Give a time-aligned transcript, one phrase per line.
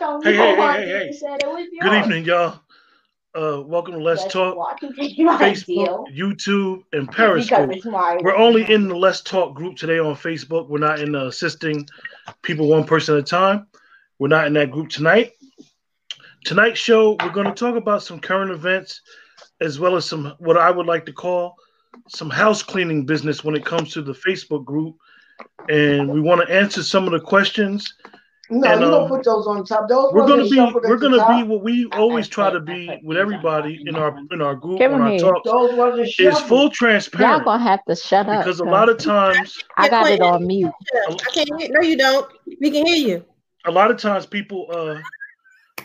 [0.00, 1.68] Hey, hey, hey, hey, hey.
[1.82, 2.60] Good evening, y'all.
[3.34, 7.70] Uh, welcome to Let's Talk Facebook, YouTube, and Periscope.
[8.22, 10.70] We're only in the Let's Talk group today on Facebook.
[10.70, 11.86] We're not in the assisting
[12.40, 13.66] people one person at a time.
[14.18, 15.32] We're not in that group tonight.
[16.46, 19.02] Tonight's show, we're going to talk about some current events
[19.60, 21.56] as well as some what I would like to call
[22.08, 24.96] some house cleaning business when it comes to the Facebook group.
[25.68, 27.92] And we want to answer some of the questions
[28.50, 29.88] no, and, you um, don't put those on top.
[29.88, 31.28] Those we're gonna be we're gonna top.
[31.28, 34.92] be what we always try to be with everybody in our in our group Give
[34.92, 35.44] on our talk.
[36.18, 37.30] Is full transparent.
[37.30, 40.48] Y'all gonna have to shut up because a lot of times I got it on
[40.48, 40.72] mute.
[41.06, 41.68] I can't hear.
[41.70, 42.28] No, you don't.
[42.60, 43.24] We can hear you.
[43.66, 45.00] A lot of times, people uh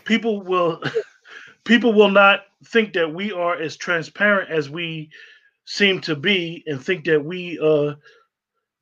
[0.05, 0.81] people will
[1.65, 5.11] people will not think that we are as transparent as we
[5.65, 7.93] seem to be, and think that we uh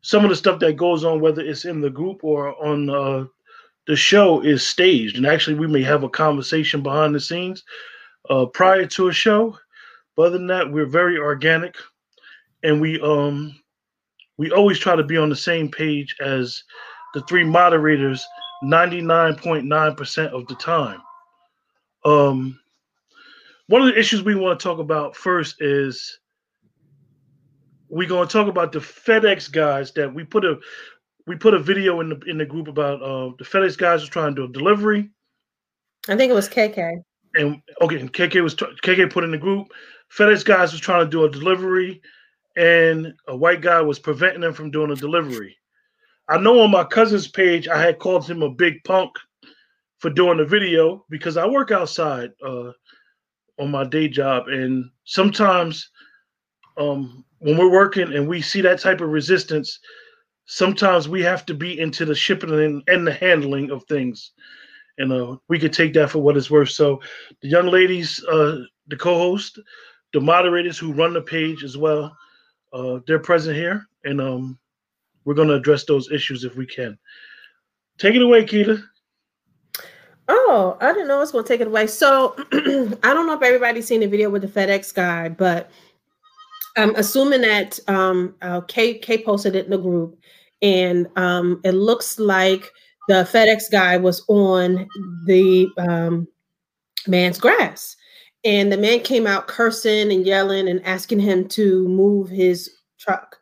[0.04, 3.26] some of the stuff that goes on, whether it's in the group or on uh
[3.88, 7.64] the show is staged, and actually, we may have a conversation behind the scenes
[8.30, 9.58] uh, prior to a show.
[10.16, 11.76] But other than that, we're very organic,
[12.64, 13.60] and we um
[14.38, 16.64] we always try to be on the same page as
[17.14, 18.26] the three moderators
[18.64, 21.02] 99.9% of the time.
[22.06, 22.60] Um,
[23.68, 26.20] one of the issues we want to talk about first is
[27.90, 30.58] we're going to talk about the FedEx guys that we put a
[31.26, 34.10] we put a video in the in the group about uh, the FedEx guys was
[34.10, 35.10] trying to do a delivery.
[36.10, 37.02] I think it was KK.
[37.36, 39.68] And okay, and KK was KK put in the group.
[40.16, 42.02] FedEx guys was trying to do a delivery,
[42.58, 45.56] and a white guy was preventing them from doing a delivery.
[46.30, 49.12] I know on my cousin's page I had called him a big punk
[50.00, 52.72] for doing the video because I work outside uh,
[53.60, 55.90] on my day job, and sometimes
[56.78, 59.80] um, when we're working and we see that type of resistance,
[60.46, 64.32] sometimes we have to be into the shipping and, and the handling of things.
[64.98, 66.70] And uh, we could take that for what it's worth.
[66.70, 67.02] So
[67.42, 69.60] the young ladies, uh, the co-host,
[70.14, 72.16] the moderators who run the page as well,
[72.74, 74.60] uh, they're present here, and um,
[75.26, 76.98] we're going to address those issues if we can.
[77.98, 78.84] Take it away, Keita.
[80.28, 81.88] Oh, I didn't know I was going to take it away.
[81.88, 85.70] So I don't know if everybody's seen the video with the FedEx guy, but
[86.76, 90.18] I'm assuming that um, uh, K K posted it in the group,
[90.62, 92.64] and um, it looks like
[93.08, 94.88] the FedEx guy was on
[95.26, 96.28] the um,
[97.06, 97.96] man's grass,
[98.44, 103.38] and the man came out cursing and yelling and asking him to move his truck.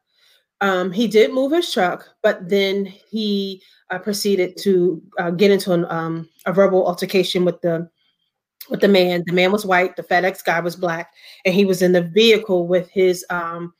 [0.59, 5.73] Um, he did move his truck, but then he uh, proceeded to uh, get into
[5.73, 7.89] an, um, a verbal altercation with the
[8.71, 9.23] with the man.
[9.27, 9.95] The man was white.
[9.95, 11.13] The FedEx guy was black,
[11.45, 13.73] and he was in the vehicle with his um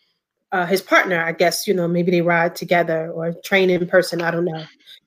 [0.52, 1.24] uh, his partner.
[1.24, 4.22] I guess you know maybe they ride together or train in person.
[4.22, 4.64] I don't know.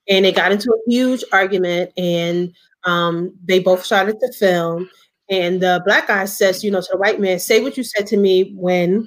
[0.08, 2.52] And they got into a huge argument, and
[2.84, 4.90] um, they both started to film.
[5.30, 8.06] And the black guy says, you know, to the white man, say what you said
[8.08, 9.06] to me when.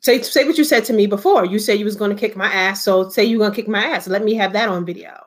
[0.00, 1.44] Say, say what you said to me before.
[1.44, 3.66] You said you was going to kick my ass, so say you're going to kick
[3.66, 4.06] my ass.
[4.06, 5.24] Let me have that on video.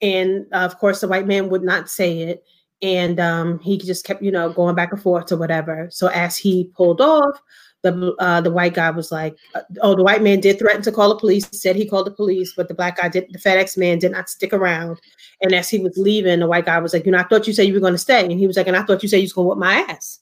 [0.00, 2.42] And uh, of course, the white man would not say it
[2.82, 5.88] and um, he just kept you know going back and forth to whatever.
[5.90, 7.40] So as he pulled off
[7.82, 10.92] the uh, the white guy was like uh, oh the white man did threaten to
[10.92, 11.48] call the police.
[11.52, 14.28] Said he called the police but the black guy did the fedex man did not
[14.28, 15.00] stick around.
[15.40, 17.52] And as he was leaving the white guy was like you know i thought you
[17.52, 18.22] said you were going to stay.
[18.24, 19.86] And he was like and i thought you said you was going to whip my
[19.88, 20.20] ass.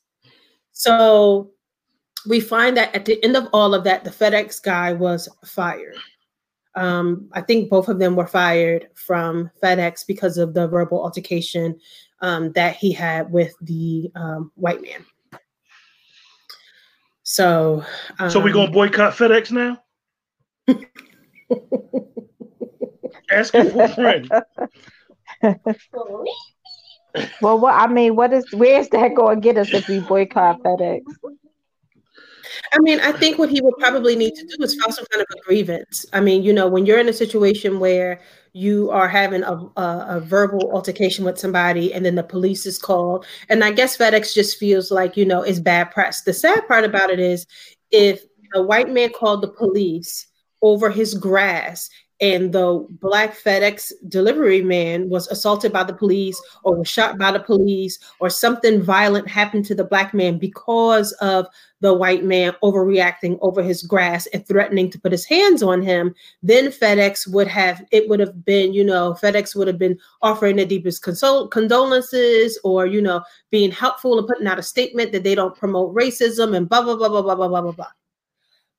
[0.72, 1.50] So
[2.26, 5.97] we find that at the end of all of that the fedex guy was fired.
[6.76, 11.78] Um, I think both of them were fired from FedEx because of the verbal altercation
[12.24, 15.04] um, that he had with the um, white man.
[17.22, 17.84] So,
[18.18, 19.78] um, so we gonna boycott FedEx now?
[23.31, 24.31] Asking for a friend.
[27.43, 30.62] well, what I mean, what is where's that going to get us if we boycott
[30.62, 31.02] FedEx?
[32.72, 35.22] I mean, I think what he would probably need to do is file some kind
[35.22, 36.06] of a grievance.
[36.12, 38.20] I mean, you know, when you're in a situation where
[38.52, 42.78] you are having a, a, a, verbal altercation with somebody and then the police is
[42.78, 46.22] called, and I guess FedEx just feels like, you know, it's bad press.
[46.22, 47.46] The sad part about it is
[47.90, 48.22] if
[48.54, 50.26] a white man called the police
[50.62, 51.90] over his grass
[52.20, 57.32] and the black FedEx delivery man was assaulted by the police or was shot by
[57.32, 61.46] the police or something violent happened to the black man because of
[61.81, 66.14] the white man overreacting over his grass and threatening to put his hands on him,
[66.43, 70.56] then FedEx would have, it would have been, you know, FedEx would have been offering
[70.56, 75.25] the deepest consol- condolences or, you know, being helpful and putting out a statement that
[75.25, 77.87] they don't promote racism and blah, blah, blah, blah, blah, blah, blah, blah.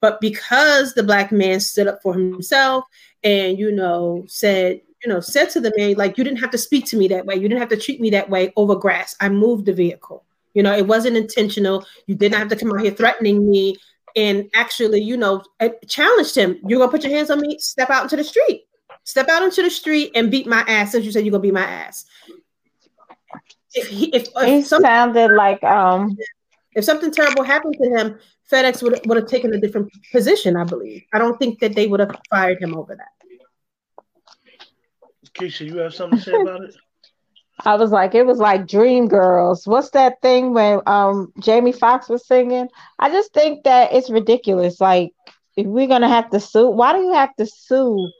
[0.06, 2.86] But because the black man stood up for himself
[3.24, 6.60] and, you know, said, you know, said to the man, like, you didn't have to
[6.60, 7.34] speak to me that way.
[7.34, 9.16] You didn't have to treat me that way over grass.
[9.19, 10.24] I moved the vehicle.
[10.54, 11.88] You know, it wasn't intentional.
[12.06, 13.78] You didn't have to come out here threatening me
[14.16, 15.42] and actually, you know,
[15.88, 16.60] challenged him.
[16.68, 18.68] You're gonna put your hands on me, step out into the street.
[19.06, 21.51] Step out into the street and beat my ass as you said you're gonna beat
[21.56, 22.06] my ass.
[23.74, 26.16] If he if, if sounded like um
[26.75, 28.19] if something terrible happened to him,
[28.52, 31.04] FedEx would would have taken a different position, I believe.
[31.14, 33.16] I don't think that they would have fired him over that.
[35.34, 36.76] Keisha, you have something to say about it?
[37.66, 39.68] I was like, it was like Dreamgirls.
[39.68, 42.68] What's that thing when um Jamie Foxx was singing?
[43.00, 44.80] I just think that it's ridiculous.
[44.82, 45.12] Like,
[45.56, 48.12] if we're gonna have to sue, why do you have to sue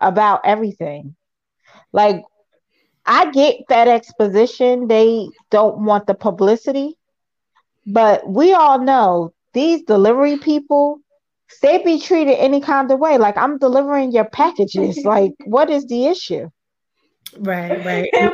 [0.00, 1.16] about everything?
[1.92, 2.22] Like,
[3.06, 6.96] I get FedEx position; they don't want the publicity,
[7.86, 11.00] but we all know these delivery people
[11.62, 13.18] they be treated any kind of way.
[13.18, 14.98] Like I'm delivering your packages.
[15.04, 16.50] like, what is the issue?
[17.38, 18.08] Right, right.
[18.14, 18.32] and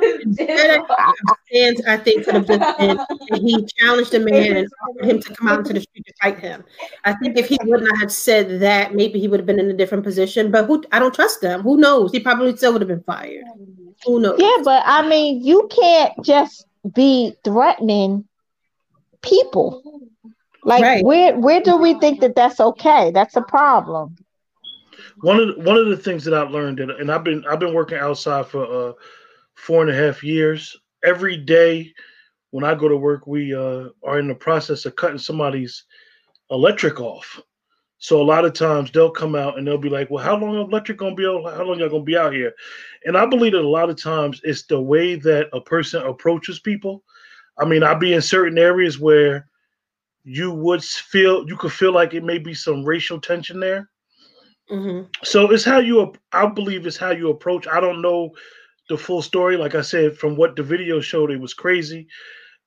[1.89, 2.99] I think could have just been
[3.35, 6.39] he challenged the man and offered him to come out into the street to fight
[6.39, 6.63] him.
[7.05, 9.71] I think if he would not have said that, maybe he would have been in
[9.71, 10.51] a different position.
[10.51, 11.63] But who I don't trust them.
[11.63, 12.13] Who knows?
[12.13, 13.45] He probably still would have been fired.
[14.05, 14.39] Who knows?
[14.39, 18.27] Yeah, but I mean, you can't just be threatening
[19.23, 19.83] people.
[20.65, 21.05] Like right.
[21.05, 23.11] where where do we think that that's okay?
[23.11, 24.17] That's a problem.
[25.21, 27.59] One of the, one of the things that I've learned, and and I've been I've
[27.59, 28.93] been working outside for uh,
[29.55, 30.77] four and a half years.
[31.05, 31.93] Every day
[32.51, 35.85] when I go to work, we uh, are in the process of cutting somebody's
[36.51, 37.41] electric off.
[37.99, 40.57] So a lot of times they'll come out and they'll be like, "Well, how long
[40.57, 41.27] electric gonna be?
[41.27, 42.53] Out, how long y'all gonna be out here?"
[43.05, 46.61] And I believe that a lot of times it's the way that a person approaches
[46.61, 47.03] people.
[47.59, 49.49] I mean, I'll be in certain areas where
[50.25, 53.89] you would feel you could feel like it may be some racial tension there.
[54.71, 55.09] Mm-hmm.
[55.25, 57.67] So it's how you, I believe, it's how you approach.
[57.67, 58.31] I don't know
[58.89, 59.57] the full story.
[59.57, 62.07] Like I said, from what the video showed, it was crazy,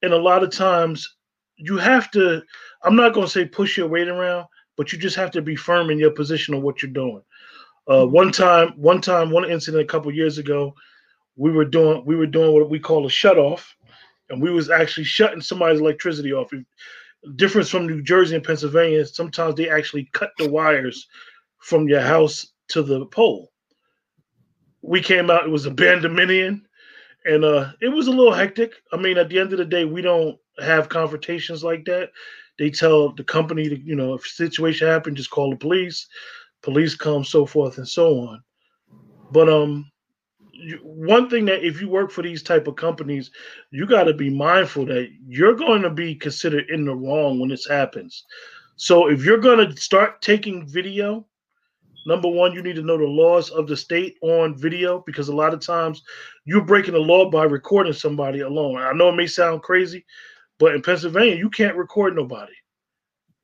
[0.02, 1.16] and a lot of times
[1.57, 2.44] you have to.
[2.84, 4.46] I'm not going to say push your weight around,
[4.78, 7.22] but you just have to be firm in your position on what you're doing.
[7.88, 8.13] Uh, mm-hmm.
[8.13, 10.75] one time, one time, one incident a couple years ago,
[11.38, 13.74] we were doing we were doing what we call a shut off,
[14.30, 16.52] and we was actually shutting somebody's electricity off
[17.36, 21.07] difference from New Jersey and Pennsylvania, sometimes they actually cut the wires
[21.60, 23.51] from your house to the pole.
[24.81, 26.62] We came out, it was a bandominion,
[27.25, 28.74] and uh, it was a little hectic.
[28.94, 32.12] I mean, at the end of the day, we don't have confrontations like that.
[32.57, 36.07] They tell the company to, you know, if situation happened, just call the police.
[36.62, 38.44] Police come, so forth and so on.
[39.31, 39.92] But um,
[40.84, 43.31] one thing that if you work for these type of companies,
[43.72, 47.50] you got to be mindful that you're going to be considered in the wrong when
[47.50, 48.25] this happens.
[48.75, 51.25] So if you're going to start taking video,
[52.06, 55.36] number one, you need to know the laws of the state on video because a
[55.36, 56.02] lot of times
[56.46, 58.78] you're breaking the law by recording somebody alone.
[58.78, 60.06] I know it may sound crazy,
[60.60, 62.54] but in Pennsylvania, you can't record nobody.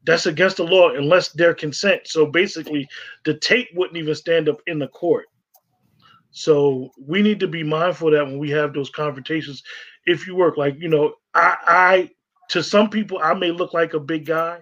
[0.03, 2.07] That's against the law unless their consent.
[2.07, 2.87] So basically,
[3.23, 5.27] the tape wouldn't even stand up in the court.
[6.31, 9.63] So we need to be mindful that when we have those confrontations,
[10.05, 12.09] if you work like you know, I, I
[12.49, 14.59] to some people I may look like a big guy,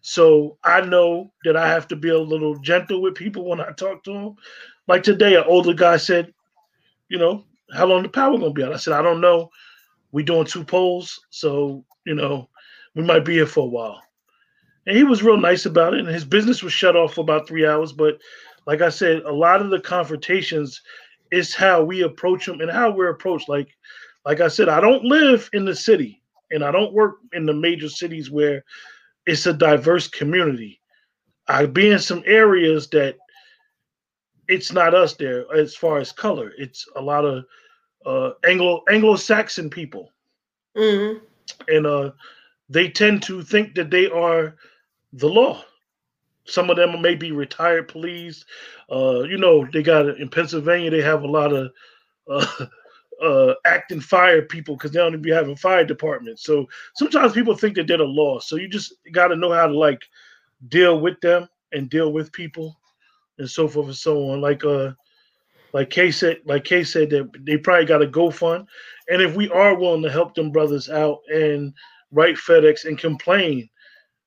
[0.00, 3.70] so I know that I have to be a little gentle with people when I
[3.72, 4.36] talk to them.
[4.88, 6.32] Like today, an older guy said,
[7.08, 7.44] you know,
[7.74, 8.72] how long the power gonna be out?
[8.72, 9.50] I said, I don't know.
[10.12, 12.48] We doing two poles, so you know,
[12.94, 14.00] we might be here for a while.
[14.86, 16.00] And he was real nice about it.
[16.00, 18.18] And his business was shut off for about three hours, but
[18.66, 20.82] like I said, a lot of the confrontations
[21.30, 23.48] is how we approach them and how we're approached.
[23.48, 23.68] Like,
[24.24, 27.54] like I said, I don't live in the city and I don't work in the
[27.54, 28.64] major cities where
[29.26, 30.80] it's a diverse community.
[31.48, 33.16] I be in some areas that
[34.48, 36.52] it's not us there as far as color.
[36.58, 37.44] It's a lot of
[38.04, 40.12] uh, Anglo Anglo-Saxon people,
[40.76, 41.18] mm-hmm.
[41.68, 42.12] and uh,
[42.68, 44.56] they tend to think that they are
[45.12, 45.64] the law.
[46.46, 48.44] Some of them may be retired police.
[48.90, 50.90] Uh, you know, they got in Pennsylvania.
[50.90, 51.72] They have a lot of
[52.30, 52.66] uh,
[53.22, 56.42] uh, acting fire people because they don't be having fire departments.
[56.44, 58.38] So sometimes people think that they're the law.
[58.38, 60.02] So you just got to know how to like
[60.68, 62.78] deal with them and deal with people
[63.38, 64.40] and so forth and so on.
[64.40, 64.92] Like uh,
[65.72, 68.66] like Kay said, like Kay said that they probably got a GoFund,
[69.08, 71.72] and if we are willing to help them brothers out and
[72.12, 73.68] write FedEx and complain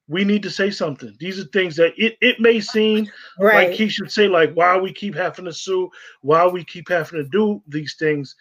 [0.09, 1.15] we need to say something.
[1.19, 3.07] These are things that it, it may seem
[3.39, 3.69] right.
[3.69, 5.89] like he should say, like, why we keep having to sue,
[6.21, 8.35] why we keep having to do these things,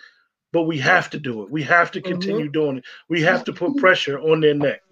[0.50, 1.50] but we have to do it.
[1.50, 2.10] We have to mm-hmm.
[2.10, 2.52] continue mm-hmm.
[2.52, 2.84] doing it.
[3.10, 4.82] We have to put pressure on their neck.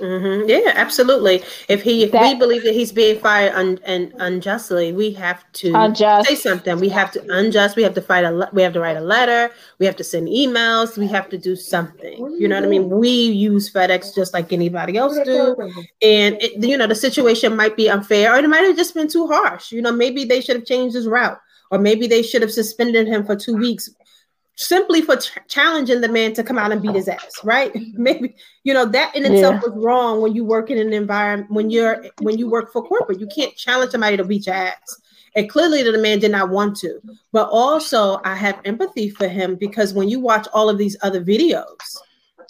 [0.00, 0.48] Mm-hmm.
[0.48, 1.42] Yeah, absolutely.
[1.68, 5.42] If he, if that, we believe that he's being fired un, and unjustly, we have
[5.54, 6.28] to unjust.
[6.28, 6.78] say something.
[6.78, 7.76] We have to unjust.
[7.76, 8.50] We have to fight a.
[8.52, 9.50] We have to write a letter.
[9.78, 10.98] We have to send emails.
[10.98, 12.18] We have to do something.
[12.38, 12.90] You know what I mean?
[12.90, 15.56] We use FedEx just like anybody else do,
[16.02, 19.08] and it, you know the situation might be unfair, or it might have just been
[19.08, 19.72] too harsh.
[19.72, 21.40] You know, maybe they should have changed his route,
[21.70, 23.88] or maybe they should have suspended him for two weeks
[24.56, 27.72] simply for ch- challenging the man to come out and beat his ass right?
[27.94, 28.34] Maybe
[28.64, 29.70] you know that in itself yeah.
[29.70, 33.20] was wrong when you work in an environment when you're when you work for corporate.
[33.20, 35.00] You can't challenge somebody to beat your ass.
[35.36, 37.00] And clearly the man did not want to.
[37.32, 41.22] But also i have empathy for him because when you watch all of these other
[41.22, 41.98] videos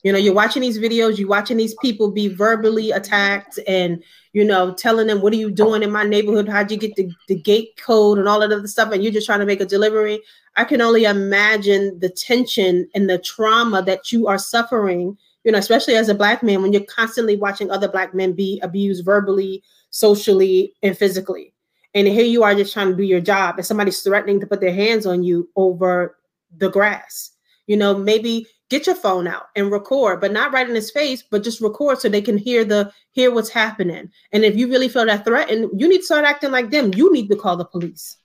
[0.04, 4.44] you know you're watching these videos you're watching these people be verbally attacked and you
[4.44, 6.48] know telling them what are you doing in my neighborhood?
[6.48, 8.92] How'd you get the, the gate code and all of the stuff?
[8.92, 10.20] And you're just trying to make a delivery
[10.56, 15.58] I can only imagine the tension and the trauma that you are suffering, you know,
[15.58, 19.62] especially as a black man when you're constantly watching other black men be abused verbally,
[19.90, 21.52] socially, and physically.
[21.94, 24.60] And here you are just trying to do your job, and somebody's threatening to put
[24.60, 26.16] their hands on you over
[26.56, 27.32] the grass.
[27.66, 31.22] You know, maybe get your phone out and record, but not right in his face,
[31.30, 34.10] but just record so they can hear the hear what's happening.
[34.32, 36.92] And if you really feel that threatened, you need to start acting like them.
[36.94, 38.16] You need to call the police.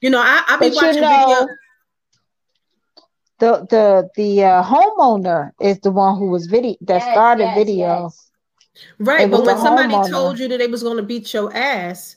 [0.00, 1.56] You know, I, I be but watching you know, video
[3.40, 7.56] the the the uh, homeowner is the one who was video that yes, started yes,
[7.56, 8.02] video.
[8.04, 8.30] Yes.
[8.98, 10.10] Right, but when somebody homeowner.
[10.10, 12.16] told you that they was going to beat your ass,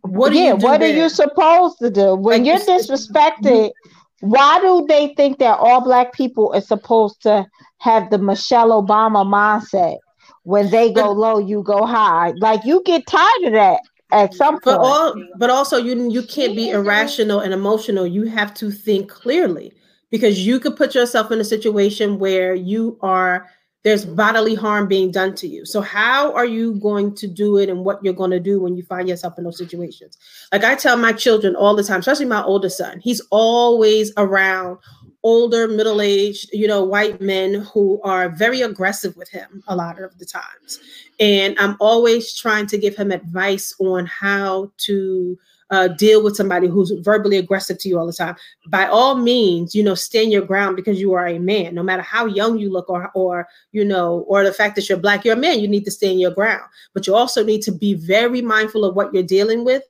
[0.00, 0.94] what yeah, what then?
[0.94, 3.72] are you supposed to do when like you're disrespected?
[4.20, 7.46] why do they think that all black people are supposed to
[7.78, 9.98] have the Michelle Obama mindset?
[10.42, 12.32] When they go low, you go high.
[12.38, 13.80] Like you get tired of that
[14.10, 14.64] at some point.
[14.64, 18.06] But all, but also you you can't be irrational and emotional.
[18.06, 19.72] You have to think clearly
[20.10, 23.48] because you could put yourself in a situation where you are
[23.84, 25.64] there's bodily harm being done to you.
[25.64, 28.76] So how are you going to do it and what you're going to do when
[28.76, 30.18] you find yourself in those situations?
[30.52, 34.78] Like I tell my children all the time, especially my older son, he's always around
[35.22, 40.18] older, middle-aged, you know, white men who are very aggressive with him a lot of
[40.18, 40.80] the times.
[41.20, 45.38] And I'm always trying to give him advice on how to
[45.70, 48.36] uh, deal with somebody who's verbally aggressive to you all the time.
[48.68, 51.74] By all means, you know, stand your ground because you are a man.
[51.74, 54.98] No matter how young you look, or or you know, or the fact that you're
[54.98, 55.60] black, you're a man.
[55.60, 56.62] You need to stand your ground,
[56.94, 59.82] but you also need to be very mindful of what you're dealing with.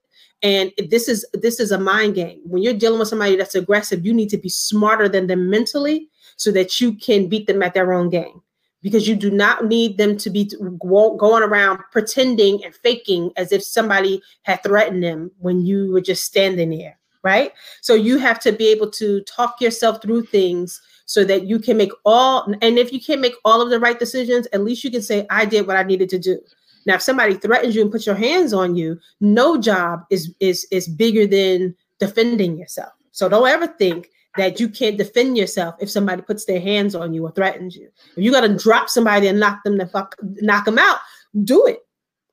[0.43, 2.41] And this is this is a mind game.
[2.45, 6.09] When you're dealing with somebody that's aggressive, you need to be smarter than them mentally
[6.37, 8.41] so that you can beat them at their own game
[8.83, 10.51] because you do not need them to be
[10.89, 16.25] going around pretending and faking as if somebody had threatened them when you were just
[16.25, 17.53] standing there, right?
[17.81, 21.77] So you have to be able to talk yourself through things so that you can
[21.77, 24.91] make all and if you can't make all of the right decisions, at least you
[24.91, 26.39] can say I did what I needed to do.
[26.87, 30.67] Now, if somebody threatens you and puts your hands on you, no job is is
[30.71, 32.93] is bigger than defending yourself.
[33.13, 37.13] So don't ever think that you can't defend yourself if somebody puts their hands on
[37.13, 37.89] you or threatens you.
[38.17, 40.99] If you got to drop somebody and knock them the fuck, knock them out,
[41.45, 41.81] do it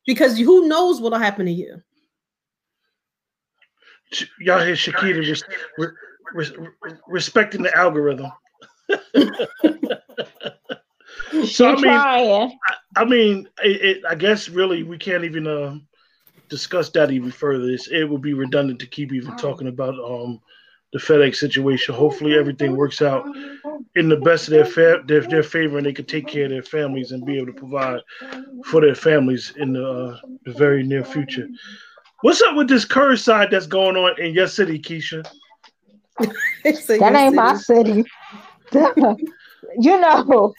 [0.05, 1.81] because who knows what'll happen to you.
[4.39, 5.43] Y'all hear Shakita res-
[6.33, 8.31] res- res- respecting the algorithm.
[11.45, 12.49] so I mean, I,
[12.97, 15.77] I, mean, it, it, I guess really we can't even uh,
[16.49, 17.67] discuss that even further.
[17.69, 20.39] It's, it would be redundant to keep even talking about um,
[20.93, 21.95] the FedEx situation.
[21.95, 23.25] Hopefully, everything works out
[23.95, 26.51] in the best of their, fa- their, their favor, and they can take care of
[26.51, 28.01] their families and be able to provide
[28.65, 31.47] for their families in the, uh, the very near future.
[32.21, 35.25] What's up with this curbside that's going on in your city, Keisha?
[36.17, 38.03] that ain't my city.
[38.73, 40.53] you know,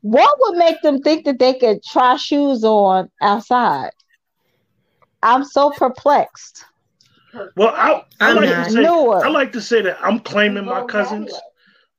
[0.00, 3.90] what would make them think that they could try shoes on outside?
[5.22, 6.64] I'm so perplexed.
[7.56, 11.32] Well, I, I like to say I like to say that I'm claiming my cousins.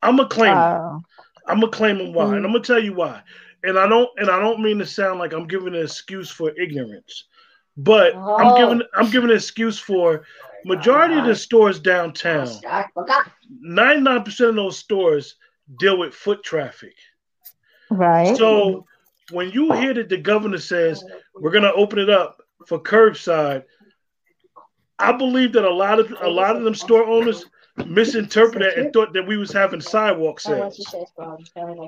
[0.01, 0.55] I'm a claim.
[0.55, 0.99] Uh,
[1.47, 2.35] I'm a claiming why, mm-hmm.
[2.35, 3.21] and I'm gonna tell you why.
[3.63, 6.51] And I don't and I don't mean to sound like I'm giving an excuse for
[6.59, 7.25] ignorance,
[7.75, 8.37] but oh.
[8.37, 10.23] I'm giving I'm giving an excuse for
[10.65, 12.49] majority of the stores downtown.
[13.49, 15.35] Ninety nine percent of those stores
[15.79, 16.95] deal with foot traffic.
[17.89, 18.37] Right.
[18.37, 18.85] So
[19.31, 21.03] when you hear that the governor says
[21.35, 23.63] we're gonna open it up for curbside
[24.99, 27.45] I believe that a lot of a lot of them store owners
[27.85, 30.79] misinterpreted and thought that we was having sidewalk sales.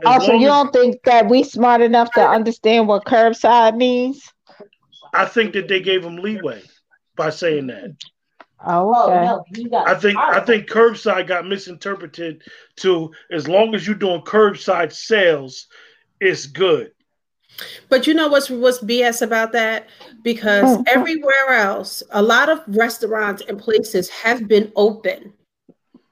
[0.06, 4.32] Also, you don't think that we smart enough to understand what curbside means?
[5.14, 6.62] I think that they gave them leeway
[7.16, 7.96] by saying that.
[8.66, 9.76] Oh, okay.
[9.76, 12.44] I think I think curbside got misinterpreted
[12.78, 15.68] to as long as you're doing curbside sales,
[16.20, 16.92] it's good.
[17.90, 19.88] But you know what's what's BS about that?
[20.24, 20.84] Because oh.
[20.88, 25.34] everywhere else, a lot of restaurants and places have been open.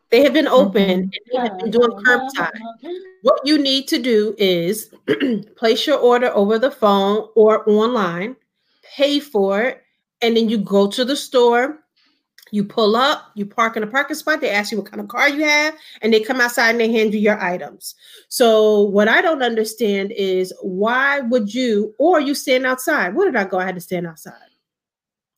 [0.09, 0.91] They have been open mm-hmm.
[1.01, 2.57] and they have been doing curbside.
[3.23, 4.93] What you need to do is
[5.57, 8.37] place your order over the phone or online,
[8.95, 9.83] pay for it,
[10.21, 11.83] and then you go to the store,
[12.51, 15.07] you pull up, you park in a parking spot, they ask you what kind of
[15.07, 17.95] car you have, and they come outside and they hand you your items.
[18.29, 23.15] So, what I don't understand is why would you, or you stand outside?
[23.15, 23.59] Where did I go?
[23.59, 24.33] I had to stand outside.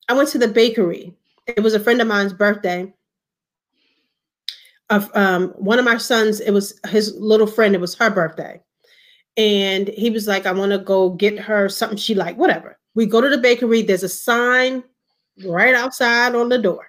[0.08, 1.14] I went to the bakery.
[1.48, 2.94] It was a friend of mine's birthday.
[4.90, 8.60] Of um, one of my sons, it was his little friend, it was her birthday.
[9.38, 12.80] And he was like, I want to go get her something she like, whatever.
[12.96, 14.84] We go to the bakery, there's a sign
[15.46, 16.89] right outside on the door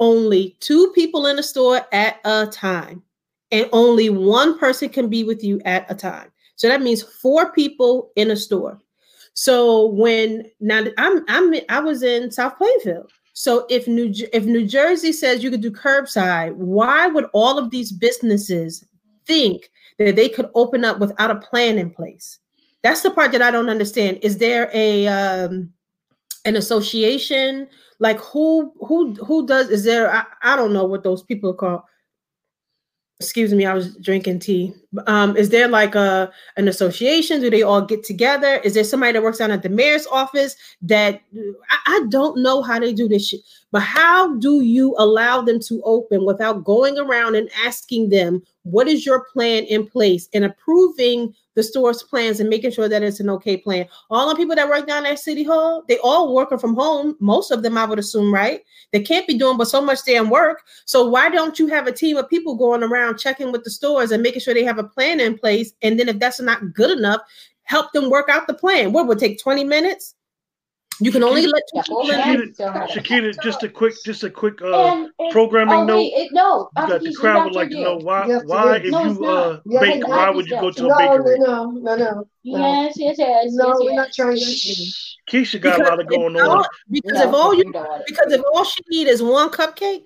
[0.00, 3.02] only two people in the store at a time,
[3.52, 6.32] and only one person can be with you at a time.
[6.56, 8.80] So that means four people in a store.
[9.34, 13.10] So when now I'm I'm I was in South Plainfield.
[13.32, 17.70] So if New if New Jersey says you could do curbside, why would all of
[17.70, 18.84] these businesses
[19.26, 22.38] think that they could open up without a plan in place?
[22.82, 24.18] That's the part that I don't understand.
[24.22, 25.72] Is there a um,
[26.44, 27.68] an association
[28.00, 31.82] like who who who does is there I, I don't know what those people called.
[33.20, 34.72] Excuse me i was drinking tea.
[35.06, 37.42] Um is there like a an association?
[37.42, 38.56] Do they all get together?
[38.64, 41.20] Is there somebody that works down at the mayor's office that
[41.70, 43.40] I, I don't know how they do this shit
[43.72, 48.88] but how do you allow them to open without going around and asking them what
[48.88, 53.20] is your plan in place and approving the store's plans and making sure that it's
[53.20, 53.86] an okay plan.
[54.08, 57.16] All the people that work down at City Hall, they all working from home.
[57.20, 58.62] Most of them, I would assume, right?
[58.92, 60.62] They can't be doing but so much damn work.
[60.84, 64.10] So why don't you have a team of people going around checking with the stores
[64.10, 65.72] and making sure they have a plan in place?
[65.82, 67.20] And then if that's not good enough,
[67.64, 68.92] help them work out the plan.
[68.92, 70.14] What would take 20 minutes?
[71.00, 72.52] You can only let two people in.
[72.54, 75.96] Shakita, just a quick, just a quick uh, and, and, programming oh, note.
[75.96, 78.90] Wait, it, no, you got the crowd would like to know why, you why if
[78.90, 81.38] no, you uh bake, why would you go to a bakery?
[81.38, 82.28] No, no, no, no.
[82.42, 83.46] Yes, yes, yes.
[83.52, 84.42] No, yes, we're not trying to.
[85.30, 86.64] Keisha got because a lot of going on.
[86.90, 90.02] Because no, if all you, because if all she need is one cupcake,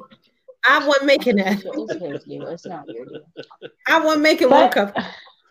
[0.65, 1.63] I wasn't making that.
[1.65, 3.21] It's not your deal.
[3.87, 4.97] I wasn't making one cup.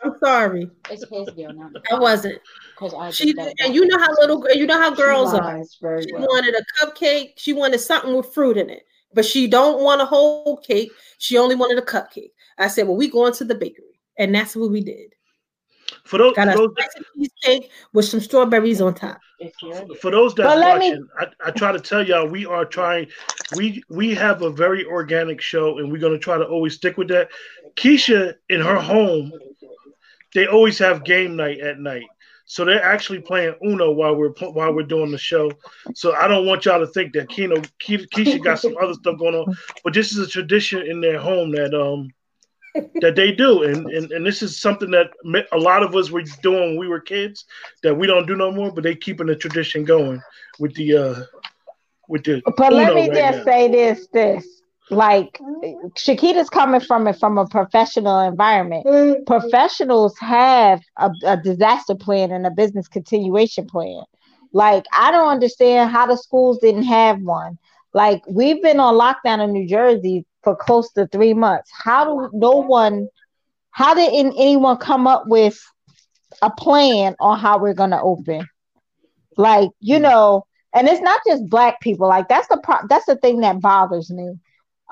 [0.03, 0.69] I'm sorry.
[0.89, 2.39] It's his deal, not I wasn't.
[2.75, 5.63] Because I she and you know how little you know how girls are.
[5.63, 6.21] She well.
[6.21, 7.33] wanted a cupcake.
[7.37, 10.91] She wanted something with fruit in it, but she don't want a whole cake.
[11.19, 12.31] She only wanted a cupcake.
[12.57, 15.13] I said, "Well, we going to the bakery," and that's what we did.
[16.05, 16.69] For those, got a those,
[17.15, 19.19] cheesecake with some strawberries on top.
[19.99, 21.07] For those that watching, me...
[21.19, 23.07] I, I try to tell y'all we are trying.
[23.55, 27.07] We we have a very organic show, and we're gonna try to always stick with
[27.09, 27.29] that.
[27.75, 29.31] Keisha in her home
[30.33, 32.05] they always have game night at night.
[32.45, 35.51] So they're actually playing Uno while we're while we're doing the show.
[35.95, 39.35] So I don't want y'all to think that Kino Keisha got some other stuff going
[39.35, 42.09] on, but this is a tradition in their home that um
[43.01, 45.11] that they do, and, and and this is something that
[45.51, 47.45] a lot of us were doing when we were kids
[47.81, 48.71] that we don't do no more.
[48.71, 50.21] But they keeping the tradition going
[50.59, 51.23] with the uh
[52.09, 52.41] with the.
[52.57, 53.43] But Uno let me right just now.
[53.45, 54.52] say this: this
[54.89, 55.39] like
[55.95, 58.85] Shakita's coming from it from a professional environment.
[58.85, 59.23] Mm-hmm.
[59.23, 64.03] Professionals have a, a, disaster plan and a business continuation plan.
[64.51, 67.57] Like I don't understand how the schools didn't have one.
[67.93, 71.69] Like we've been on lockdown in New Jersey for close to three months.
[71.73, 73.07] How do no one?
[73.71, 75.59] How did anyone come up with
[76.41, 78.47] a plan on how we're gonna open?
[79.37, 82.07] Like you know, and it's not just black people.
[82.07, 84.35] Like that's the pro- that's the thing that bothers me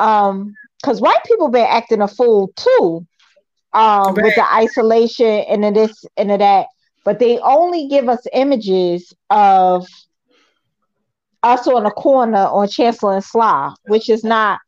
[0.02, 3.06] um because white people been acting a fool too
[3.74, 4.26] um right.
[4.26, 6.68] with the isolation and this and that.
[7.04, 9.88] But they only give us images of
[11.44, 14.60] us on a corner on chancellor and sly which is not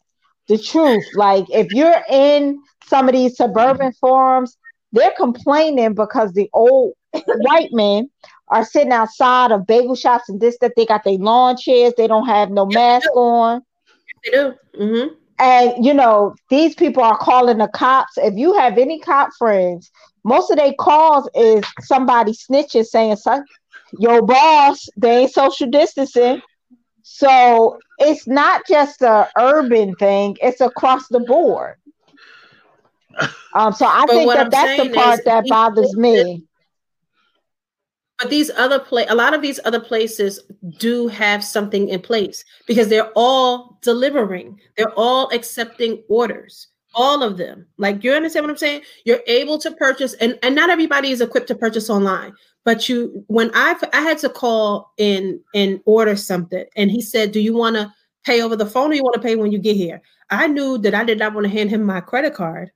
[0.47, 1.05] the truth.
[1.15, 4.57] Like if you're in some of these suburban forums
[4.91, 6.93] they're complaining because the old
[7.25, 8.09] white men
[8.49, 12.07] are sitting outside of bagel shops and this that they got their lawn chairs they
[12.07, 13.61] don't have no mask on.
[14.23, 14.53] They do.
[14.79, 15.15] Mm-hmm.
[15.39, 18.17] And you know, these people are calling the cops.
[18.17, 19.91] If you have any cop friends,
[20.23, 23.43] most of their calls is somebody snitching saying, "Son,
[23.99, 26.41] your boss, they ain't social distancing."
[27.01, 31.75] So it's not just a urban thing; it's across the board.
[33.55, 36.43] Um, so I but think that I'm that's the part that bothers me
[38.23, 40.39] but these other place a lot of these other places
[40.79, 47.37] do have something in place because they're all delivering they're all accepting orders all of
[47.37, 51.11] them like you understand what i'm saying you're able to purchase and, and not everybody
[51.11, 52.33] is equipped to purchase online
[52.63, 57.31] but you when I I had to call in and order something, and he said,
[57.31, 57.93] "Do you want to
[58.25, 60.77] pay over the phone or you want to pay when you get here?" I knew
[60.79, 62.71] that I did not want to hand him my credit card,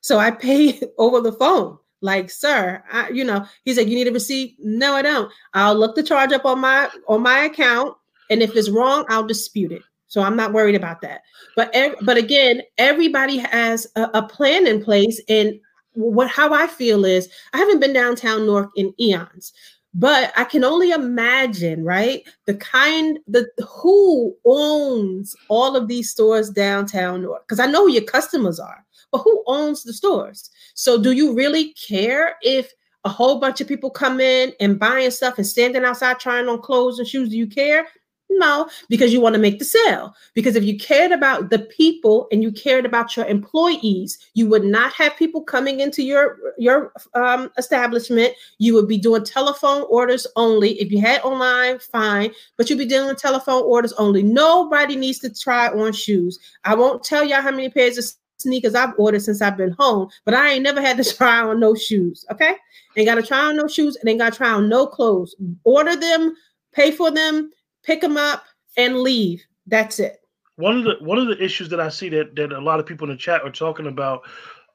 [0.00, 1.78] so I paid over the phone.
[2.00, 5.32] Like, sir, I, you know, he said, "You need a receipt?" No, I don't.
[5.54, 7.96] I'll look the charge up on my on my account,
[8.30, 9.82] and if it's wrong, I'll dispute it.
[10.06, 11.22] So I'm not worried about that.
[11.56, 15.58] But but again, everybody has a, a plan in place, and
[15.92, 19.52] what how I feel is I haven't been downtown North in eons,
[19.94, 22.22] but I can only imagine, right?
[22.46, 27.92] The kind the who owns all of these stores downtown North because I know who
[27.92, 30.50] your customers are, but who owns the stores?
[30.74, 32.72] So do you really care if
[33.04, 36.60] a whole bunch of people come in and buying stuff and standing outside trying on
[36.60, 37.30] clothes and shoes?
[37.30, 37.86] Do you care?
[38.30, 40.14] No, because you want to make the sale.
[40.34, 44.64] Because if you cared about the people and you cared about your employees, you would
[44.64, 48.34] not have people coming into your your um, establishment.
[48.58, 50.78] You would be doing telephone orders only.
[50.78, 54.22] If you had online, fine, but you'd be doing telephone orders only.
[54.22, 56.38] Nobody needs to try on shoes.
[56.64, 58.04] I won't tell y'all how many pairs of
[58.38, 61.60] sneakers I've ordered since I've been home, but I ain't never had to try on
[61.60, 62.24] no shoes.
[62.30, 62.54] Okay,
[62.96, 65.34] ain't got to try on no shoes and ain't got to try on no clothes.
[65.64, 66.34] Order them,
[66.72, 67.50] pay for them
[67.88, 68.44] pick them up
[68.76, 69.42] and leave.
[69.66, 70.20] That's it.
[70.56, 72.86] One of the one of the issues that I see that that a lot of
[72.86, 74.22] people in the chat are talking about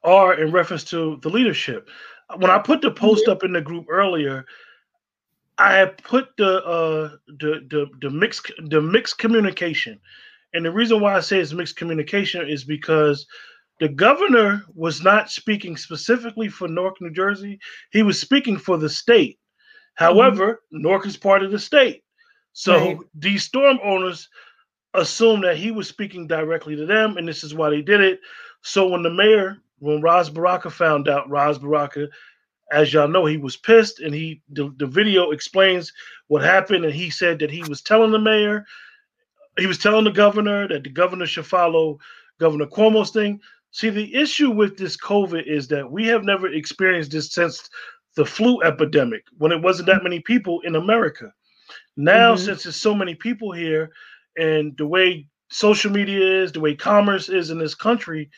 [0.04, 1.89] are in reference to the leadership.
[2.38, 4.45] When I put the post up in the group earlier,
[5.58, 9.99] I put the uh the the the mixed the mixed communication.
[10.56, 13.26] And the reason why I say it's mixed communication is because
[13.79, 17.59] the governor was not speaking specifically for Newark, New Jersey.
[17.91, 19.39] He was speaking for the state.
[19.95, 20.81] However, mm-hmm.
[20.83, 22.03] Newark is part of the state.
[22.53, 22.97] So Right.
[23.15, 24.29] these storm owners
[24.93, 28.19] assumed that he was speaking directly to them, and this is why they did it.
[28.62, 32.07] So when the mayor, when Ras Baraka found out, Ras Baraka,
[32.71, 35.91] as y'all know, he was pissed, and he the, the video explains
[36.27, 38.65] what happened, and he said that he was telling the mayor,
[39.57, 41.99] he was telling the governor that the governor should follow
[42.39, 43.39] Governor Cuomo's thing.
[43.73, 47.69] See, the issue with this COVID is that we have never experienced this since
[48.15, 51.33] the flu epidemic when it wasn't that many people in America.
[51.97, 52.39] Now, Mhm.
[52.39, 53.91] since there's so many people here,
[54.38, 58.29] and the way social media is, the way commerce is in this country,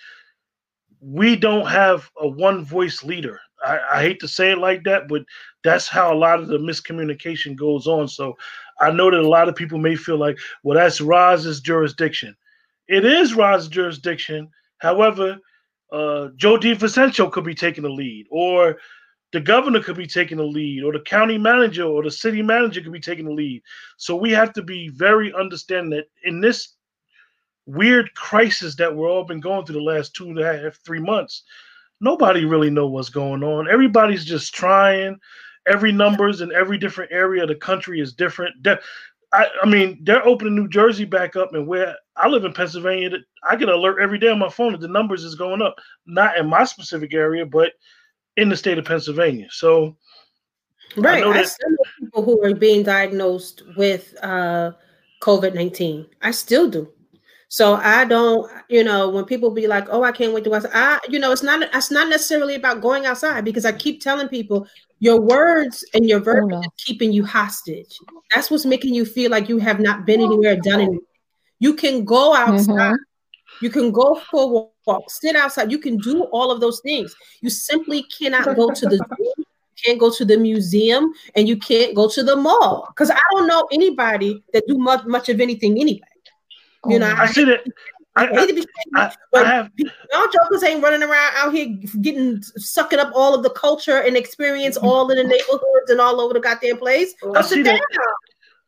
[1.02, 3.40] we don't have a one voice leader.
[3.66, 5.26] I, I hate to say it like that, but
[5.66, 8.08] that's how a lot of the miscommunication goes on.
[8.08, 8.38] So
[8.80, 12.36] I know that a lot of people may feel like, well, that's Ras's jurisdiction.
[12.88, 14.50] It is Ras's jurisdiction.
[14.80, 15.38] However,
[15.92, 18.78] uh, Joe DiVincenzo could be taking the lead, or
[19.32, 22.82] the governor could be taking the lead, or the county manager or the city manager
[22.82, 23.62] could be taking the lead.
[23.98, 26.76] So we have to be very understanding that in this
[27.66, 31.00] weird crisis that we're all been going through the last two and a half, three
[31.00, 31.44] months,
[32.00, 33.70] nobody really know what's going on.
[33.70, 35.18] Everybody's just trying.
[35.68, 38.62] Every numbers in every different area of the country is different.
[38.62, 38.80] De-
[39.34, 43.10] I, I mean, they're opening New Jersey back up, and where I live in Pennsylvania,
[43.48, 45.76] I get an alert every day on my phone that the numbers is going up.
[46.06, 47.74] Not in my specific area, but
[48.38, 49.48] in the state of Pennsylvania.
[49.52, 49.98] So
[50.98, 51.18] Right.
[51.18, 54.72] I, know I, that- still know people who are being diagnosed with uh,
[55.22, 56.06] COVID 19.
[56.22, 56.92] I still do.
[57.48, 60.72] So I don't, you know, when people be like, "Oh, I can't wait to outside,"
[60.74, 61.62] I, you know, it's not.
[61.74, 64.68] It's not necessarily about going outside because I keep telling people
[65.00, 66.70] your words and your verbiage no.
[66.78, 67.98] keeping you hostage.
[68.34, 71.00] That's what's making you feel like you have not been anywhere, done anything.
[71.60, 72.94] You can go outside.
[72.94, 72.98] Mhm.
[73.62, 75.72] You can go for a walk, sit outside.
[75.72, 77.16] You can do all of those things.
[77.42, 79.46] You simply cannot go to the zoo, you
[79.84, 82.86] can't go to the museum, and you can't go to the mall.
[82.90, 86.02] Because I don't know anybody that do much, much of anything anyway.
[86.88, 87.66] You know, I see that.
[88.16, 91.34] I, I hate to be I, I, but I have y'all jokers ain't running around
[91.36, 95.90] out here getting sucking up all of the culture and experience all in the neighborhoods
[95.90, 97.14] and all over the goddamn place.
[97.36, 97.82] I see that.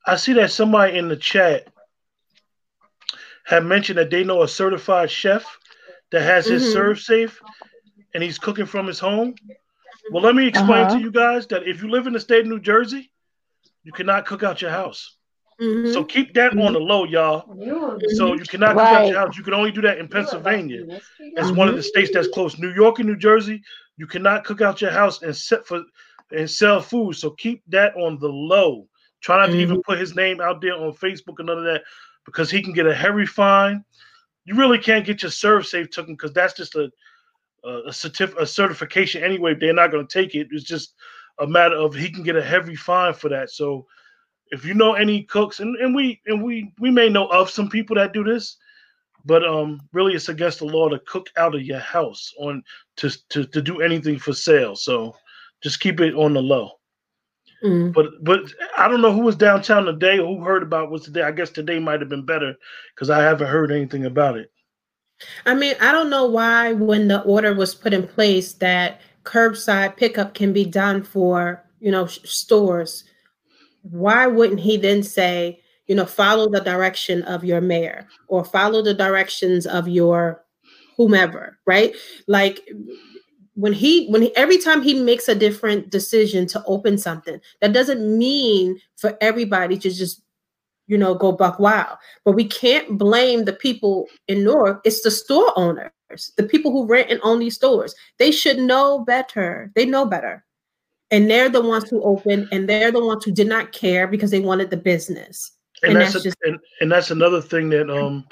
[0.06, 1.68] I see that somebody in the chat
[3.46, 5.58] had mentioned that they know a certified chef
[6.12, 6.76] that has his Mhm.
[6.76, 7.42] ServSafe
[8.14, 9.36] and he's cooking from his home.
[10.12, 10.96] Well, let me explain Uh-huh.
[10.96, 13.12] to you guys that if you live in the state of New Jersey,
[13.84, 15.17] you cannot cook out your house.
[15.62, 15.94] Mhm.
[15.94, 17.50] So keep that on the low, y'all.
[18.08, 19.08] So you cannot cook out Right.
[19.08, 19.38] your house.
[19.38, 20.84] You can only do that in Pennsylvania.
[21.36, 22.58] That's one of the states that's close.
[22.58, 23.62] New York and New Jersey,
[23.98, 25.84] you cannot cook out your house and set for
[26.32, 27.16] and sell food.
[27.16, 28.88] So keep that on the low.
[29.22, 31.84] Try not to even put his name out there on Facebook and none of that
[32.26, 33.84] because he can get a heavy fine.
[34.46, 36.92] You really can't get your ServSafe taken because that's just a
[37.64, 39.54] a, a, certif- a certification anyway.
[39.56, 40.48] They're not going to take it.
[40.52, 40.94] It's just
[41.40, 43.50] a matter of he can get a heavy fine for that.
[43.50, 43.86] So
[44.52, 47.70] if you know any cooks, and, and we and we we may know of some
[47.70, 48.58] people that do this,
[49.26, 52.64] but um really it's against the law to cook out of your house on
[52.98, 54.76] to to, to do anything for sale.
[54.76, 55.16] So
[55.62, 56.72] just keep it on the low.
[57.64, 57.94] Mm.
[57.94, 58.42] But but
[58.78, 61.24] I don't know who was downtown today or who heard about what's today.
[61.24, 62.56] I guess today might have been better
[62.96, 64.52] because I haven't heard anything about it.
[65.46, 69.98] I mean, I don't know why when the order was put in place that curbside
[69.98, 73.04] pickup can be done for, you know, sh- stores.
[73.92, 78.82] Why wouldn't he then say, you know, follow the direction of your mayor or follow
[78.82, 80.44] the directions of your
[80.98, 81.96] whomever, right?
[82.28, 82.68] Like
[83.54, 87.74] when he when he, every time he makes a different decision to open something, that
[87.74, 90.22] doesn't mean for everybody to just
[90.88, 91.98] you know, go buck wild.
[92.26, 94.82] But we can't blame the people in Newark.
[94.86, 95.92] It's the store owners,
[96.38, 97.94] the people who rent and own these stores.
[98.18, 99.72] They should know better.
[99.76, 100.44] They know better.
[101.12, 104.30] And they're the ones who opened and they're the ones who did not care because
[104.32, 105.52] they wanted the business.
[105.84, 108.26] And, And that's, that's a- just- and, and that's another thing that um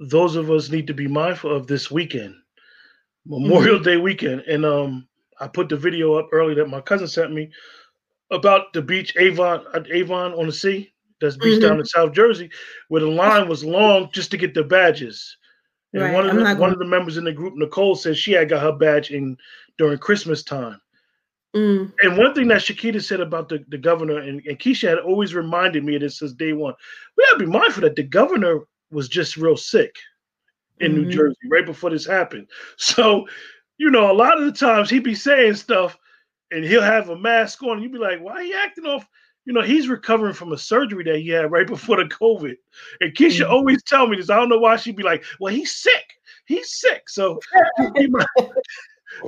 [0.00, 2.34] those of us need to be mindful of this weekend,
[3.26, 4.42] Memorial Day weekend.
[4.42, 5.08] And um
[5.40, 7.50] I put the video up early that my cousin sent me
[8.30, 10.92] about the beach Avon at Avon on the sea.
[11.20, 11.62] That's beach Mhm.
[11.62, 12.50] down in South Jersey,
[12.88, 15.36] where the line was long just to get the badges.
[15.94, 18.16] And Right, one of the one gonna- of the members in the group, Nicole, said
[18.16, 19.36] she had got her badge in
[19.78, 20.80] during Christmas time.
[21.56, 24.98] Mm, And one thing that Shakita said about the, the governor and, and Keisha had
[24.98, 26.74] always reminded me of this since day one.
[27.16, 29.94] We gotta be mindful that the governor was just real sick
[30.80, 31.10] in New Mhm.
[31.10, 32.48] Jersey right before this happened.
[32.76, 33.26] So,
[33.78, 35.96] you know, a lot of the times he'd be saying stuff
[36.50, 39.06] and he'll have a mask on, and you'd be like, why he acting off?
[39.44, 42.56] You know, he's recovering from a surgery that he had right before the COVID.
[43.00, 43.50] And Keisha Mhm.
[43.50, 44.28] always tell me this.
[44.30, 46.04] I don't know why she'd be like, well, he's sick.
[46.44, 47.08] He's sick.
[47.08, 47.40] So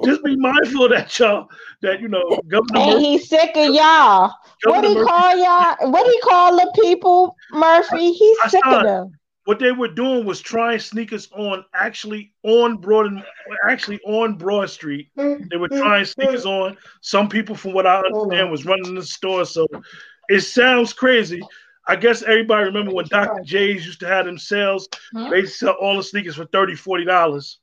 [0.05, 1.49] just be, mi- just be mindful that, y'all.
[1.83, 4.33] That you know, Governor And Murphy, he's sick of y'all.
[4.63, 5.91] What Governor he Murphy call y'all?
[5.91, 8.13] What he call the people, Murphy?
[8.13, 9.19] He's I sick of them.
[9.45, 13.25] what they were doing was trying sneakers on actually on Broad
[13.69, 15.09] actually on Broad Street.
[15.17, 16.77] They were trying sneakers on.
[17.01, 19.45] Some people, from what I understand, was running the store.
[19.45, 19.67] So
[20.29, 21.43] it sounds crazy.
[21.89, 23.43] I guess everybody remember when Dr.
[23.43, 24.89] Jay's used to have them sales.
[25.15, 25.29] Huh?
[25.31, 27.59] They sell all the sneakers for 30 dollars.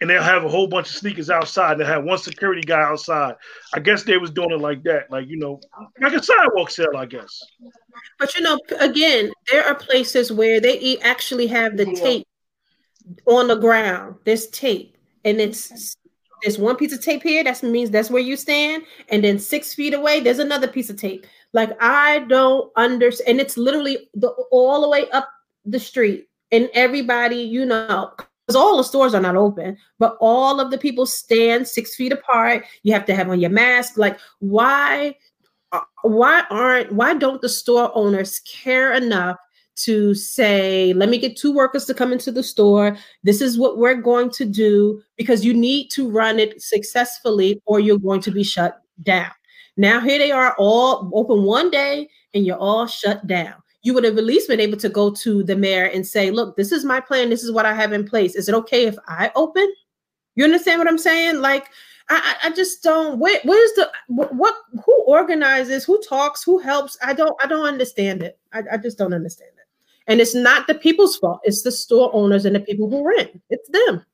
[0.00, 1.76] And they'll have a whole bunch of sneakers outside.
[1.76, 3.34] They have one security guy outside.
[3.74, 5.60] I guess they was doing it like that, like you know,
[6.00, 6.96] like a sidewalk sale.
[6.96, 7.42] I guess.
[8.18, 12.26] But you know, again, there are places where they e- actually have the tape
[13.26, 14.16] on the ground.
[14.24, 15.96] There's tape, and it's
[16.42, 17.42] there's one piece of tape here.
[17.42, 20.96] That means that's where you stand, and then six feet away, there's another piece of
[20.96, 21.26] tape.
[21.52, 25.28] Like I don't understand, and it's literally the all the way up
[25.64, 28.12] the street, and everybody, you know.
[28.48, 32.14] Because all the stores are not open, but all of the people stand six feet
[32.14, 32.64] apart.
[32.82, 33.98] You have to have on your mask.
[33.98, 35.16] Like, why
[35.72, 39.36] uh, why aren't why don't the store owners care enough
[39.76, 43.76] to say let me get two workers to come into the store this is what
[43.76, 48.30] we're going to do because you need to run it successfully or you're going to
[48.30, 49.30] be shut down
[49.76, 54.04] now here they are all open one day and you're all shut down you would
[54.04, 56.84] have at least been able to go to the mayor and say look this is
[56.84, 59.72] my plan this is what i have in place is it okay if i open
[60.34, 61.70] you understand what i'm saying like
[62.10, 63.18] I, I I just don't.
[63.18, 64.54] Where, where's the what?
[64.84, 65.84] Who organizes?
[65.84, 66.42] Who talks?
[66.42, 66.96] Who helps?
[67.02, 67.36] I don't.
[67.42, 68.38] I don't understand it.
[68.52, 69.66] I, I just don't understand it.
[70.06, 71.40] And it's not the people's fault.
[71.44, 73.40] It's the store owners and the people who rent.
[73.50, 74.04] It's them.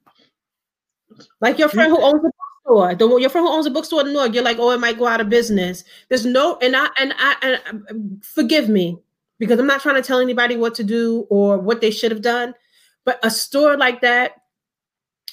[1.40, 2.30] Like your friend who owns a
[2.66, 2.94] bookstore.
[2.96, 4.34] The your friend who owns a bookstore in Newark.
[4.34, 5.84] You're like, oh, it might go out of business.
[6.08, 6.58] There's no.
[6.60, 8.98] And I and I and um, forgive me
[9.38, 12.22] because I'm not trying to tell anybody what to do or what they should have
[12.22, 12.54] done.
[13.04, 14.32] But a store like that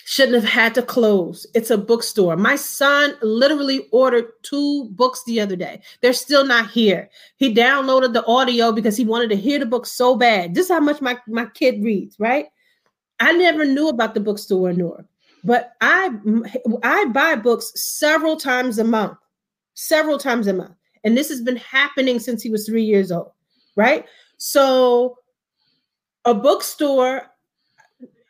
[0.06, 1.48] shouldn't have had to close.
[1.54, 2.36] It's a bookstore.
[2.36, 5.82] My son literally ordered two books the other day.
[6.02, 7.10] They're still not here.
[7.38, 10.54] He downloaded the audio because he wanted to hear the book so bad.
[10.54, 12.48] This is how much my, my kid reads, right?
[13.22, 15.06] I never knew about the bookstore Newark,
[15.44, 16.10] but I
[16.84, 19.18] I buy books several times a month,
[19.76, 20.74] several times a month.
[21.04, 23.32] And this has been happening since he was three years old,
[23.76, 24.06] right?
[24.38, 25.18] So
[26.26, 27.28] a bookstore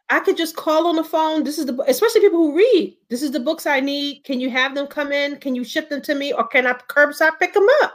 [0.10, 1.46] I could just call on the phone.
[1.46, 2.98] This is the especially people who read.
[3.10, 4.26] This is the books I need.
[4.26, 5.38] Can you have them come in?
[5.38, 7.94] Can you ship them to me, or can I curbside pick them up?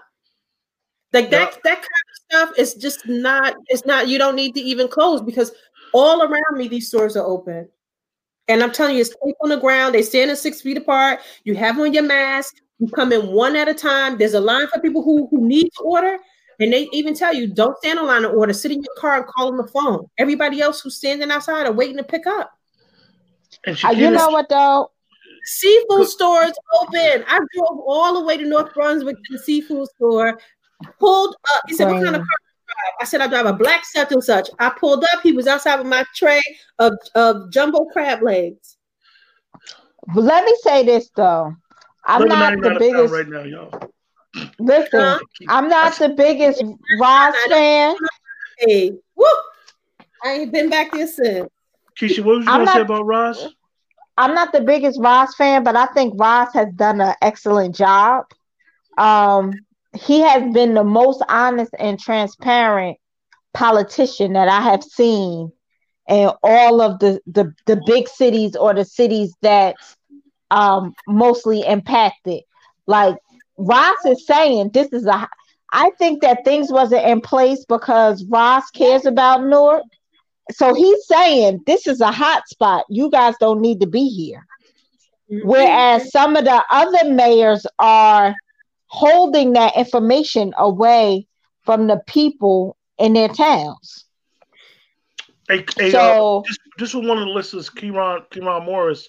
[1.13, 1.61] Like that Yeah.
[1.65, 2.17] that kind of
[2.49, 3.55] stuff is just not.
[3.67, 4.09] It's not.
[4.09, 5.53] You don't need to even close because
[5.93, 7.69] all around me these stores are open,
[8.49, 9.95] and I'm telling you, it's tape on the ground.
[9.95, 11.21] They stand at six feet apart.
[11.45, 12.57] You have on your mask.
[12.79, 14.17] You come in one at a time.
[14.17, 16.19] There's a line for people who who need to order.
[16.61, 18.53] And they even tell you, don't stand in line to order.
[18.53, 20.09] Sit in your car and call on the phone.
[20.19, 22.53] Everybody else who's standing outside are waiting to pick up.
[23.67, 24.91] And Uh, you know what though?
[25.45, 27.25] Seafood stores open.
[27.29, 30.39] I drove all the way to North Brunswick to the seafood store.
[30.99, 31.63] Pulled up.
[31.69, 33.85] He said, "What kind of car do you drive?" I said, "I drive a black
[33.85, 35.23] such and such." I pulled up.
[35.23, 36.43] He was outside with my tray
[36.79, 38.77] of, of jumbo crab legs.
[40.15, 41.55] But let me say this though.
[42.05, 43.13] I'm not the biggest.
[43.13, 43.91] right now, y'all.
[44.59, 45.19] Listen, Huh?
[45.49, 46.63] I'm not the biggest
[47.01, 47.97] Ras fan.
[48.59, 49.27] Hey, woo!
[50.25, 51.49] I ain't been back there since.
[52.01, 53.47] Keisha, what was you I'm gonna say not- about Ras?
[54.19, 58.25] I'm not the biggest Ras fan, but I think Ras has done an excellent job.
[58.97, 59.53] Um,
[59.95, 62.97] he has been the most honest and transparent
[63.53, 65.53] politician that I have seen
[66.09, 69.77] in all of the the, the big cities or the cities that
[70.51, 72.43] um mostly impacted.
[72.87, 73.17] Like
[73.57, 75.29] Ras is saying, this is a.
[75.73, 79.83] I think that things wasn't in place because Ras cares about Newark.
[80.53, 82.85] So he's saying this is a hot spot.
[82.89, 84.47] You guys don't need to be here.
[85.29, 88.35] Whereas some of the other mayors are
[88.87, 91.27] holding that information away
[91.65, 94.05] from the people in their towns.
[95.49, 99.09] Hey, hey, uh, So just just for one of the listeners, Kieran Kieran Morris,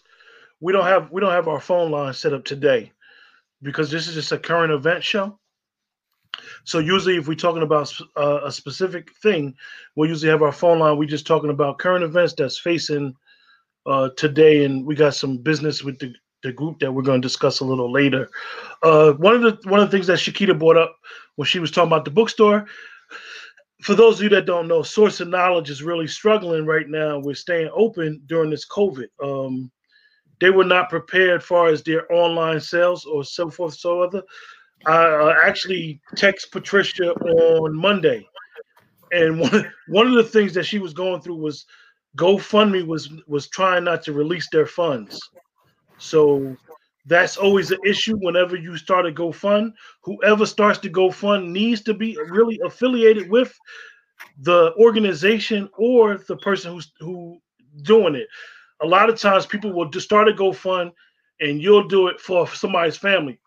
[0.60, 2.92] we don't have we don't have our phone line set up today
[3.62, 5.40] because this is just a current event show.
[6.66, 9.56] So usually, if we're talking about uh, a specific thing,
[9.96, 10.98] we'll usually have our phone line.
[10.98, 13.16] We're just talking about current events that's facing
[13.86, 17.28] uh, today, and we got some business with the, the group that we're going to
[17.28, 18.30] discuss a little later.
[18.84, 20.96] Uh, one of the one of the things that Shakita brought up
[21.38, 22.68] when she was talking about the bookstore
[23.82, 27.20] for those of you that don't know, Source of Knowledge is really struggling right now
[27.20, 29.08] with staying open during this COVID.
[29.24, 29.72] Um,
[30.40, 34.24] they were not prepared far as their online sales or so forth, so other.
[34.86, 38.28] I uh, actually text Patricia on Monday,
[39.12, 41.66] and one one of the things that she was going through was
[42.18, 45.20] GoFundMe was was trying not to release their funds.
[45.98, 46.56] So
[47.06, 49.74] that's always an issue whenever you start a GoFund.
[50.04, 53.58] Whoever starts to GoFund needs to be really affiliated with
[54.40, 57.40] the organization or the person who's who
[57.84, 58.28] doing it.
[58.82, 60.92] A lot of times people will just start a GoFund
[61.40, 63.40] and you'll do it for somebody's family.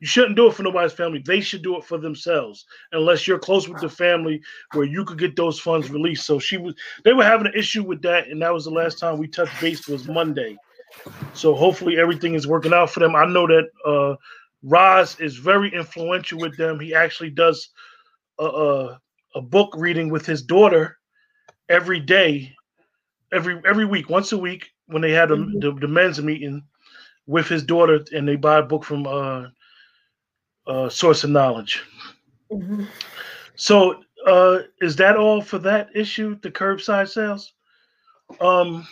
[0.00, 1.22] You shouldn't do it for nobody's family.
[1.24, 4.40] They should do it for themselves, unless you're close with the family
[4.72, 6.26] where you could get those funds released.
[6.26, 8.98] So she was they were having an issue with that, and that was the last
[8.98, 10.56] time we touched base was Monday.
[11.32, 13.16] So hopefully everything is working out for them.
[13.16, 14.16] I know that uh
[14.62, 16.80] Ras is very influential with them.
[16.80, 17.70] He actually does
[18.38, 19.00] a, a,
[19.36, 20.98] a book reading with his daughter
[21.68, 22.54] every day,
[23.32, 25.60] every every week, once a week when they had a, Mhm.
[25.60, 26.62] the, the men's meeting
[27.26, 29.46] with his daughter, and they buy a book from uh,
[30.66, 31.82] uh, Source of Knowledge.
[32.50, 32.88] Mhm.
[33.56, 37.52] So uh, is that all for that issue, the curbside sales?
[38.40, 38.86] Um,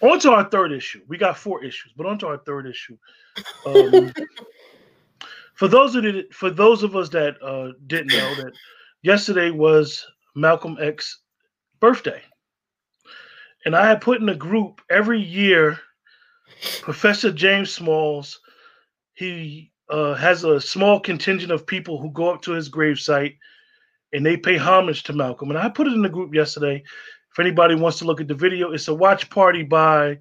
[0.00, 1.02] on to our third issue.
[1.08, 2.96] We got four issues, but on to our third issue.
[3.64, 4.12] Um,
[5.54, 8.52] for those of the, for those of us that uh, didn't know that
[9.02, 10.04] yesterday was
[10.34, 11.20] Malcolm X
[11.80, 12.22] birthday,
[13.64, 15.78] and I had put in a group every year.
[16.82, 18.40] Professor James Smalls,
[19.14, 23.36] he uh, has a small contingent of people who go up to his gravesite
[24.12, 25.50] and they pay homage to Malcolm.
[25.50, 26.82] And I put it in the group yesterday.
[27.32, 30.18] If anybody wants to look at the video, it's a watch party by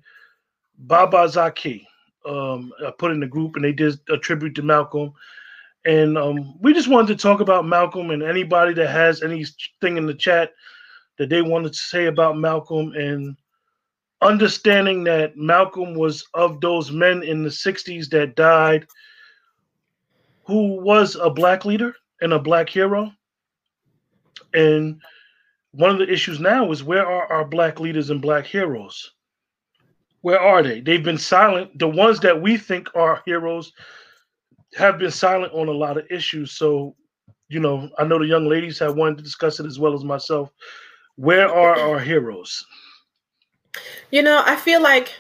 [0.78, 1.88] Baba Zaki.
[2.28, 5.14] Um, I put in the group and they did a tribute to Malcolm.
[5.86, 10.06] And um, we just wanted to talk about Malcolm and anybody that has anything in
[10.06, 10.52] the chat
[11.18, 13.36] that they wanted to say about Malcolm and
[14.22, 18.88] understanding that Malcolm was of those men in the 60s that died
[20.46, 23.12] who was a black leader and a black hero.
[24.54, 25.02] And
[25.72, 29.12] one of the issues now is where are our black leaders and black heroes?
[30.22, 30.82] Where are they?
[30.82, 31.78] They've been silent.
[31.78, 33.72] The ones that we think are heroes
[34.76, 36.54] have been silent on a lot of issues.
[36.54, 36.96] So,
[37.50, 40.04] you know, I know the young ladies have wanted to discuss it as well as
[40.04, 40.50] myself.
[41.18, 42.66] Where are our heroes?
[44.12, 45.14] You know, I feel like,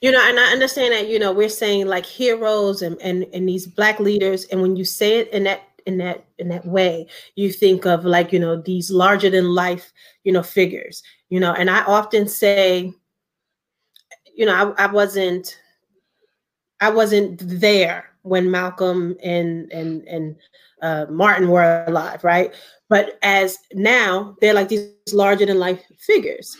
[0.00, 3.48] you know, and I understand that, you know, we're saying like heroes and, and, and
[3.48, 4.44] these black leaders.
[4.46, 8.04] And when you say it in that, in that, in that way, you think of
[8.04, 9.92] like, you know, these larger than life,
[10.24, 12.92] you know, figures, you know, and I often say,
[14.36, 15.58] you know, I, I wasn't,
[16.80, 20.36] I wasn't there when Malcolm and, and, and,
[20.82, 22.54] uh, Martin were alive, right?
[22.88, 26.56] But as now, they're like these larger than life figures.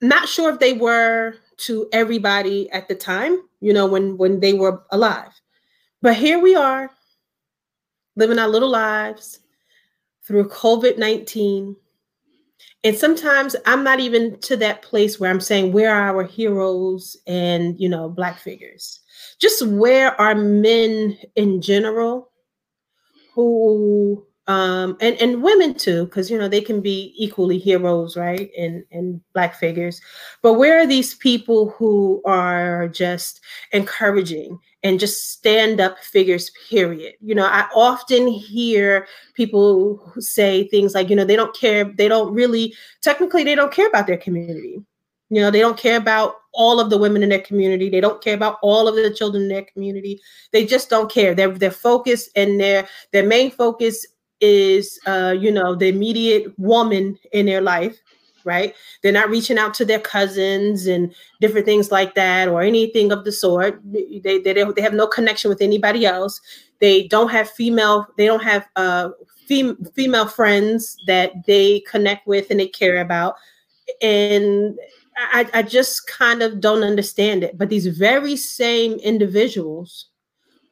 [0.00, 4.52] Not sure if they were to everybody at the time, you know, when when they
[4.52, 5.32] were alive.
[6.02, 6.90] But here we are,
[8.14, 9.40] living our little lives
[10.26, 11.74] through COVID nineteen,
[12.84, 17.16] and sometimes I'm not even to that place where I'm saying where are our heroes
[17.26, 19.00] and you know black figures.
[19.40, 22.30] Just where are men in general
[23.34, 28.50] who um, and and women too, because you know they can be equally heroes, right?
[28.56, 30.00] And and black figures,
[30.42, 33.40] but where are these people who are just
[33.72, 36.50] encouraging and just stand up figures?
[36.70, 37.14] Period.
[37.20, 42.06] You know, I often hear people say things like, you know, they don't care, they
[42.06, 42.72] don't really,
[43.02, 44.80] technically, they don't care about their community.
[45.28, 47.90] You know, they don't care about all of the women in their community.
[47.90, 50.20] They don't care about all of the children in their community.
[50.52, 51.34] They just don't care.
[51.34, 54.06] Their their focus and their their main focus
[54.40, 57.98] is uh, you know, the immediate woman in their life,
[58.44, 58.74] right?
[59.02, 63.24] They're not reaching out to their cousins and different things like that or anything of
[63.24, 63.80] the sort.
[63.84, 66.40] They they, they have no connection with anybody else.
[66.80, 69.10] They don't have female, they don't have uh
[69.48, 73.36] fem- female friends that they connect with and they care about.
[74.02, 74.76] And
[75.16, 77.56] I, I just kind of don't understand it.
[77.56, 80.06] But these very same individuals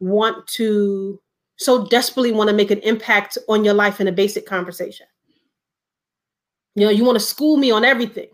[0.01, 1.21] want to
[1.57, 5.07] so desperately want to make an impact on your life in a basic conversation.
[6.75, 8.29] You know, you want to school me on everything,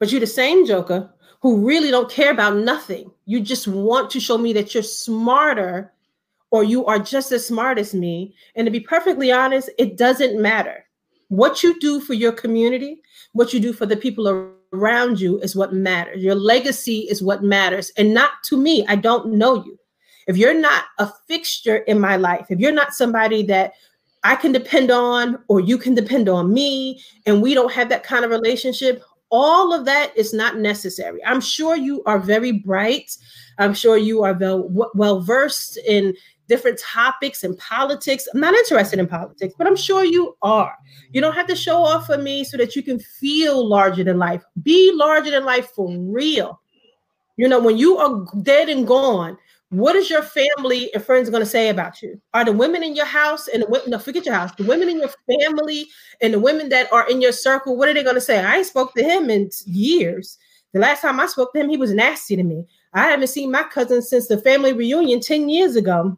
[0.00, 1.10] but you're the same joker
[1.40, 3.10] who really don't care about nothing.
[3.26, 5.92] You just want to show me that you're smarter
[6.50, 8.34] or you are just as smart as me.
[8.56, 10.84] And to be perfectly honest, it doesn't matter.
[11.28, 13.02] What you do for your community,
[13.32, 16.22] what you do for the people around you is what matters.
[16.22, 18.84] Your legacy is what matters, and not to me.
[18.88, 19.78] I don't know you.
[20.28, 23.72] If you're not a fixture in my life, if you're not somebody that
[24.22, 28.04] I can depend on or you can depend on me, and we don't have that
[28.04, 31.24] kind of relationship, all of that is not necessary.
[31.24, 33.16] I'm sure you are very bright.
[33.58, 36.14] I'm sure you are well, well versed in
[36.48, 38.26] different topics and politics.
[38.32, 40.74] I'm not interested in politics, but I'm sure you are.
[41.10, 44.18] You don't have to show off for me so that you can feel larger than
[44.18, 44.42] life.
[44.62, 46.60] Be larger than life for real.
[47.36, 49.36] You know, when you are dead and gone,
[49.70, 52.20] what is your family and friends going to say about you?
[52.32, 54.98] Are the women in your house and the no, forget your house, the women in
[54.98, 55.10] your
[55.40, 55.86] family
[56.22, 58.42] and the women that are in your circle, what are they going to say?
[58.42, 60.38] I ain't spoke to him in years.
[60.72, 62.64] The last time I spoke to him, he was nasty to me.
[62.94, 66.16] I haven't seen my cousin since the family reunion 10 years ago.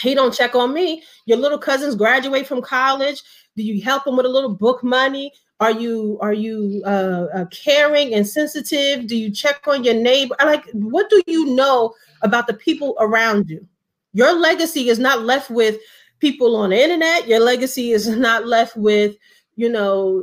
[0.00, 1.02] He don't check on me.
[1.26, 3.22] Your little cousins graduate from college.
[3.56, 5.32] Do you help them with a little book money?
[5.64, 9.06] Are you are you uh, uh, caring and sensitive?
[9.06, 10.36] Do you check on your neighbor?
[10.38, 13.66] Like, what do you know about the people around you?
[14.12, 15.78] Your legacy is not left with
[16.20, 17.26] people on the internet.
[17.26, 19.16] Your legacy is not left with,
[19.56, 20.22] you know,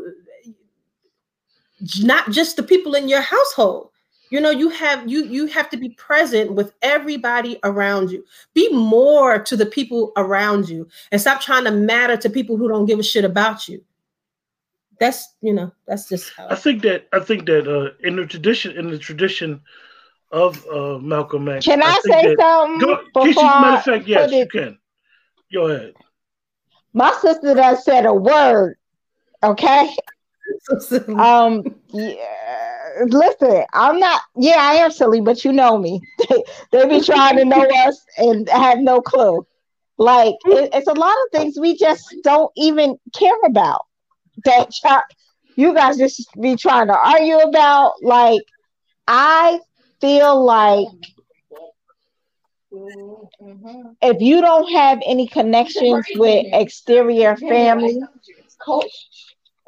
[2.02, 3.90] not just the people in your household
[4.30, 8.24] you know you have you you have to be present with everybody around you
[8.54, 12.70] be more to the people around you and stop trying to matter to people who
[12.70, 13.84] don't give a shit about you
[15.02, 18.26] that's you know that's just how i think that i think that uh in the
[18.26, 19.60] tradition in the tradition
[20.32, 24.32] of uh malcolm x can i, I say something go, before matter of fact yes
[24.32, 24.78] you can
[25.52, 25.94] go ahead
[26.94, 28.78] my sister does said a word
[29.44, 29.90] okay
[31.18, 32.38] um yeah
[33.08, 34.22] listen, I'm not.
[34.36, 36.02] Yeah, I am silly, but you know me.
[36.30, 39.48] they, they be trying to know us and have no clue.
[39.98, 43.86] Like it, it's a lot of things we just don't even care about.
[44.46, 44.70] That
[45.56, 47.94] you guys just be trying to argue about.
[48.02, 48.42] Like
[49.08, 49.60] I
[50.00, 50.88] feel like
[54.02, 58.00] if you don't have any connections with exterior family,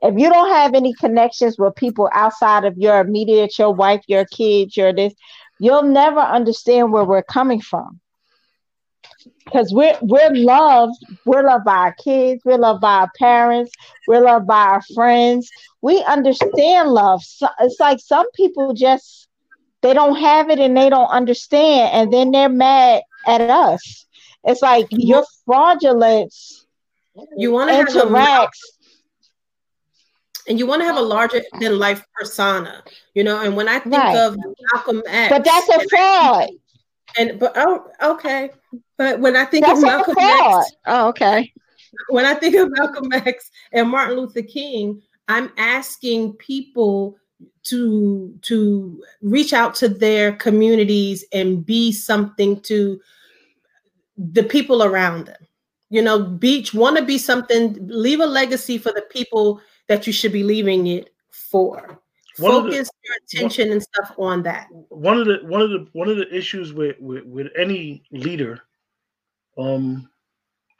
[0.01, 4.25] if you don't have any connections with people outside of your immediate, your wife, your
[4.25, 5.13] kids, your this,
[5.59, 7.99] you'll never understand where we're coming from.
[9.45, 10.95] Because we're we're loved,
[11.25, 13.71] we're loved by our kids, we're loved by our parents,
[14.07, 15.49] we're loved by our friends.
[15.81, 17.23] We understand love.
[17.23, 19.27] So, it's like some people just
[19.81, 24.05] they don't have it and they don't understand, and then they're mad at us.
[24.43, 26.65] It's like your fraudulence
[27.37, 28.59] you want to interacts
[30.47, 33.41] and you want to have a larger than life persona, you know.
[33.41, 34.17] And when I think right.
[34.17, 34.37] of
[34.73, 36.49] Malcolm X, but that's a fraud.
[37.17, 38.49] And but oh, okay.
[38.97, 41.51] But when I think that's of Malcolm X, oh, okay.
[42.09, 47.17] When I think of Malcolm X and Martin Luther King, I'm asking people
[47.63, 52.99] to to reach out to their communities and be something to
[54.17, 55.47] the people around them.
[55.89, 60.13] You know, beach want to be something, leave a legacy for the people that you
[60.13, 61.99] should be leaving it for.
[62.37, 64.67] One Focus the, your attention one, and stuff on that.
[64.89, 68.59] One of the one of the one of the issues with with, with any leader,
[69.57, 70.09] um,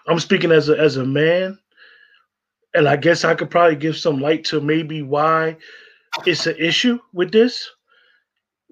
[0.07, 1.59] I'm speaking as a as a man,
[2.73, 5.57] and I guess I could probably give some light to maybe why
[6.25, 7.69] it's an issue with this,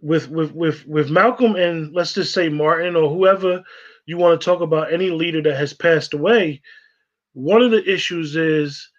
[0.01, 3.63] with with with with Malcolm and let's just say Martin or whoever
[4.07, 6.61] you want to talk about any leader that has passed away
[7.33, 8.89] one of the issues is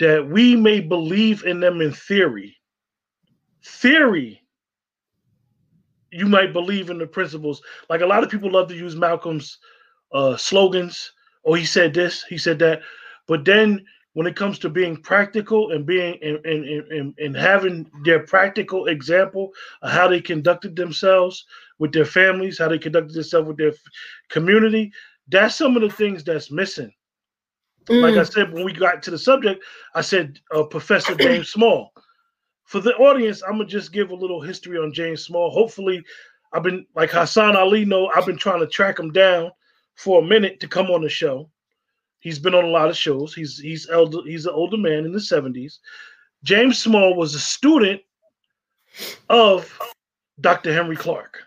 [0.00, 2.56] that we may believe in them in theory.
[3.64, 4.42] Theory,
[6.10, 7.62] you might believe in the principles.
[7.88, 9.58] Like a lot of people love to use Malcolm's
[10.12, 11.12] uh, slogans.
[11.44, 12.82] Oh, he said this, he said that.
[13.26, 13.84] But then
[14.14, 18.86] when it comes to being practical and being and, and, and, and having their practical
[18.86, 19.52] example
[19.82, 21.46] of how they conducted themselves
[21.78, 23.72] with their families, how they conducted themselves with their
[24.28, 24.92] community,
[25.28, 26.92] that's some of the things that's missing.
[28.00, 31.48] Like I Mm, said, when we got to the subject, I said uh, Professor James
[31.50, 31.92] Small.
[32.72, 35.50] For the audience, I'm gonna just give a little history on James Small.
[35.50, 36.02] Hopefully,
[36.54, 37.84] I've been like Hassan Ali.
[37.84, 39.50] Know I've been trying to track him down
[39.94, 41.50] for a minute to come on the show.
[42.20, 43.34] He's been on a lot of shows.
[43.34, 44.20] He's he's elder.
[44.24, 45.80] He's an older man in the 70s.
[46.44, 48.00] James Small was a student
[49.28, 49.78] of
[50.40, 50.72] Dr.
[50.72, 51.42] Henrik Clarke.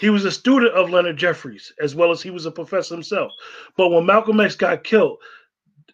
[0.00, 3.30] He was a student of Leonard Jeffries, as well as he was a professor himself.
[3.76, 5.18] But when Malcolm X got killed,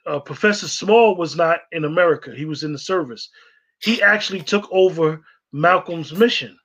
[0.06, 2.34] uh, Professor Small was not in America.
[2.34, 3.28] He was in the service.
[3.80, 5.22] He actually took over
[5.52, 6.58] Malcolm's mission.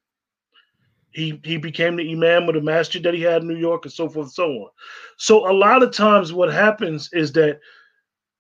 [1.12, 3.94] He he became the imam of the masjid that he had in New York, and
[3.94, 4.70] so forth and so on.
[5.18, 7.60] So a lot of times, what happens is that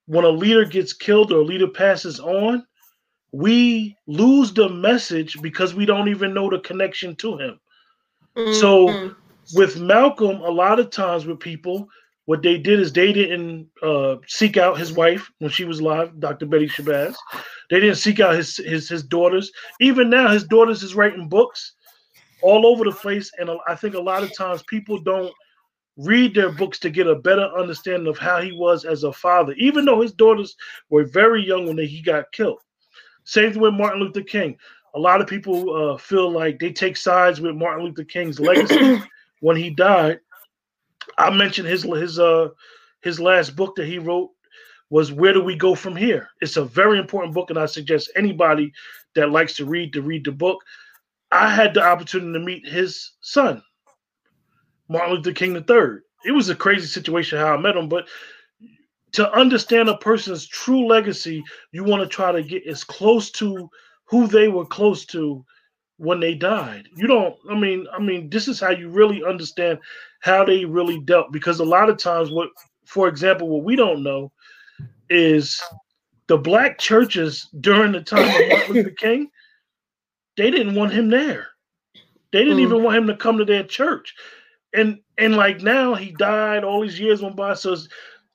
[0.05, 2.65] when a leader gets killed or a leader passes on,
[3.33, 7.59] we lose the message because we don't even know the connection to him
[8.37, 9.15] mm, so-
[9.53, 11.87] with Malcolm, a lot of times with people,
[12.25, 16.19] what they did is they didn't uh, seek out his wife when she was alive,
[16.19, 16.45] Dr.
[16.45, 17.15] Betty Shabazz.
[17.69, 19.51] They didn't seek out his his his daughters.
[19.79, 21.73] Even now, his daughters is writing books
[22.41, 25.33] all over the place, and I think a lot of times people don't
[25.97, 29.53] read their books to get a better understanding of how he was as a father,
[29.57, 30.55] even though his daughters
[30.89, 32.59] were very young when he got killed.
[33.23, 34.57] Same thing with Martin Luther King.
[34.95, 39.01] A lot of people uh, feel like they take sides with Martin Luther King's legacy
[39.41, 40.19] when he died.
[41.17, 42.49] I mentioned his his uh
[43.01, 44.29] his last book that he wrote
[44.89, 46.29] was Where Do We Go From Here?
[46.41, 48.73] It's a very important book, and I suggest anybody
[49.15, 50.59] that likes to read to read the book.
[51.31, 53.63] I had the opportunity to meet his son,
[54.89, 55.99] Martin Luther King III.
[56.25, 58.07] It was a crazy situation how I met him, but
[59.13, 63.69] to understand a person's true legacy, you want to try to get as close to
[64.05, 65.43] who they were close to
[66.01, 66.89] when they died.
[66.95, 69.79] You don't, I mean, I mean, this is how you really understand
[70.21, 71.31] how they really dealt.
[71.31, 72.49] Because a lot of times, what,
[72.85, 74.31] for example, what we don't know
[75.09, 75.61] is
[76.27, 79.29] the black churches during the time of Martin Luther King,
[80.37, 81.47] they didn't want him there.
[82.31, 82.63] They didn't Mm.
[82.63, 84.15] even want him to come to their church.
[84.73, 87.53] And and like now he died, all these years went by.
[87.53, 87.75] So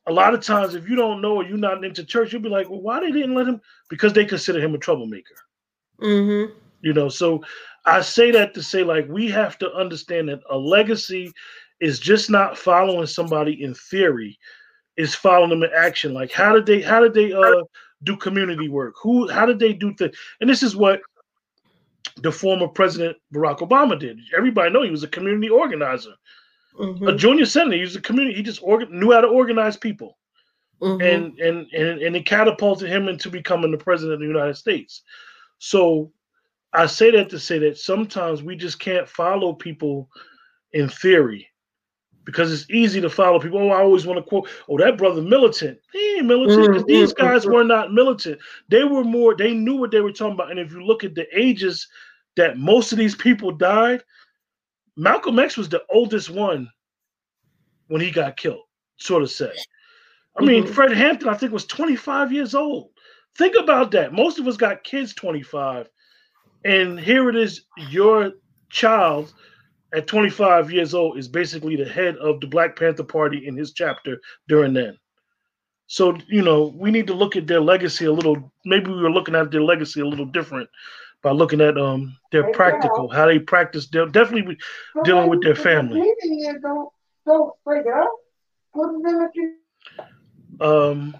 [0.07, 2.49] a lot of times, if you don't know or you're not into church, you'll be
[2.49, 3.61] like, well, why they didn't let him?
[3.89, 5.35] Because they consider him a troublemaker
[6.01, 6.53] Mhm.
[6.87, 7.43] You know so
[7.85, 11.33] i say that to say like we have to understand that a legacy
[11.81, 14.39] is just not following somebody in theory
[14.97, 17.63] is following them in action like how did they how did they uh
[18.05, 21.01] do community work who how did they do things and this is what
[22.19, 26.15] the former president barack obama did everybody know he was a community organizer
[26.79, 27.19] a Mhm.
[27.19, 30.17] junior senator he was a community he just organ, knew how to organize people
[30.81, 31.01] Mhm.
[31.11, 35.03] and and and and it catapulted him into becoming the president of the United States.
[35.59, 36.13] So
[36.73, 40.11] I say that to say that sometimes we just can't follow people
[40.73, 41.49] in theory
[42.25, 43.59] because it's easy to follow people.
[43.59, 45.79] Oh, I always want to quote, oh, that brother militant.
[45.93, 48.41] He ain't militant because these mm, guys mm, were not militant.
[48.69, 50.51] They were more, they knew what they were talking about.
[50.51, 51.87] And if you look at the ages
[52.37, 54.03] that most of these people died,
[54.97, 56.71] Malcolm X was the oldest one
[57.89, 58.65] when he got killed,
[58.97, 59.53] sort of say.
[60.37, 60.75] I mean, Mhm.
[60.75, 62.91] Fred Hampton, I think, was 25 years old.
[63.37, 64.13] Think about that.
[64.13, 65.89] Most of us got kids 25.
[66.67, 68.33] And here it is, your
[68.71, 69.33] child
[69.95, 73.73] at 25 years old is basically the head of the Black Panther Party in his
[73.73, 74.99] chapter during then.
[75.87, 78.53] So, you know, we need to look at their legacy a little.
[78.65, 80.69] Maybe we were looking at their legacy a little different
[81.23, 83.87] by looking at um their practical, how they practice.
[83.89, 84.59] They're definitely
[85.05, 86.01] dealing with their family.
[86.63, 86.91] Don't,
[87.25, 88.09] don't freak out.
[88.75, 89.57] Put it in
[90.59, 91.15] the um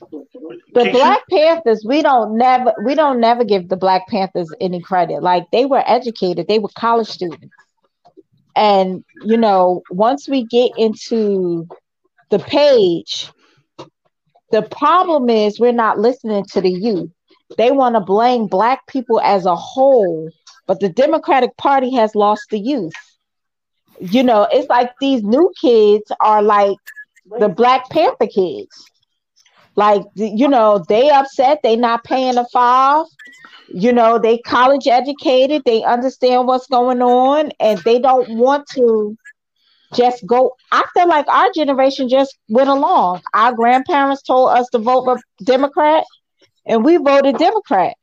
[0.00, 0.92] The Keisha?
[0.92, 5.22] Black Panthers, we don't never we don't never give the Black Panthers any credit.
[5.22, 7.54] Like they were educated, they were college students.
[8.54, 11.66] And you know, once we get into
[12.30, 13.30] the page,
[14.50, 17.10] the problem is we're not listening to the youth.
[17.56, 20.30] They want to blame black people as a whole,
[20.66, 22.92] but the Democratic Party has lost the youth.
[24.00, 26.76] You know, it's like these new kids are like
[27.38, 28.90] the Black Panther kids.
[29.76, 33.06] Like you know, they upset, they not paying a five.
[33.68, 39.16] You know, they college educated, they understand what's going on, and they don't want to
[39.94, 40.52] just go.
[40.72, 43.22] I feel like our generation just went along.
[43.34, 46.04] Our grandparents told us to vote Re- Democrat,
[46.66, 47.94] and we voted Democrat.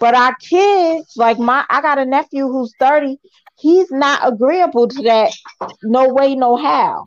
[0.00, 3.18] But our kids, like my, I got a nephew who's 30,
[3.58, 5.32] he's not agreeable to that.
[5.82, 7.04] No way, no how.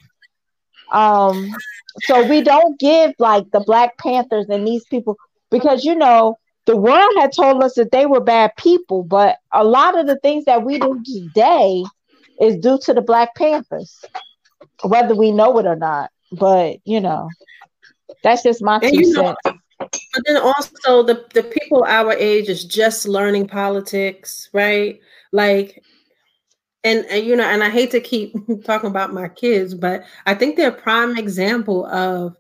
[0.92, 1.50] Um,
[2.02, 5.18] so we don't give like the Black Panthers and these people
[5.52, 9.64] because you know the world had told us that they were bad people, but a
[9.64, 11.84] lot of the things that we do today
[12.40, 14.04] is due to the Black Panthers,
[14.84, 16.10] whether we know it or not.
[16.32, 17.30] But you know,
[18.24, 19.60] that's just my And two you know, cents.
[19.80, 25.00] But then also the the people our age is just learning politics, right?
[25.32, 25.84] Like
[26.84, 30.34] and, and you know, and I hate to keep talking about my kids, but I
[30.36, 32.38] think they're a prime example of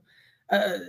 [0.49, 0.79] uh,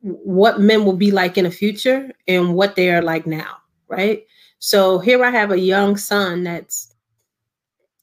[0.00, 3.56] what men will be like in the future and what they are like now,
[3.88, 4.24] right?
[4.58, 6.94] So here I have a young son that's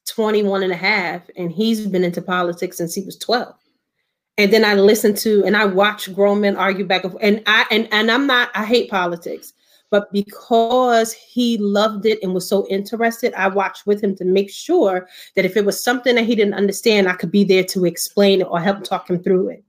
[0.07, 3.55] 21 and a half, and he's been into politics since he was 12
[4.38, 7.16] and then I listen to and I watch grown men argue back and.
[7.22, 9.53] And I and and I'm not I hate politics,
[9.92, 14.50] but because he loved it and was so interested, I watched with him to make
[14.50, 17.86] sure that if it was something that he didn't understand, I could be there to
[17.86, 19.64] explain it or help talk him through it.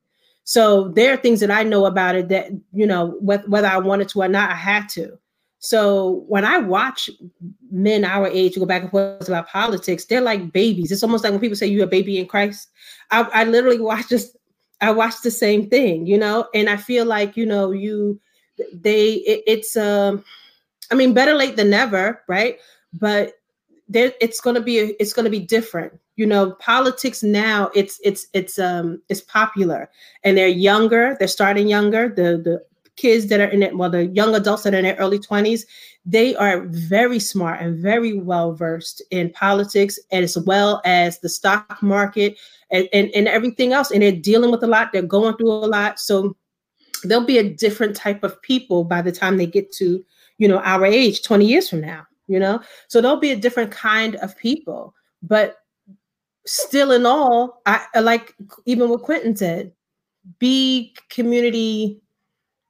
[0.44, 4.08] So there are things that I know about it that you know whether, I wanted
[4.10, 5.18] to or not, I had to.
[5.58, 7.10] So when I watch
[7.70, 10.90] men our age go back and forth about politics, they're like babies.
[10.90, 12.68] It's almost like when people say you're a baby in Christ.
[13.10, 14.36] I, I literally watch this
[14.80, 18.20] I watch the same thing, you know, and I feel like, you know, you
[18.72, 20.24] they it, it's um
[20.90, 22.58] I mean better late than never, right?
[22.92, 23.34] But
[23.88, 25.98] there it's going to be it's going to be different.
[26.16, 29.90] You know, politics now it's it's it's um it's popular
[30.24, 32.08] and they're younger, they're starting younger.
[32.08, 32.62] The the
[32.96, 35.62] kids that are in it, well, the young adults that are in their early 20s,
[36.04, 41.82] they are very smart and very well versed in politics as well as the stock
[41.82, 42.36] market
[42.70, 43.90] and, and, and everything else.
[43.90, 45.98] And they're dealing with a lot, they're going through a lot.
[46.00, 46.36] So
[47.08, 50.04] they'll be a different type of people by the time they get to,
[50.38, 52.60] you know, our age 20 years from now, you know?
[52.88, 54.94] So they'll be a different kind of people.
[55.22, 55.58] But
[56.46, 58.34] still in all, I like
[58.66, 59.72] even what Quentin said,
[60.38, 62.00] be community,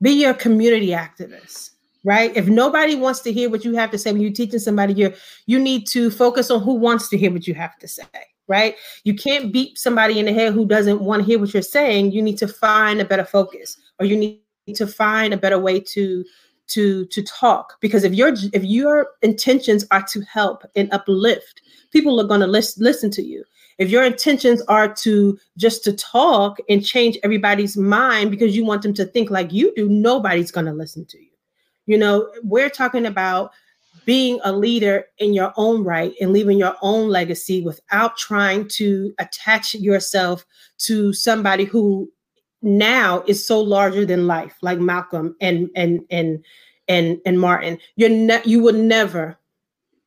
[0.00, 1.70] be your community activist
[2.04, 4.92] right if nobody wants to hear what you have to say when you're teaching somebody
[4.92, 5.12] you
[5.46, 8.04] you need to focus on who wants to hear what you have to say
[8.48, 11.62] right you can't beat somebody in the head who doesn't want to hear what you're
[11.62, 14.42] saying you need to find a better focus or you need
[14.74, 16.24] to find a better way to
[16.68, 17.74] to to talk.
[17.80, 21.62] Because if your if your intentions are to help and uplift
[21.92, 23.44] people are going to listen listen to you.
[23.78, 28.82] If your intentions are to just to talk and change everybody's mind because you want
[28.82, 31.28] them to think like you do nobody's going to listen to you.
[31.86, 33.52] You know, we're talking about
[34.04, 39.14] being a leader in your own right and leaving your own legacy without trying to
[39.18, 40.44] attach yourself
[40.78, 42.10] to somebody who
[42.62, 46.44] now is so larger than life, like Malcolm and and and
[46.88, 47.78] and and Martin.
[47.96, 49.38] You're ne- you would never,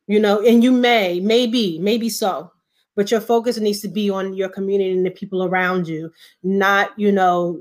[0.06, 2.50] you know, and you may, maybe, maybe so,
[2.94, 6.10] but your focus needs to be on your community and the people around you,
[6.42, 7.60] not, you know,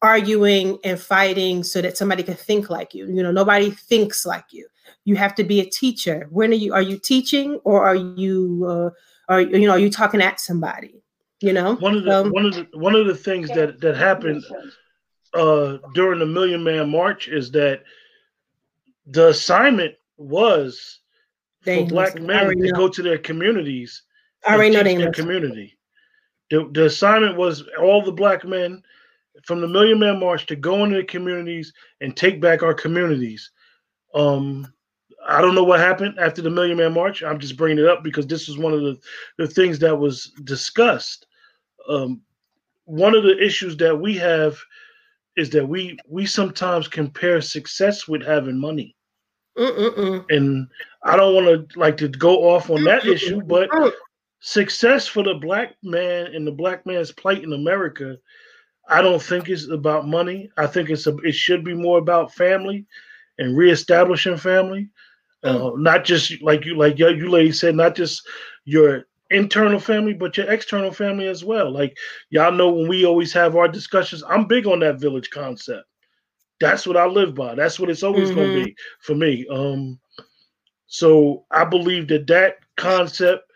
[0.00, 3.06] arguing and fighting so that somebody can think like you.
[3.06, 4.66] You know, nobody thinks like you.
[5.04, 6.26] You have to be a teacher.
[6.30, 6.72] When are you?
[6.74, 8.66] Are you teaching or are you?
[8.68, 8.90] Uh,
[9.32, 9.72] are you know?
[9.72, 11.01] Are you talking at somebody?
[11.42, 11.74] You know.
[11.76, 14.44] One of the Um, one of the one of the things that that happened
[15.34, 17.82] uh, during the Million Man March is that
[19.06, 21.00] the assignment was
[21.64, 22.72] for black men to know.
[22.72, 24.02] go to their communities
[24.46, 25.78] I already know teach they ain't their community.
[26.50, 28.82] The, the assignment was all the black men
[29.44, 33.50] from the Million Man March to go into the communities and take back our communities.
[34.14, 34.72] Um,
[35.26, 37.22] I don't know what happened after the Million Man March.
[37.22, 38.98] I'm just bringing it up because this was one of the,
[39.38, 41.26] the things that was discussed.
[41.88, 42.22] Um,
[42.84, 44.58] one of the issues that we have
[45.36, 48.94] is that we we sometimes compare success with having money,
[49.56, 50.24] Mm-mm-mm.
[50.30, 50.68] and
[51.02, 53.70] I don't want to like to go off on that issue, but
[54.40, 58.16] success for the black man and the black man's plight in America,
[58.88, 60.50] I don't think it's about money.
[60.56, 62.86] I think it's a, it should be more about family
[63.38, 64.90] and reestablishing family.
[65.44, 68.26] Uh, not just like you like you you lady said, not just
[68.64, 71.70] your internal family, but your external family as well.
[71.70, 71.96] Like
[72.30, 75.84] y'all know when we always have our discussions, I'm big on that village concept.
[76.60, 77.54] That's what I live by.
[77.54, 79.46] That's what it's always going to be for me.
[79.50, 79.98] Um,
[80.86, 83.50] so I believe that that concept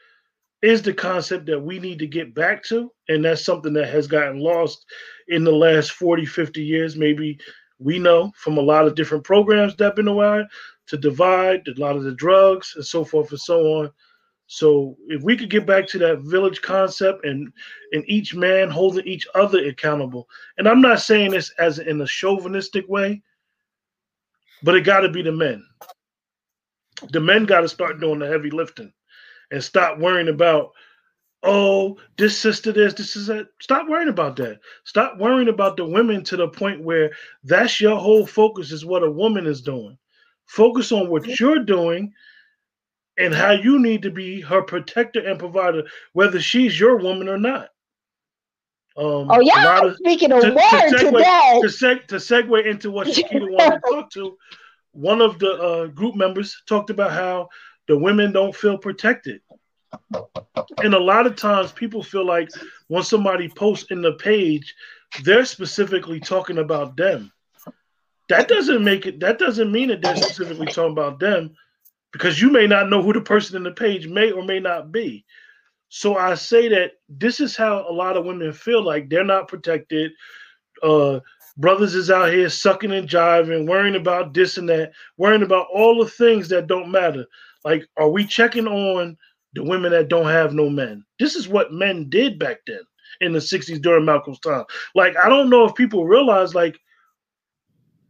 [0.63, 2.91] is the concept that we need to get back to.
[3.09, 4.85] And that's something that has gotten lost
[5.29, 6.97] in the last 40, 50 years.
[6.97, 7.39] Maybe
[7.79, 10.49] we know from a lot of different programs that have been around
[10.89, 13.91] to divide, a lot of the drugs and so forth and so on.
[14.47, 17.53] So if we could get back to that village concept and
[17.93, 20.29] and each man holding each other accountable,
[20.59, 23.23] and I'm not saying this as in a chauvinistic way,
[24.63, 25.67] but it got to be the men.
[27.11, 28.93] The men got to start doing the heavy lifting
[29.51, 30.71] and stop worrying about,
[31.43, 33.49] oh, this sister, this, this is that.
[33.61, 34.61] Stop worrying about that.
[34.85, 37.11] Stop worrying about the women to the point where
[37.45, 39.99] that's your whole focus is what a woman is doing.
[40.47, 42.13] Focus on what you're doing
[43.19, 47.39] and how you need to be her protector and provider, whether she's your woman or
[47.39, 47.69] not.
[48.99, 51.59] Um, Oh, y'all of- speaking a to- to segue- today.
[51.63, 54.37] to, seg- to segue into what Shakita wanted to talk to,
[54.93, 57.49] one of the uh, group members talked about how
[57.89, 59.41] the women don't feel protected.
[60.83, 62.49] And a lot of times people feel like
[62.89, 64.75] when somebody posts in the page,
[65.23, 67.33] they're specifically talking about them.
[68.29, 71.55] That doesn't make it, that doesn't mean that they're specifically talking about them
[72.13, 74.93] because you may not know who the person in the page may or may not
[74.93, 75.25] be.
[75.89, 79.49] So I say that this is how a lot of women feel like they're not
[79.49, 80.13] protected.
[80.83, 81.21] Uh,
[81.57, 86.03] brothers is out here sucking and jiving, worrying about this and that, worrying about all
[86.03, 87.25] the things that don't matter.
[87.65, 89.17] Like, are we checking on
[89.55, 91.05] the women that don't have no men?
[91.19, 92.81] This is what men did back then
[93.21, 94.65] in the 60s during Malcolm's time.
[94.95, 96.79] Like, I don't know if people realize, like,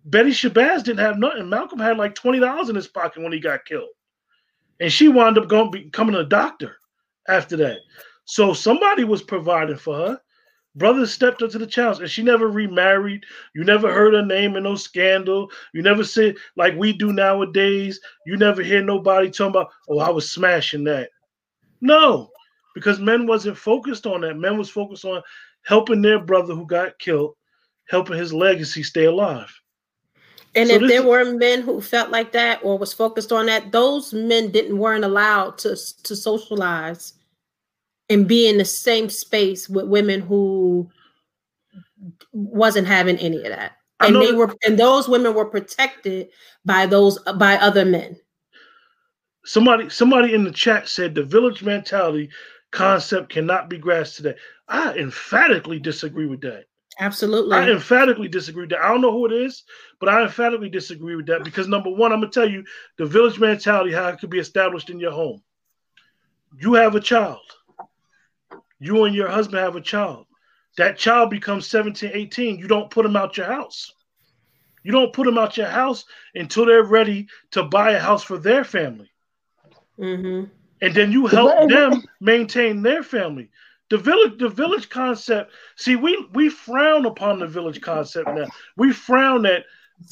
[0.06, 1.48] Betty Shabazz didn't have nothing.
[1.48, 3.88] Malcolm had like $20 in his pocket when he got killed.
[4.78, 6.76] And she wound up going becoming a doctor
[7.28, 7.78] after that.
[8.24, 10.20] So somebody was providing for her.
[10.76, 13.24] Brothers stepped up to the challenge, and she never remarried.
[13.54, 15.50] You never heard her name in no scandal.
[15.72, 17.98] You never said like we do nowadays.
[18.26, 21.10] You never hear nobody talking about, "Oh, I was smashing that."
[21.80, 22.30] No,
[22.74, 24.36] because men wasn't focused on that.
[24.36, 25.22] Men was focused on
[25.62, 27.36] helping their brother who got killed,
[27.88, 29.50] helping his legacy stay alive.
[30.56, 33.46] And So if there is- were men who felt like that or was focused on
[33.46, 37.12] that, those men didn't weren't allowed to to socialize
[38.08, 40.90] and be in the same space with women who
[42.32, 43.72] wasn't having any of that.
[44.00, 46.28] And they were and those women were protected
[46.64, 48.16] by those by other men.
[49.44, 52.30] Somebody, somebody in the chat said the village mentality
[52.72, 54.34] concept cannot be grasped today.
[54.68, 56.64] I emphatically disagree with that.
[56.98, 57.56] Absolutely.
[57.56, 58.80] I emphatically disagree with that.
[58.80, 59.64] I don't know who it is,
[60.00, 62.64] but I emphatically disagree with that because number one, I'm gonna tell you
[62.96, 65.42] the village mentality how it could be established in your home.
[66.58, 67.40] You have a child.
[68.78, 70.26] You and your husband have a child.
[70.76, 72.58] That child becomes 17, 18.
[72.58, 73.92] You don't put them out your house.
[74.82, 78.38] You don't put them out your house until they're ready to buy a house for
[78.38, 79.10] their family.
[79.98, 80.44] hmm
[80.80, 83.50] And then you help them maintain their family.
[83.90, 85.52] The village, the village concept.
[85.76, 88.48] See, we we frown upon the village concept now.
[88.76, 89.64] We frown that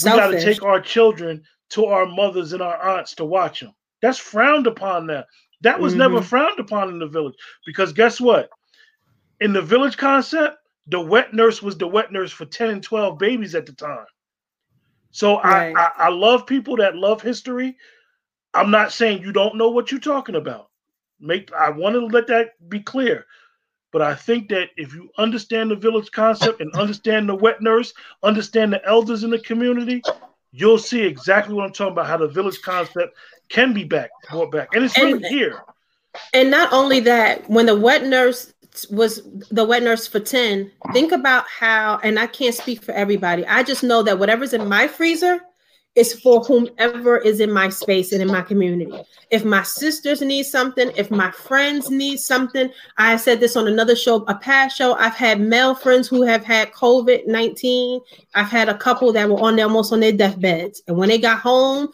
[0.02, 3.74] we got to take our children to our mothers and our aunts to watch them.
[4.00, 5.24] That's frowned upon now.
[5.62, 6.24] That was never Mhm.
[6.24, 7.34] frowned upon in the village
[7.66, 8.50] because guess what?
[9.40, 13.18] In the village concept, the wet nurse was the wet nurse for 10 and 12
[13.18, 14.06] babies at the time.
[15.10, 15.74] So Right.
[15.76, 17.76] I, I I love people that love history.
[18.52, 20.70] I'm not saying you don't know what you're talking about.
[21.20, 23.26] Make I want to let that be clear.
[23.94, 27.94] But I think that if you understand the village concept and understand the wet nurse,
[28.24, 30.02] understand the elders in the community,
[30.50, 32.08] you'll see exactly what I'm talking about.
[32.08, 33.16] How the village concept
[33.48, 35.62] can be back brought back, and it's And- right here.
[36.32, 38.52] And not only that, when the wet nurse
[38.90, 39.22] was
[39.52, 43.46] the wet nurse for 10, think about how, and I can't speak for everybody.
[43.46, 45.40] I just know that whatever's in my freezer
[45.94, 48.90] is for whomever is in my space and in my community.
[49.30, 53.94] If my sisters need something, if my friends need something, I said this on another
[53.94, 54.94] show, a past show.
[54.94, 58.00] I've had male friends who have had COVID 19.
[58.34, 60.82] I've had a couple that were on there almost on their deathbeds.
[60.88, 61.90] And when they got home,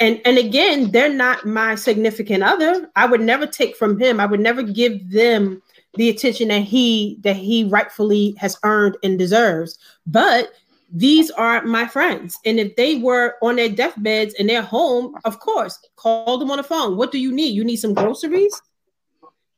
[0.00, 4.26] and and again they're not my significant other i would never take from him i
[4.26, 5.62] would never give them
[5.94, 10.52] the attention that he that he rightfully has earned and deserves but
[10.94, 12.38] these are my friends.
[12.46, 16.58] And if they were on their deathbeds in their home of course call them on
[16.58, 16.96] the phone.
[16.96, 17.54] What do you need?
[17.54, 18.62] You need some groceries?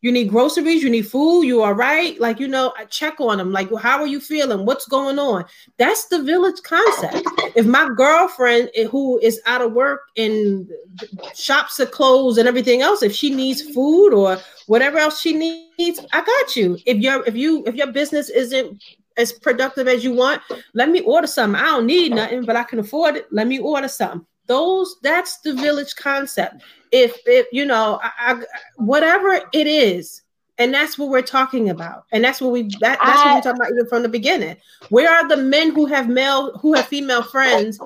[0.00, 0.82] You need groceries?
[0.82, 1.42] You need food?
[1.42, 2.18] You all right?
[2.18, 3.52] Like you know i check on them.
[3.52, 4.64] Like how are you feeling?
[4.64, 5.44] What's going on?
[5.76, 7.28] That's the village concept.
[7.54, 10.70] If my girlfriend eh, who is out of work and
[11.34, 16.00] shops are closed and everything else if she needs food or whatever else she needs
[16.14, 16.78] i got you.
[16.86, 18.80] If your if you if your business isn't
[19.16, 20.42] as productive as you want.
[20.74, 21.60] Let me order something.
[21.60, 23.26] I don't need nothing but i can afford it.
[23.32, 24.26] Let me order something.
[24.46, 26.62] Those that's the village concept.
[26.92, 28.42] If if you know I, I,
[28.76, 30.22] whatever it is
[30.58, 32.04] and that's what we're talking about.
[32.12, 34.56] And that's what we that, that's what we're talking about even from the beginning.
[34.88, 37.78] Where are the men who have male who have female friends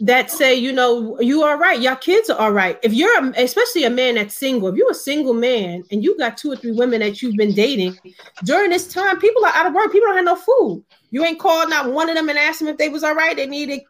[0.00, 2.78] that say, you know, you are right, your kids are all right.
[2.82, 6.16] If you're, a, especially a man that's single, if you're a single man and you
[6.18, 7.98] got two or three women that you've been dating
[8.44, 9.92] during this time, people are out of work.
[9.92, 10.84] People don't have no food.
[11.10, 13.34] You ain't called not one of them and asked them if they was all right.
[13.34, 13.80] They needed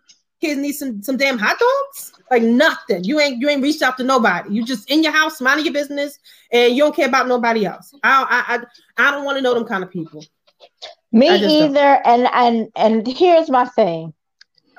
[0.40, 2.12] kids need some some damn hot dogs.
[2.30, 3.04] Like nothing.
[3.04, 4.54] You ain't you ain't reached out to nobody.
[4.54, 6.18] You just in your house minding your business
[6.52, 7.94] and you don't care about nobody else.
[8.02, 10.24] I I I, I don't want to know them kind of people.
[11.10, 11.70] Me just don't.
[11.70, 12.06] either.
[12.06, 14.12] And and and here's my thing.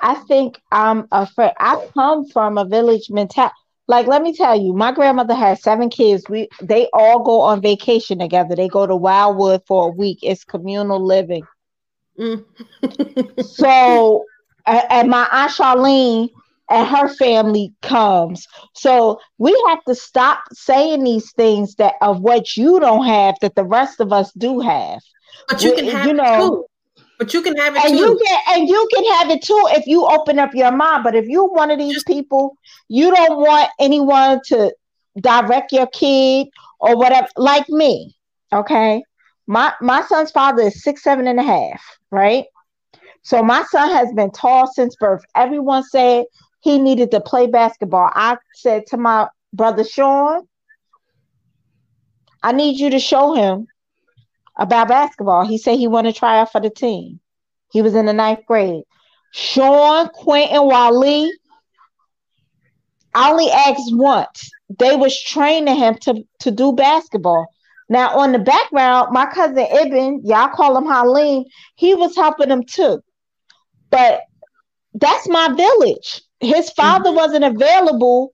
[0.00, 1.52] I think I'm afraid.
[1.58, 3.54] I come from a village mentality.
[3.86, 6.24] Like, let me tell you, my grandmother had seven kids.
[6.28, 8.54] We they all go on vacation together.
[8.54, 10.18] They go to Wildwood for a week.
[10.22, 11.42] It's communal living.
[12.18, 12.44] Mm.
[13.44, 14.24] So,
[14.66, 16.28] and my aunt Charlene
[16.70, 18.46] and her family comes.
[18.74, 23.54] So we have to stop saying these things that of what you don't have that
[23.56, 25.00] the rest of us do have.
[25.48, 26.66] But you You- can have you know- too.
[27.20, 27.98] But you can have it and too.
[27.98, 31.04] you can and you can have it too if you open up your mind.
[31.04, 32.56] But if you're one of these people
[32.88, 34.74] you don't want anyone to
[35.20, 36.48] direct your kid
[36.80, 38.16] or whatever like me
[38.52, 39.02] okay?
[39.46, 42.46] My my son's father is six seven and a half right?
[43.22, 45.22] So my son has been tall since birth.
[45.36, 46.24] Everyone said
[46.60, 48.10] he needed to play basketball.
[48.14, 50.46] I said to my brother sean
[52.42, 53.66] i need you to show him
[54.60, 55.44] about basketball.
[55.44, 57.18] He said he wanted to try out for the team.
[57.72, 58.84] He was in the ninth grade.
[59.32, 61.30] Sean, Quentin, Wally.
[63.14, 64.50] I only asked once.
[64.78, 67.48] They was training him to, to do basketball.
[67.88, 71.44] Now on the background, my cousin Ibn, y'all call him Halim,
[71.74, 73.02] he was helping them too.
[73.90, 74.20] But
[74.94, 76.22] that's my village.
[76.38, 77.16] His father mm-hmm.
[77.16, 78.32] wasn't available.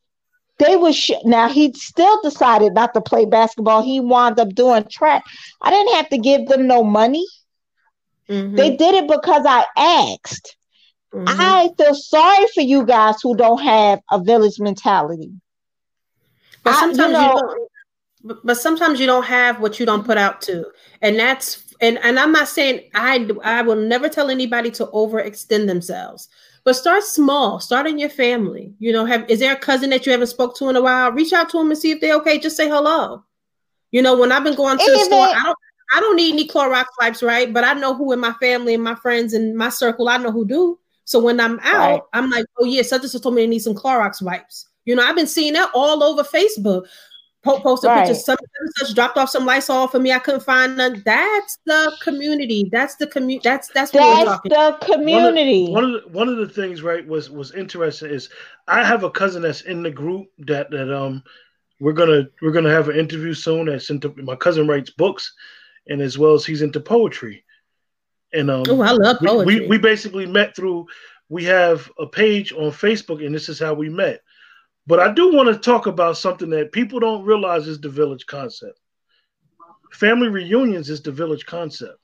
[0.59, 3.83] They was sh- now he still decided not to play basketball.
[3.83, 5.25] He wound up doing track.
[5.63, 7.25] I didn't have to give them no money.
[8.29, 10.57] Mhm, They did it because I asked.
[11.13, 11.27] mhm.
[11.29, 15.33] I feel sorry for you guys who don't have a village mentality.
[16.65, 17.71] But I- you sometimes you, don't.
[18.45, 20.67] But sometimes you don't have what you don't put out to,
[21.01, 25.67] and that's and and I'm not saying I I will never tell anybody to overextend
[25.67, 26.29] themselves.
[26.67, 27.61] But start small.
[27.61, 28.75] Start in your family.
[28.81, 31.13] You know, have is there a cousin that you haven't spoke to in a while?
[31.13, 32.41] Reach out to them and see if they're okay.
[32.41, 33.23] Just say hello.
[33.93, 35.59] You know, when I've been going to the Even- store, I don't
[35.95, 37.53] I don't need any Clorox wipes, right?
[37.53, 40.33] But I know who in my family and my friends and my circle, I know
[40.33, 40.77] who do.
[41.05, 42.03] So when I'm out, Right.
[42.15, 44.67] I'm like, oh yeah, such and such told me I need some Clorox wipes.
[44.87, 46.87] You know, I've been seeing that all over Facebook.
[47.47, 48.01] Po- posted Right.
[48.09, 48.25] pictures.
[48.25, 48.37] Some
[48.77, 50.11] such dropped off some Lysol for me.
[50.11, 51.01] I couldn't find none.
[51.07, 52.69] That's the community.
[52.73, 53.49] That's the community.
[53.49, 54.51] That's that's what we're That's talking.
[54.51, 55.71] the community.
[55.71, 58.29] One of the one of the things, right, was was interesting is
[58.67, 61.23] I have a cousin that's in the group that that um
[61.79, 63.67] we're gonna we're gonna have an interview soon.
[63.67, 65.33] That's into my cousin writes books,
[65.87, 67.45] and as well as he's into poetry,
[68.33, 69.61] and um Oh, I love we, poetry.
[69.61, 70.87] we we basically met through
[71.29, 74.23] we have a page on Facebook, and this is how we met.
[74.87, 78.27] But I do want to talk about something that people don't realize is the village
[78.27, 78.79] concept.
[79.93, 81.99] Family reunions is the village concept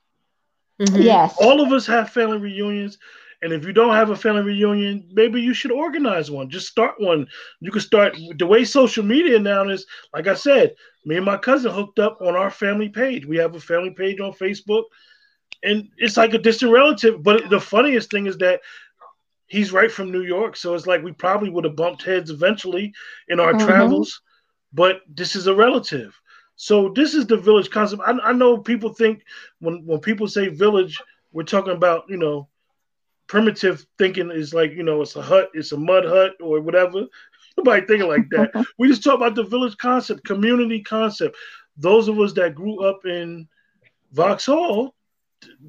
[0.79, 1.03] Mhm.
[1.03, 1.37] yes.
[1.37, 2.97] all of us have family reunions
[3.41, 6.95] and if you don't have a family reunion maybe you should organize one just start
[6.99, 7.25] one
[7.59, 10.73] you can start the way social media now is like i said
[11.05, 14.19] me and my cousin hooked up on our family page we have a family page
[14.19, 14.83] on facebook
[15.63, 18.59] and it's like a distant relative but the funniest thing is that
[19.53, 22.93] he's right from new york so it's like we probably would have bumped heads eventually
[23.29, 23.67] in our Mhm.
[23.67, 24.21] travels
[24.73, 26.19] but this is a relative.
[26.55, 28.03] So this is the village concept.
[28.05, 29.23] I, I know people think
[29.59, 31.01] when when people say village
[31.31, 32.49] we're talking about you know
[33.27, 37.05] primitive thinking is like you know it's a hut it's a mud hut or whatever.
[37.57, 38.51] Nobody thinking like that.
[38.77, 41.35] We just talk about the village concept community concept.
[41.77, 43.47] Those of us that grew up in
[44.11, 44.95] vauxhall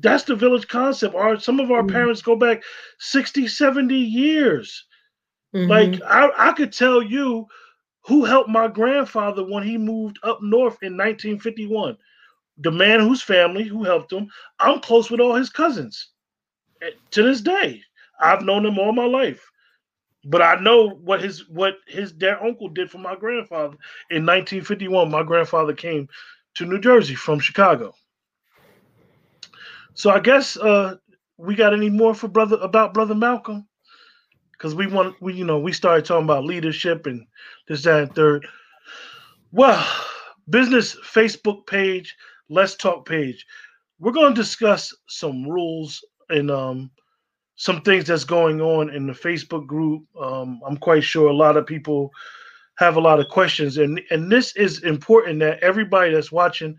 [0.00, 1.14] that's the village concept.
[1.14, 1.84] Our some of our Mhm.
[1.84, 2.62] parents go back
[2.98, 4.86] 60 70 years.
[5.54, 5.68] Mhm.
[5.68, 7.46] like I, I could tell you
[8.06, 11.96] who helped my grandfather when he moved up north in 1951
[12.58, 14.28] the man whose family who helped him.
[14.60, 16.10] I'm close with all his cousins
[16.82, 17.82] Eh, to this day.
[18.20, 19.50] I've known them all my life.
[20.24, 23.76] But i know what his what his their uncle did for my grandfather.
[24.10, 26.08] In 1951 my grandfather came
[26.54, 27.94] to new jersey from chicago
[29.94, 30.96] so i guess uh
[31.36, 33.66] we got any more for brother about brother malcolm?
[34.52, 37.26] Because we want we you know we started talking about leadership and
[37.68, 38.46] this that and third.
[39.52, 39.84] Well
[40.50, 42.14] business facebook page
[42.50, 43.46] let's talk page.
[43.98, 46.90] We're going to discuss some rules and um
[47.56, 50.04] some things that's going on in the facebook group.
[50.20, 52.10] Um i'm quite sure a lot of people
[52.76, 53.78] have a lot of questions.
[53.78, 56.76] And and this is important that everybody that's watching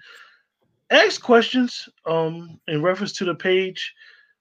[0.91, 3.93] ask questions um in reference to the page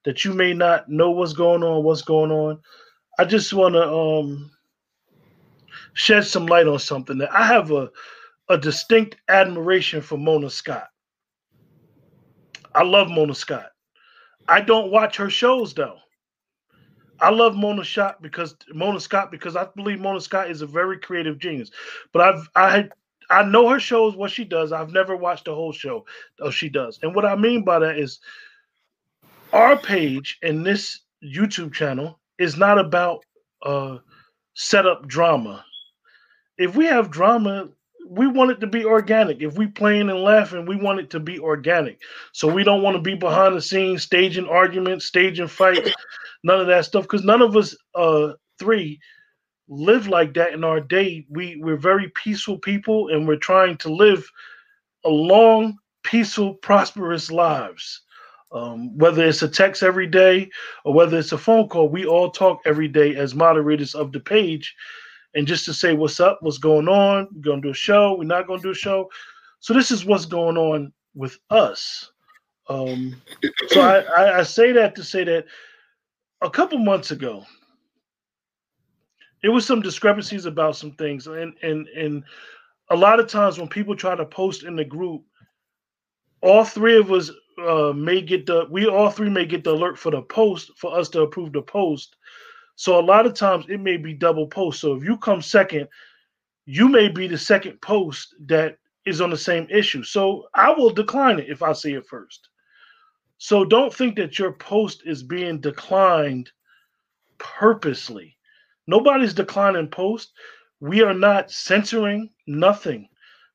[0.05, 2.61] that you may not know what's going on what's going on
[3.18, 4.51] I just want to um,
[5.92, 7.90] shed some light on something that I have a
[8.51, 10.88] a distinct admiration for Mona Scott.
[12.74, 13.70] I love Mona Scott.
[14.49, 15.99] I don't watch her shows though.
[17.20, 20.99] I love Mona Scott because Mona Scott because I believe Mona Scott is a very
[20.99, 21.70] creative genius.
[22.12, 22.88] But I've I
[23.30, 24.72] I know her shows what she does.
[24.72, 26.04] I've never watched the whole show
[26.40, 26.98] of she does.
[27.02, 28.20] And what I mean by that is
[29.52, 33.24] our page and this YouTube channel is not about
[33.62, 33.98] uh
[34.54, 35.64] setup drama.
[36.58, 37.68] If we have drama,
[38.08, 39.42] we want it to be organic.
[39.42, 42.00] If we playing and laughing, we want it to be organic.
[42.32, 45.90] So we don't want to be behind the scenes staging arguments, staging fights,
[46.42, 47.04] none of that stuff.
[47.04, 49.00] Because none of us uh three
[49.68, 51.26] live like that in our day.
[51.30, 54.30] We we're very peaceful people and we're trying to live
[55.04, 58.02] a long, peaceful, prosperous lives.
[58.52, 60.48] Um, whether it's a text every day
[60.84, 64.20] or whether it's a phone call, we all talk every day as moderators of the
[64.20, 64.74] page
[65.34, 67.28] and just to say what's up, what's going on.
[67.34, 68.14] We're gonna do a show.
[68.14, 69.10] We're not gonna do a show.
[69.60, 72.12] So this is what's going on with us.
[72.68, 73.20] Um,
[73.68, 75.46] so I, I, I say that to say that
[76.42, 77.44] a couple months ago,
[79.45, 82.24] there was some discrepancies about some things, and and and
[82.90, 85.22] a lot of times when people try to post in the group,
[86.40, 87.30] all three of us
[87.62, 90.99] uh, may get the we all three may get the alert for the post for
[90.99, 92.16] us to approve the post
[92.76, 94.80] so a lot of times it may be double post.
[94.80, 95.88] So if you come second,
[96.66, 100.03] you may be the second post that is on the same issue.
[100.03, 102.49] So I will decline it if I see it first.
[103.38, 106.51] So don't think that your post is being declined
[107.38, 108.36] purposely.
[108.87, 110.32] Nobody's declining post.
[110.80, 113.09] We are not censoring nothing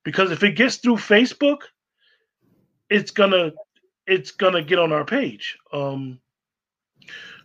[0.03, 1.59] because if it gets through Facebook,
[2.89, 3.51] it's gonna
[4.07, 5.57] it's gonna get on our page.
[5.71, 6.19] Um,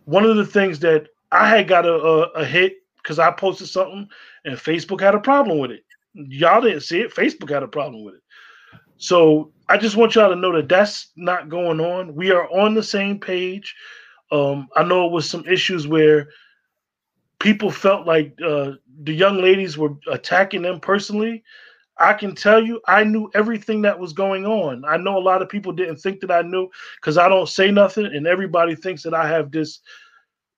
[0.05, 3.69] one of the things that I had got a, a, a hit because I posted
[3.69, 4.09] something
[4.45, 5.85] and Facebook had a problem with it.
[6.15, 7.15] Y'all didn't see it.
[7.15, 8.23] Facebook had a problem with it.
[8.97, 12.15] So I just want y'all to know that that's not going on.
[12.15, 13.75] We are on the same page.
[14.31, 16.29] Um, I know it was some issues where
[17.39, 18.73] people felt like uh,
[19.03, 21.43] the young ladies were attacking them personally.
[21.99, 24.85] I can tell you, I knew everything that was going on.
[24.85, 26.69] I know a lot of people didn't think that I knew
[27.01, 29.81] because I don't say nothing, and everybody thinks that I have this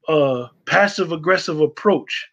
[0.08, 2.28] uh, passive aggressive approach.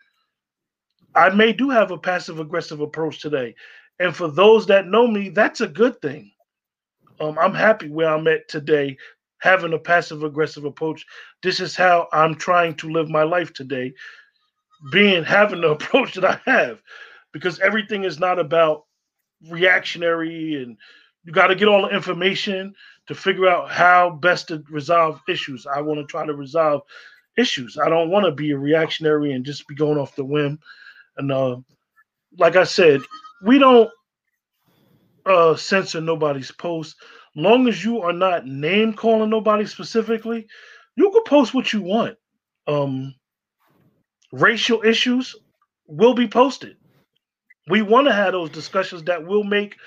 [1.15, 3.55] I may do have a passive aggressive approach today.
[3.99, 6.31] And for those that know me, that's a good thing.
[7.19, 8.97] Um, I'm happy where I'm at today,
[9.39, 11.05] having a passive aggressive approach.
[11.43, 13.93] This is how I'm trying to live my life today,
[14.91, 16.81] being having the approach that I have,
[17.31, 18.85] because everything is not about
[19.49, 20.77] reactionary and
[21.25, 22.73] you got to get all the information
[23.07, 25.65] to figure out how best to resolve issues.
[25.65, 26.81] I want to try to resolve
[27.37, 27.77] issues.
[27.77, 30.59] I don't want to be a reactionary and just be going off the whim.
[31.17, 31.57] And uh,
[32.37, 33.01] like I said,
[33.43, 33.89] we don't
[35.25, 36.95] uh, censor nobody's post.
[37.35, 40.47] Long as you are not name calling nobody specifically,
[40.95, 42.17] you can post what you want.
[42.67, 43.15] Um,
[44.33, 45.35] racial issues
[45.87, 46.75] will be posted.
[47.69, 49.77] We want to have those discussions that will make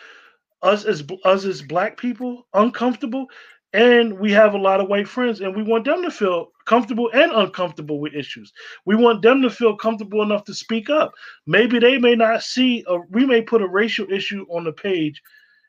[0.63, 3.27] us as us as black people uncomfortable
[3.75, 7.11] and we have a lot of white friends and we want them to feel comfortable
[7.13, 8.53] and uncomfortable with issues.
[8.87, 11.13] We want them to feel comfortable enough to speak up.
[11.47, 15.21] Maybe they may not see a we may put a racial issue on the page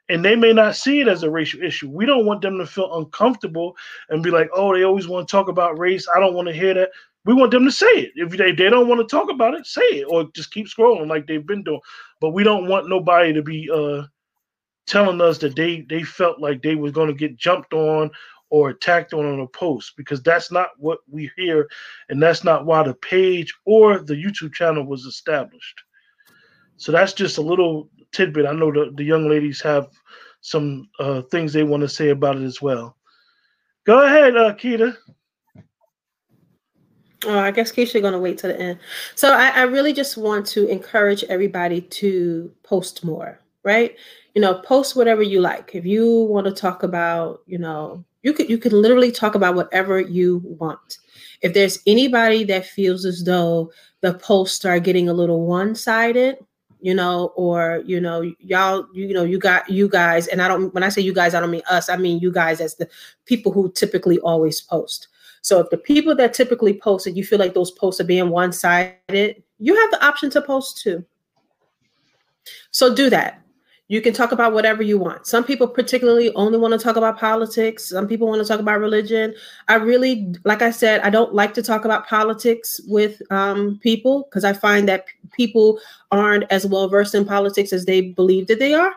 [0.08, 1.90] and they may not see it as a racial issue.
[1.90, 3.76] We don't want them to feel uncomfortable
[4.10, 6.08] and be like oh they always want to talk about race.
[6.16, 6.92] I don't want to hear that
[7.28, 8.14] we want them to say it.
[8.16, 11.10] If they, they don't want to talk about it say it or just keep scrolling
[11.10, 11.82] like they've been doing.
[12.22, 14.04] But we don't want nobody to be uh
[14.88, 18.12] telling us that they they felt like they was going to get jumped on
[18.50, 21.68] or attacked on on a post because that's not what we hear
[22.10, 25.82] and that's not why the page or the youtube channel was established.
[26.78, 28.46] So that's just a little tidbit.
[28.46, 29.90] I know the, the young ladies have
[30.42, 32.96] some uh, things they want to say about it as well.
[33.86, 34.96] Go ahead uh, Keita.
[37.26, 38.80] Oh, I guess Keisha gonna wait to the end.
[39.16, 43.96] So I, I really just want to encourage everybody to post more, right?
[44.38, 45.74] you know, post whatever you like.
[45.74, 49.56] If you want to talk about, you know, you could you could literally talk about
[49.56, 51.00] whatever you want.
[51.42, 56.38] If there's anybody that feels as though the posts are getting a little one-sided,
[56.82, 60.72] you know, or you know, y'all, you know, you got you guys, and I don't
[60.72, 62.88] when I say you guys, I don't mean us, I mean you guys as the
[63.26, 65.08] people who typically always post.
[65.48, 68.30] So if the people that typically post and you feel like those posts are being
[68.30, 71.06] one-sided, you have the option to post too.
[72.72, 73.42] So do that
[73.90, 75.28] You can talk about whatever you want.
[75.28, 77.88] Some people particularly only want to talk about politics.
[77.88, 79.34] Some people want to talk about religion.
[79.70, 84.24] I really, like I said, I don't like to talk about politics with um, people
[84.24, 85.80] because I find that people
[86.12, 88.94] aren't as well versed in politics as they believe that they are.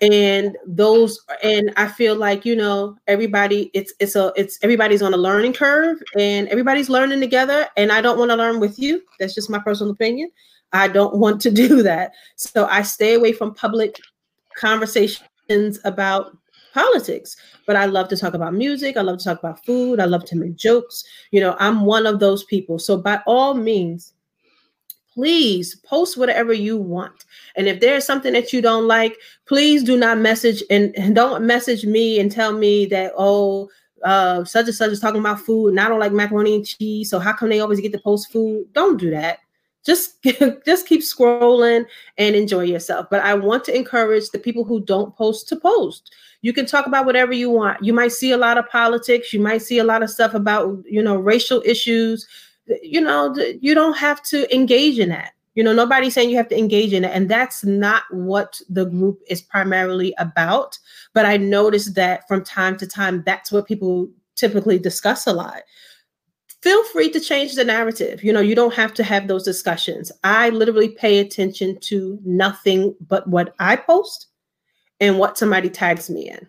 [0.00, 5.12] And those, and I feel like you know, everybody, it's it's a it's everybody's on
[5.12, 7.66] a learning curve, and everybody's learning together.
[7.76, 9.02] And I don't want to learn with you.
[9.18, 10.30] That's just my personal opinion.
[10.72, 12.12] I don't want to do that.
[12.36, 14.00] So I stay away from public
[14.56, 16.36] conversations about
[16.72, 17.36] politics.
[17.66, 18.96] But I love to talk about music.
[18.96, 20.00] I love to talk about food.
[20.00, 21.04] I love to make jokes.
[21.30, 22.78] You know, I'm one of those people.
[22.78, 24.14] So by all means,
[25.20, 27.26] please post whatever you want.
[27.54, 31.44] And if there's something that you don't like, please do not message and, and don't
[31.44, 33.68] message me and tell me that, oh,
[34.02, 37.10] uh, such and such is talking about food and I don't like macaroni and cheese.
[37.10, 38.64] So how come they always get to post food?
[38.72, 39.40] Don't do that
[39.84, 40.22] just
[40.66, 41.86] just keep scrolling
[42.18, 46.12] and enjoy yourself but i want to encourage the people who don't post to post
[46.42, 49.40] you can talk about whatever you want you might see a lot of politics you
[49.40, 52.26] might see a lot of stuff about you know racial issues
[52.82, 56.48] you know you don't have to engage in that you know nobody's saying you have
[56.48, 60.78] to engage in it and that's not what the group is primarily about
[61.12, 65.62] but i noticed that from time to time that's what people typically discuss a lot
[66.62, 68.22] feel free to change the narrative.
[68.22, 70.12] You know, you don't have to have those discussions.
[70.24, 74.26] I literally pay attention to nothing but what I post
[75.00, 76.46] and what somebody tags me in.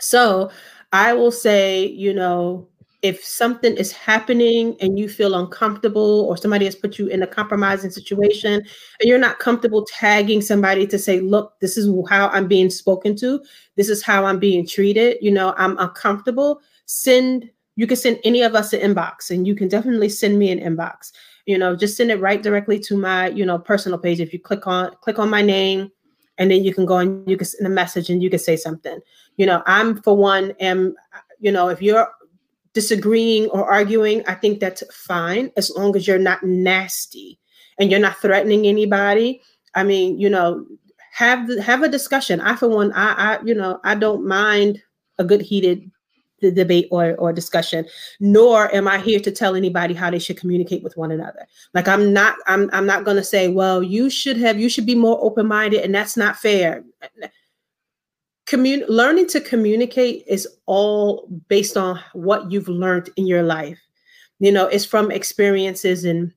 [0.00, 0.50] So
[0.92, 2.68] I will say, you know,
[3.02, 7.26] if something is happening and you feel uncomfortable or somebody has put you in a
[7.26, 12.48] compromising situation and you're not comfortable tagging somebody to say look this is how i'm
[12.48, 13.40] being spoken to.
[13.76, 15.18] This is how i'm being treated.
[15.20, 16.60] You know i'm uncomfortable.
[16.86, 20.50] Send you can send any of us an inbox and you can definitely send me
[20.50, 21.12] an inbox.
[21.46, 24.20] You know just send it right directly to my you know personal page.
[24.20, 25.92] If you click on click on my name
[26.38, 28.56] and then you can go and you can send a message and you can say
[28.56, 28.98] something.
[29.36, 30.96] You know i'm for one am
[31.38, 32.08] you know if you're
[32.74, 37.38] disagreeing or arguing i think that's fine as long as you're not nasty
[37.78, 39.40] and you're not threatening anybody.
[39.74, 40.66] I mean you know
[41.12, 42.40] have have a discussion.
[42.40, 44.82] I for one i i you know i don't mind
[45.18, 45.90] a good heated
[46.40, 47.84] the debate or, or discussion
[48.20, 51.46] nor am i here to tell anybody how they should communicate with one another.
[51.74, 54.86] Like i'm not i'm, I'm not going to say well you should have you should
[54.86, 56.84] be more open-minded and that's not fair
[58.48, 63.78] Commun- learning to communicate is all based on what you've learned in your life.
[64.38, 66.32] You know it's from experiences and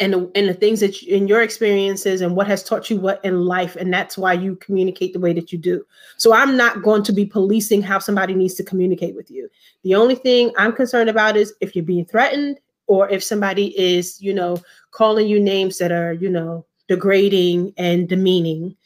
[0.00, 3.00] and the, and the things that you, in your experiences and what has taught you
[3.00, 5.84] what in life and that's why you communicate the way that you do.
[6.18, 9.48] So i'm not going to be policing how somebody needs to communicate with you.
[9.82, 14.22] The only thing i'm concerned about is if you're being threatened or if somebody is
[14.22, 14.56] you know
[14.92, 18.76] calling you names that are you know degrading and demeaning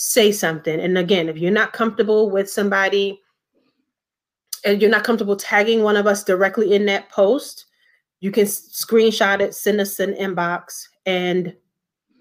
[0.00, 3.20] say something and again if you're not comfortable with somebody
[4.64, 7.64] and you're not comfortable tagging one of us directly in that post
[8.20, 11.54] you can screenshot it, send us an inbox, and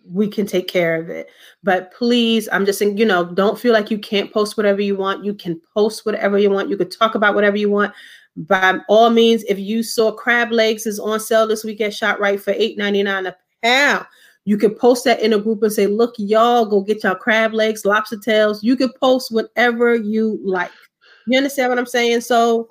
[0.06, 1.30] we can take care of it.
[1.64, 4.96] But please, I'm just saying, you know, don't feel like you can't post whatever you
[4.96, 5.26] want.
[5.26, 6.70] You can post whatever you want.
[6.70, 7.94] You could talk about whatever you want.
[8.36, 12.40] By all means, if you saw crab legs is on sale this week at ShopRite
[12.40, 14.06] for $8.99 a pound,
[14.48, 17.54] you can post that in a group and say, look, y'all go get y'all crab
[17.54, 18.64] legs, lobster tails.
[18.64, 20.72] You can post whatever you like.
[21.26, 22.22] You understand what I'm saying?
[22.22, 22.70] So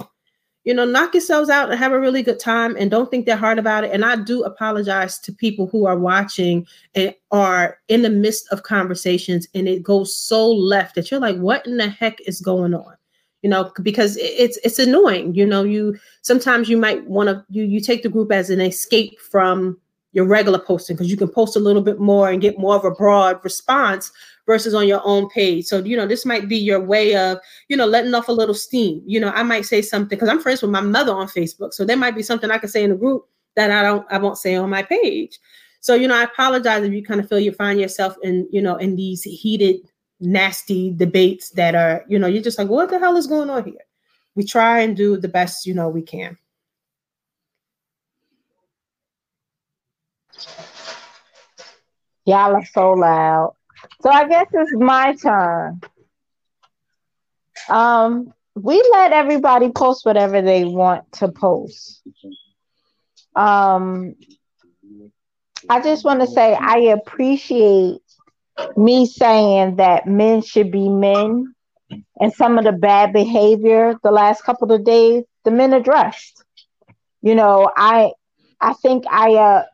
[0.64, 3.37] you know, knock yourselves out and have a really good time and don't think they're
[3.37, 3.93] hard about it.
[3.93, 8.63] And I do apologize to people who are watching and are in the midst of
[8.63, 12.75] conversations and it goes so left that you're like, what in the heck is going
[12.75, 12.96] on?
[13.42, 15.34] You know, because it's it's annoying.
[15.34, 18.63] You know, you sometimes you might want to you you take the group as an
[18.63, 19.79] escape from
[20.17, 22.87] your regular posting because you can post a little bit more and get more of
[22.87, 24.11] a broad response
[24.47, 25.67] versus on your own page.
[25.67, 27.38] So, you know, this might be your way of,
[27.68, 29.03] you know, letting off a little steam.
[29.05, 31.75] You know, I might say something because I'm friends with my mother on Facebook.
[31.75, 33.26] So there might be something I can say in the group
[33.57, 35.38] that I don't, I won't say on my page.
[35.80, 38.63] So, you know, I apologize if you kind of feel you find yourself in, you
[38.63, 39.76] know, in these heated,
[40.18, 43.64] nasty debates that are, you know, you're just like, what the hell is going on
[43.64, 43.84] here?
[44.34, 46.38] We try and do the best, you know, we can.
[52.26, 53.54] Y'all are so loud.
[54.03, 55.80] So I guess it's my turn.
[57.68, 62.03] Um, we let everybody post whatever they want to post.
[63.34, 64.14] Um,
[65.68, 68.00] I just want to say I appreciate
[68.76, 71.54] me saying that men should be men
[72.21, 76.45] and some of the bad behavior the last couple of days the men addressed.
[77.22, 78.13] You know, I
[78.61, 79.64] I think I uh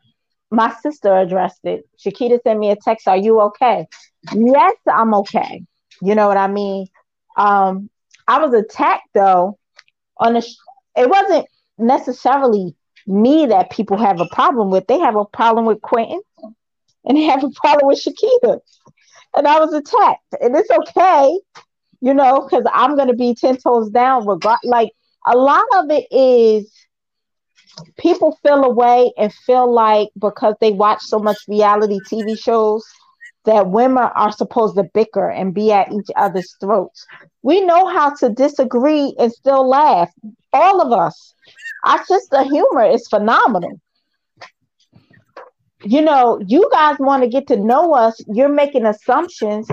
[0.53, 1.83] my sister addressed it.
[1.99, 3.87] Shakita sent me a text, Are you okay?
[4.33, 5.65] yes, I'm okay.
[6.01, 6.87] You know what I mean?
[7.37, 7.89] Um,
[8.27, 9.57] I was attacked though
[10.19, 10.41] on a.
[10.41, 10.55] Sh-
[10.97, 11.47] it wasn't
[11.77, 12.75] necessarily
[13.07, 14.87] me that people have a problem with.
[14.87, 16.21] They have a problem with Quentin,
[17.05, 18.59] and they have a problem with Shakita,
[19.35, 21.39] and I was attacked, and it's okay,
[22.01, 24.27] you know, because I'm gonna be ten toes down.
[24.27, 24.91] Regard like
[25.27, 26.71] a lot of it is
[27.97, 32.85] people feel away and feel like because they watch so much reality TV shows
[33.45, 37.05] that women are supposed to bicker and be at each other's throats.
[37.41, 40.09] We know how to disagree and still laugh.
[40.53, 41.33] All of us.
[41.83, 43.81] Our sense of humor is phenomenal.
[45.83, 49.69] You know, you guys want to get to know us, you're making assumptions.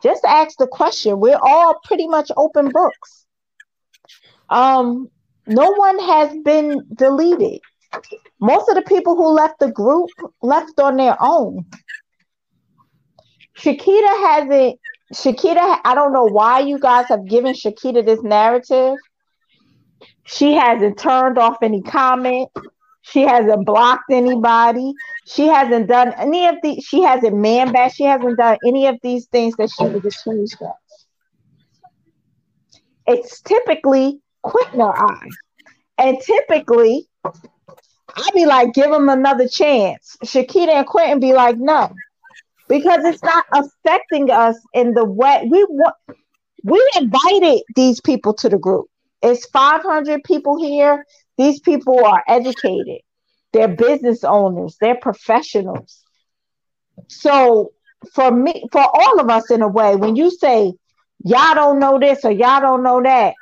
[0.00, 1.18] Just ask the question.
[1.18, 3.26] We're all pretty much open books.
[4.48, 5.10] Um,
[5.50, 7.60] no one has been deleted.
[8.40, 10.08] Most of the people who left the group
[10.42, 11.66] left on their own.
[13.58, 14.78] Shakita hasn't.
[15.12, 18.96] Shakita, I don't know why you guys have given Shakita this narrative.
[20.24, 22.48] She hasn't turned off any comment.
[23.02, 24.92] She hasn't blocked anybody.
[25.26, 26.80] She hasn't done any of the.
[26.80, 27.96] She hasn't man bashed.
[27.96, 30.74] She hasn't done any of these things that she was accused of.
[33.08, 35.28] It's typically Quentin or I,
[35.98, 40.16] and typically I'd be like, give him another chance.
[40.24, 41.94] Shakita and Quentin be like, no
[42.70, 45.96] because it's not affecting us in the way we want.
[46.62, 48.86] We invited these people to the group.
[49.22, 51.04] It's 500 people here.
[51.36, 53.00] These people are educated.
[53.52, 54.76] They're business owners.
[54.80, 56.04] They're professionals.
[57.08, 57.72] So
[58.14, 60.72] for me, for all of us in a way, when you say
[61.24, 63.34] y'all don't know this or y'all don't know that,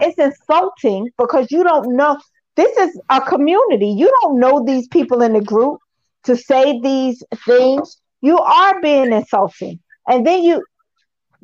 [0.00, 2.18] it's insulting because you don't know.
[2.56, 3.88] This is a community.
[3.88, 5.78] You don't know these people in the group
[6.24, 9.78] to say these things you are being insulting.
[10.08, 10.64] And then you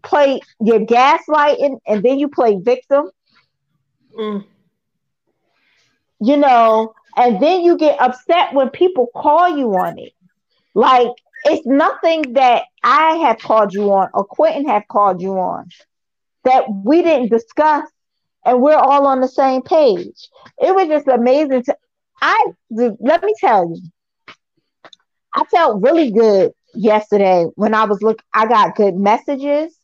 [0.02, 3.10] play your gaslighting and then you play victim.
[4.18, 4.44] Mm.
[6.20, 10.12] You know, and then you get upset when people call you on it.
[10.74, 11.10] Like
[11.44, 15.68] it's nothing that I have called you on or Quentin have called you on
[16.44, 17.88] that we didn't discuss
[18.44, 20.28] and we're all on the same page.
[20.58, 21.76] It was just amazing to
[22.20, 23.82] I let me tell you.
[25.34, 29.76] I felt really good yesterday when I was look I got good messages.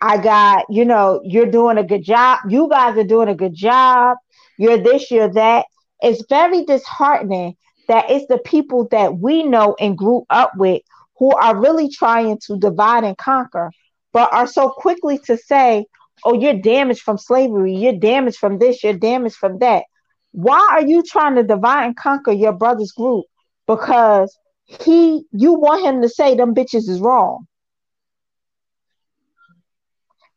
[0.00, 2.40] I got, you know, you're doing a good job.
[2.48, 4.16] You guys are doing a good job.
[4.58, 5.66] You're this, you're that.
[6.00, 7.56] It's very disheartening
[7.86, 10.82] that it's the people that we know and grew up with
[11.18, 13.70] who are really trying to divide and conquer,
[14.12, 15.86] but are so quickly to say,
[16.24, 19.84] oh, you're damaged from slavery, you're damaged from this, you're damaged from that.
[20.32, 23.26] Why are you trying to divide and conquer your brother's group?
[23.66, 27.46] Because he you want him to say them bitches is wrong.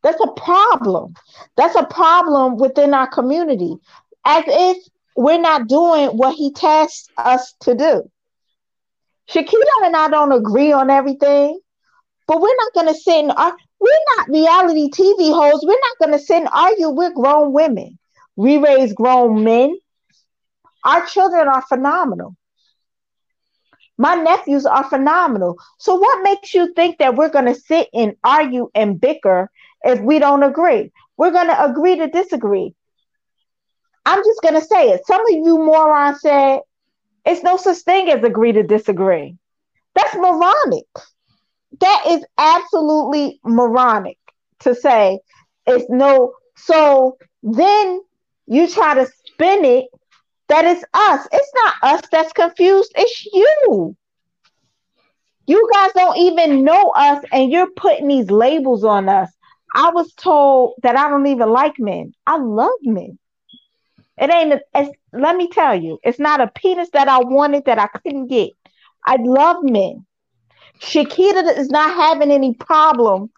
[0.04, 1.16] That's a problem.
[1.58, 3.76] That's a problem within our community.
[4.26, 4.78] As if
[5.16, 8.10] we're not doing what he tasked us to do.
[9.30, 11.60] Shakita and I don't agree on everything,
[12.28, 13.65] but we're not going to sit and argue.
[13.80, 15.66] We're not reality TV hosts.
[15.66, 16.90] We're not going to sit and argue.
[16.90, 17.98] We're grown women.
[18.36, 19.78] We raise grown men.
[20.84, 22.36] Our children are phenomenal.
[23.98, 25.58] My nephews are phenomenal.
[25.80, 29.50] So, what makes you think that we're going to sit and argue and bicker
[29.84, 30.92] if we don't agree?
[31.18, 32.76] We're going to agree to disagree.
[34.06, 35.06] I'm just going to say it.
[35.08, 36.60] Some of you morons said
[37.26, 39.36] it's no such thing as agree to disagree.
[39.96, 40.86] That's moronic.
[41.80, 44.18] That is absolutely moronic
[44.62, 45.20] to say
[45.66, 46.34] it's no.
[46.58, 48.02] So then
[48.48, 49.86] you try to spin it
[50.48, 51.28] that it's us.
[51.32, 52.92] It's not us that's confused.
[52.96, 53.96] It's you.
[55.48, 59.32] You guys don't even know us, and you're putting these labels on us.
[59.76, 62.14] I was told that I don't even like men.
[62.26, 63.20] I love men.
[64.18, 64.62] It ain't.
[64.74, 68.28] A, let me tell you, it's not a penis that I wanted that I couldn't
[68.28, 68.52] get.
[69.06, 70.05] I love men.
[70.82, 73.30] Shakita is not having any problem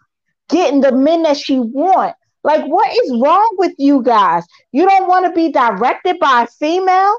[0.48, 2.18] getting the men that she wants.
[2.44, 4.44] Like, what is wrong with you guys?
[4.72, 7.18] You don't want to be directed by a female?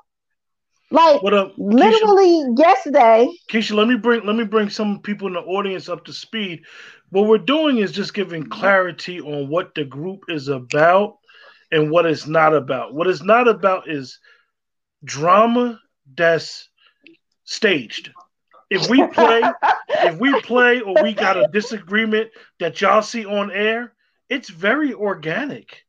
[0.92, 3.30] Like What up, literally yesterday.
[3.52, 6.64] Keisha, let me bring let me bring some people in the audience up to speed.
[7.12, 11.18] What we're doing is just giving clarity on what the group is about
[11.72, 12.96] and what it's not about.
[12.96, 14.20] What it's not about is
[15.04, 15.80] drama
[16.16, 16.70] that's
[17.44, 18.12] staged.
[18.70, 19.44] If we play,
[19.90, 22.30] if we play or we got a disagreement
[22.60, 23.94] that y'all see on air,
[24.30, 25.86] it's very organic.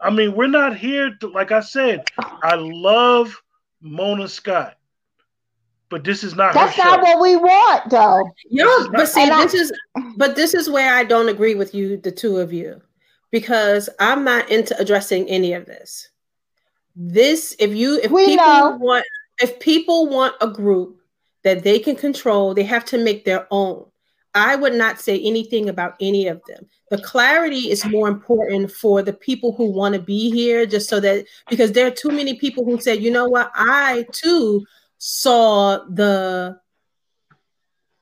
[0.00, 3.40] I mean, we're not here to, like I said, I love
[3.80, 4.76] Mona Scott.
[5.90, 7.02] but this is not That's her not show.
[7.02, 8.30] what we want, though.
[8.50, 9.72] This is No, but see, And I- this is
[10.16, 12.80] but this is where I don't agree with you, the two of you,
[13.32, 16.10] because I'm not into addressing any of this.
[16.94, 18.76] This, if you, if We people know.
[18.76, 19.04] want,
[19.40, 20.97] if people want a group
[21.44, 23.84] that they can control, they have to make their own.
[24.34, 26.66] I would not say anything about any of them.
[26.90, 31.00] The clarity is more important for the people who want to be here, just so
[31.00, 34.64] that because there are too many people who said, you know what, I too
[34.98, 36.58] saw the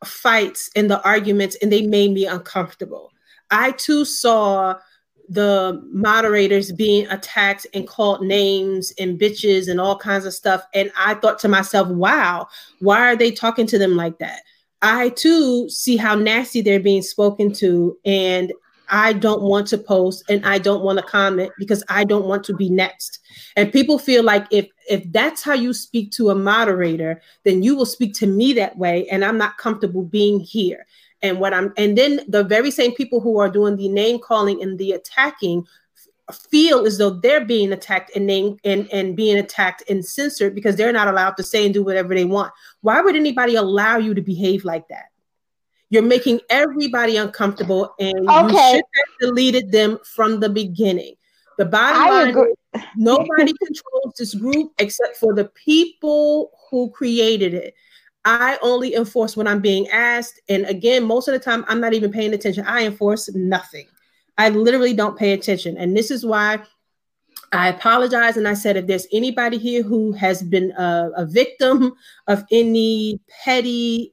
[0.04, 3.12] fights and the arguments and they made me uncomfortable.
[3.50, 4.78] I too saw
[5.28, 10.64] the moderators being attacked and called names and bitches and all kinds of stuff.
[10.74, 12.48] And I thought to myself, wow,
[12.80, 14.42] why are they talking to them like that?
[14.82, 17.98] I too see how nasty they're being spoken to.
[18.04, 18.52] And
[18.88, 22.44] I don't want to post and I don't want to comment because I don't want
[22.44, 23.20] to be next.
[23.56, 27.74] And people feel like if if that's how you speak to a moderator, then you
[27.74, 30.86] will speak to me that way and I'm not comfortable being here.
[31.26, 34.62] And what I'm and then the very same people who are doing the name calling
[34.62, 35.66] and the attacking
[36.32, 40.76] feel as though they're being attacked and name and, and being attacked and censored because
[40.76, 42.52] they're not allowed to say and do whatever they want.
[42.80, 45.06] Why would anybody allow you to behave like that?
[45.88, 51.14] You're making everybody uncomfortable and you should have deleted them from the beginning.
[51.58, 52.54] The bottom I line agree.
[52.96, 57.74] nobody controls this group except for the people who created it.
[58.26, 60.40] I only enforce when I'm being asked.
[60.48, 62.64] And again, most of the time, I'm not even paying attention.
[62.66, 63.86] I enforce nothing.
[64.36, 65.78] I literally don't pay attention.
[65.78, 66.58] And this is why
[67.52, 68.36] I apologize.
[68.36, 71.92] And I said, if there's anybody here who has been a, a victim
[72.26, 74.12] of any petty,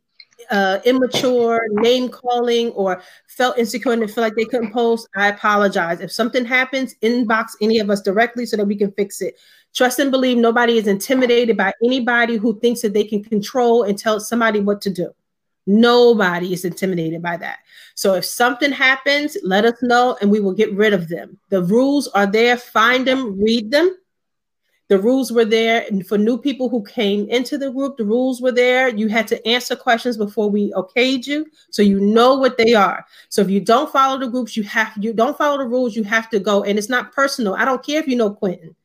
[0.51, 6.01] uh, immature name calling or felt insecure and feel like they couldn't post, I apologize.
[6.01, 9.35] If something happens, inbox any of us directly so that we can fix it.
[9.73, 13.97] Trust and believe nobody is intimidated by anybody who thinks that they can control and
[13.97, 15.13] tell somebody what to do.
[15.65, 17.59] Nobody is intimidated by that.
[17.95, 21.37] So if something happens, let us know and we will get rid of them.
[21.49, 22.57] The rules are there.
[22.57, 23.97] Find them, read them.
[24.89, 25.85] The rules were there.
[25.89, 28.89] And for new people who came into the group, the rules were there.
[28.89, 31.47] You had to answer questions before we okayed you.
[31.71, 33.05] So you know what they are.
[33.29, 36.03] So if you don't follow the groups, you have you don't follow the rules, you
[36.03, 36.63] have to go.
[36.63, 37.55] And it's not personal.
[37.55, 38.75] I don't care if you know Quentin.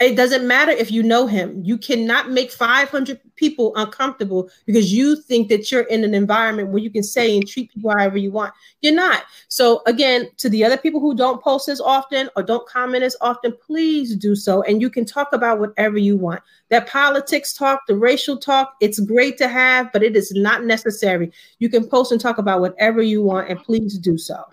[0.00, 1.60] It doesn't matter if you know him.
[1.64, 6.80] You cannot make 500 people uncomfortable because you think that you're in an environment where
[6.80, 8.54] you can say and treat people however you want.
[8.80, 9.24] You're not.
[9.48, 13.16] So, again, to the other people who don't post as often or don't comment as
[13.20, 14.62] often, please do so.
[14.62, 16.42] And you can talk about whatever you want.
[16.68, 21.32] That politics talk, the racial talk, it's great to have, but it is not necessary.
[21.58, 24.44] You can post and talk about whatever you want, and please do so.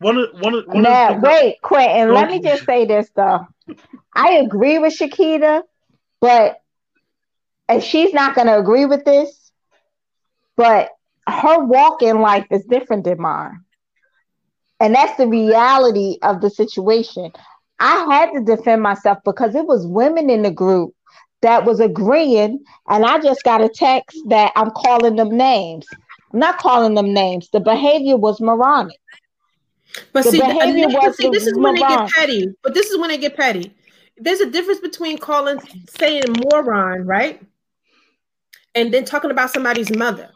[0.00, 3.46] One of one of one Now, of wait, Quentin, let me just say this though.
[4.14, 5.62] I agree with Shakita,
[6.20, 6.60] but
[7.68, 9.50] and she's not going to agree with this,
[10.56, 10.90] but
[11.26, 13.60] her walk in life is different than mine.
[14.80, 17.32] And that's the reality of the situation.
[17.80, 20.94] I had to defend myself because it was women in the group
[21.42, 25.86] that was agreeing, and I just got a text that I'm calling them names.
[26.32, 27.48] I'm not calling them names.
[27.50, 28.98] The behavior was moronic.
[30.12, 32.54] But The see, behavior was see, this is when they get petty.
[32.62, 33.74] But this is when they get petty.
[34.16, 36.22] There's a difference between calling, saying
[36.52, 37.42] moron, right?
[38.74, 40.30] And then talking about somebody's mother.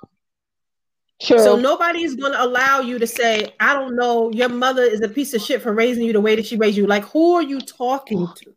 [1.20, 1.38] True.
[1.38, 5.00] So nobody is going to allow you to say, I don't know, your mother is
[5.00, 6.86] a piece of shit for raising you the way that she raised you.
[6.86, 8.54] Like, who are you talking to?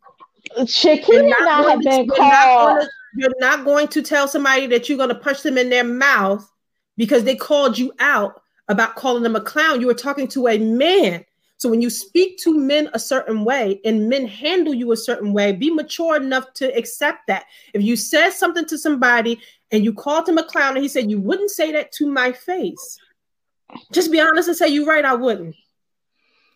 [0.60, 2.88] Shakita You're and I have to- been you're called.
[3.16, 6.48] you're not going to tell somebody that you're going to punch them in their mouth
[6.96, 9.80] because they called you out about calling them a clown.
[9.80, 11.24] You were talking to a man.
[11.62, 15.32] So when you speak to men a certain way and men handle you a certain
[15.32, 17.44] way, be mature enough to accept that.
[17.72, 19.40] If you said something to somebody
[19.70, 22.32] and you called him a clown and he said, You wouldn't say that to my
[22.32, 22.98] face,
[23.92, 25.54] just be honest and say, You're right, I wouldn't.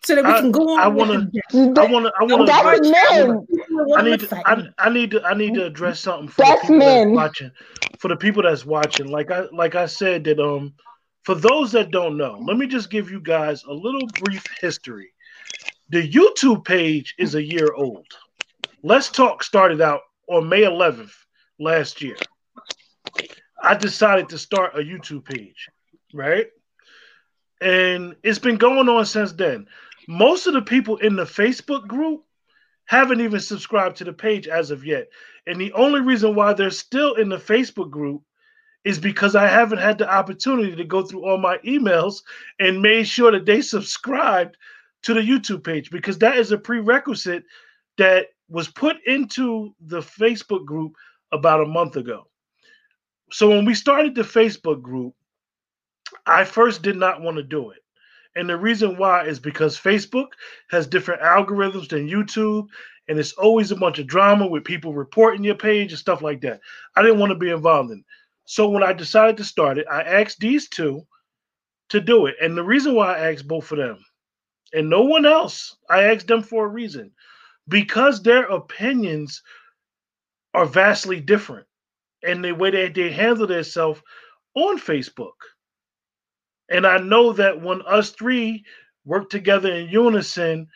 [0.03, 0.79] So that we I- can go on.
[0.81, 3.47] I wanna- the- I want to I want to That's address, men.
[3.95, 6.67] I need to, I, I need to I need to address something for That's the
[6.73, 7.13] people men.
[7.13, 7.51] that's watching.
[7.99, 10.73] For the people that's watching, like I like I said that um
[11.27, 15.11] for those that don't know, let me just give you guys a little brief history.
[15.89, 18.07] The YouTube page is a year old.
[18.81, 21.11] Let's Talk started out on May 11th
[21.59, 22.15] last year.
[23.61, 25.67] I decided to start a YouTube page,
[26.13, 26.47] right?
[27.59, 29.67] And it's been going on since then.
[30.07, 32.23] Most of the people in the Facebook group
[32.85, 35.09] haven't even subscribed to the page as of yet.
[35.45, 38.21] And the only reason why they're still in the Facebook group
[38.83, 42.21] is because I haven't had the opportunity to go through all my emails
[42.59, 44.55] and made sure that they subscribed
[45.03, 47.43] to the YouTube page because that is a prerequisite
[47.97, 50.95] that was put into the Facebook group
[51.31, 52.27] about a month ago.
[53.31, 55.13] So when we started the Facebook group,
[56.25, 57.79] I first did not want to do it.
[58.35, 60.27] And the reason why is because Facebook
[60.69, 62.67] has different algorithms than YouTube,
[63.07, 66.41] and it's always a bunch of drama with people reporting your page and stuff like
[66.41, 66.61] that.
[66.95, 67.99] I didn't want to be involved in.
[67.99, 68.05] It.
[68.47, 71.01] So when I decided to start it, I asked these two
[71.89, 72.35] to do it.
[72.41, 73.99] And the reason why I asked both of them
[74.73, 77.11] and no one else, I asked them for a reason.
[77.67, 79.43] Because their opinions
[80.53, 81.67] are vastly different
[82.23, 84.01] and the way that they handle themselves
[84.55, 85.35] on Facebook.
[86.69, 88.63] And I know that when us three
[89.03, 90.69] work together in unison,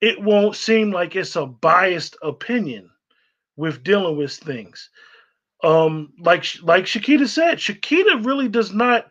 [0.00, 2.90] it won't seem like it's a biased opinion
[3.56, 4.88] with dealing with things.
[5.62, 9.10] Um, like like Shakita said, Shakita really does not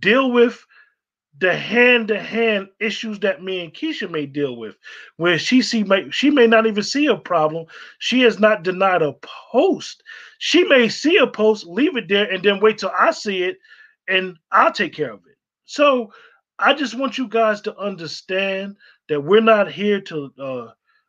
[0.00, 0.62] deal with
[1.38, 4.76] the hand-to-hand issues that me and Keisha may deal with,
[5.16, 7.66] where she see may she may not even see a problem.
[7.98, 9.14] She has not denied a
[9.52, 10.02] post.
[10.38, 13.58] She may see a post, leave it there, and then wait till I see it,
[14.08, 15.36] and I'll take care of it.
[15.66, 16.12] So
[16.58, 18.76] I just want you guys to understand
[19.08, 20.68] that we're not here to uh,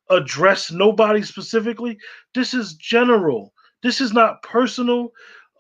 [0.09, 1.97] address nobody specifically.
[2.33, 3.53] This is general.
[3.83, 5.11] This is not personal.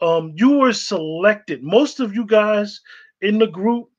[0.01, 1.63] Um, you were selected.
[1.63, 2.81] Most of you guys
[3.21, 3.89] in the group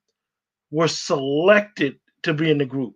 [0.70, 2.95] were selected to be in the group.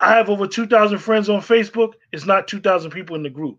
[0.00, 1.92] I have over 2,000 friends on Facebook.
[2.12, 3.58] It's not 2,000 people in the group.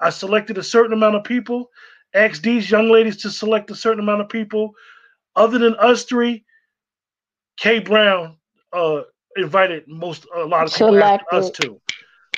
[0.00, 1.70] I selected a certain amount of people,
[2.14, 4.72] asked these young ladies to select a certain amount of people.
[5.36, 6.44] Other than us three,
[7.56, 8.36] Kay Brown
[8.72, 9.02] uh,
[9.36, 11.80] invited most a lot of people us too.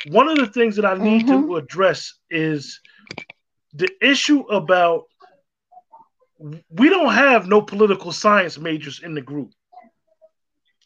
[0.08, 1.46] One of the things that I need mm-hmm.
[1.46, 2.80] to address is
[3.74, 5.04] the issue about
[6.70, 9.50] we don't have no political science majors in the group.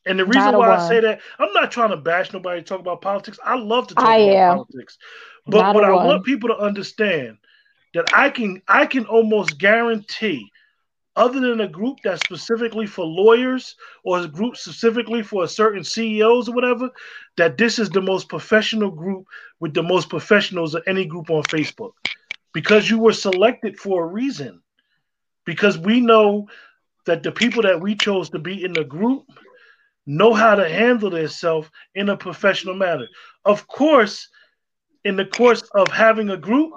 [0.07, 0.81] And the reason why one.
[0.81, 3.39] I say that, I'm not trying to bash nobody talk about politics.
[3.45, 4.57] I love to talk I about am.
[4.57, 4.99] politics.
[5.47, 6.07] But not what I one.
[6.07, 7.39] want people to understand
[7.95, 10.51] that I can I can almost guarantee
[11.17, 13.75] other than a group that's specifically for lawyers
[14.05, 16.91] or a group specifically for a certain CEOs or whatever,
[17.37, 19.27] that this is the most professional group
[19.59, 21.91] with the most professionals of any group on Facebook.
[22.59, 24.61] Because you were selected for a reason.
[25.45, 26.49] Because we know
[27.07, 29.27] that the people that we chose to be in the group
[30.07, 33.07] know how to handle themselves in a professional manner.
[33.45, 34.29] Of course,
[35.05, 36.73] in the course of having a group,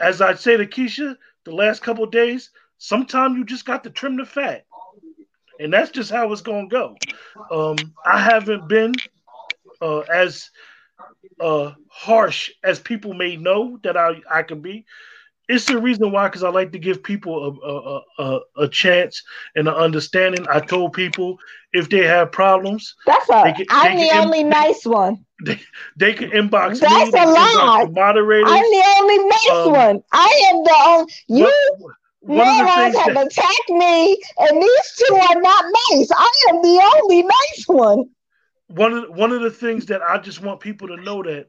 [0.00, 1.14] as I say to Keisha,
[1.44, 4.64] the last couple days, sometimes you just got to trim the fat.
[5.60, 6.96] And that's just how it's going to go.
[7.52, 8.94] Um, I haven't been
[9.80, 10.50] uh, as
[11.40, 14.84] uh, harsh as people may know that I, I can be
[15.48, 19.22] it's the reason why because I like to give people a, a, a, a, chance
[19.54, 20.46] and an understanding.
[20.48, 21.38] I told people
[21.72, 23.52] if they have problems, that's a.
[23.52, 25.24] Can, I'm the only nice one.
[25.44, 25.60] They,
[25.96, 27.20] they can inbox that's me.
[27.20, 27.86] a lie.
[27.90, 28.50] Moderators.
[28.50, 30.02] I'm the only nice um, one.
[30.12, 31.12] I am the only.
[31.28, 31.52] You
[32.26, 36.10] morons have that, attacked me, and these two are not nice.
[36.10, 38.08] I am the only nice one.
[38.74, 41.48] One of one of the things that I just want people to know that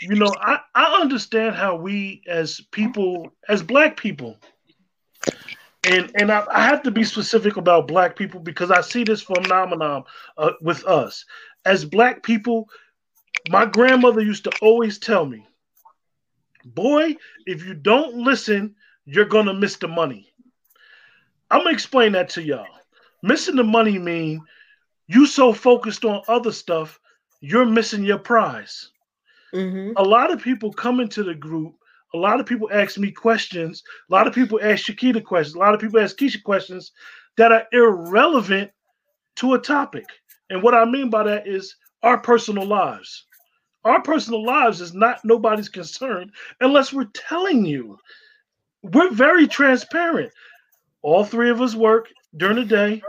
[0.00, 4.36] you know, I, I understand how we as people, as black people,
[5.84, 9.22] and and I, I have to be specific about black people because I see this
[9.22, 10.04] phenomenon
[10.36, 11.24] uh, with us
[11.64, 12.68] as black people.
[13.44, 15.46] My grandmother used to always tell me,
[16.64, 17.16] "Boy,
[17.46, 20.32] if you don't listen, you're gonna miss the money."
[21.50, 22.66] I'm gonna explain that to y'all.
[23.22, 24.44] Missing the money mean
[25.08, 27.00] you so focused on other stuff,
[27.40, 28.90] you're missing your prize.
[29.54, 29.92] Mm-hmm.
[29.96, 31.74] A lot of people come into the group.
[32.14, 33.82] A lot of people ask me questions.
[34.10, 35.56] A lot of people ask Shakita questions.
[35.56, 36.92] A lot of people ask Keisha questions
[37.36, 38.70] that are irrelevant
[39.36, 40.06] to a topic.
[40.50, 43.26] And what I mean by that is our personal lives.
[43.84, 46.30] Our personal lives is not nobody's concern
[46.60, 47.98] unless we're telling you.
[48.82, 50.32] We're very transparent.
[51.02, 53.02] All three of us work during the day.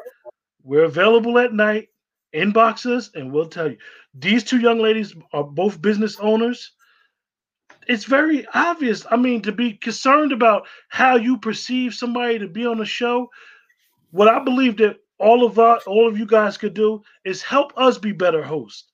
[0.64, 1.89] We're available at night.
[2.34, 3.78] Inbox us and we'll tell you.
[4.14, 6.72] These two young ladies are both business owners.
[7.88, 9.06] It's very obvious.
[9.10, 13.30] I mean, to be concerned about how you perceive somebody to be on the show,
[14.12, 17.98] what I believe that all of all of you guys could do is help us
[17.98, 18.92] be better hosts.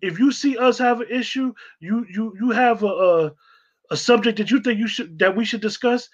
[0.00, 3.32] If you see us have an issue, you you you have a, a,
[3.90, 6.08] a subject that you think you should that we should discuss,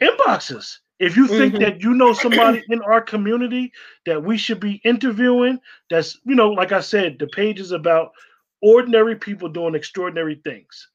[0.00, 0.80] inbox us.
[1.00, 1.62] If you think mm-hmm.
[1.62, 3.72] that you know somebody in our community
[4.06, 5.58] that we should be interviewing,
[5.90, 8.12] that's, you know, like I said, the page is about
[8.62, 10.88] ordinary people doing extraordinary things.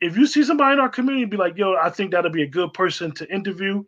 [0.00, 2.48] If you see somebody in our community, be like, yo, I think that'll be a
[2.48, 3.82] good person to interview,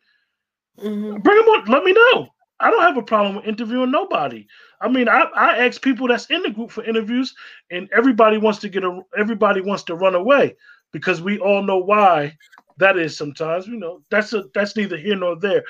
[0.78, 1.20] mm-hmm.
[1.20, 2.28] bring them on, let me know.
[2.59, 4.47] I don't have a problem with interviewing nobody.
[4.81, 7.35] I mean, I, I ask people that's in the group for interviews,
[7.70, 10.57] and everybody wants to get a everybody wants to run away
[10.93, 12.37] because we all know why
[12.81, 15.65] that is sometimes you know that's a that's neither here nor there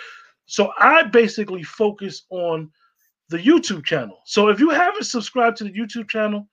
[0.47, 2.73] So I basically focus on
[3.31, 4.19] the YouTube channel.
[4.27, 6.49] So if you haven't subscribed to the YouTube channel,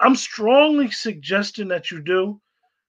[0.00, 2.40] I'm strongly suggesting that you do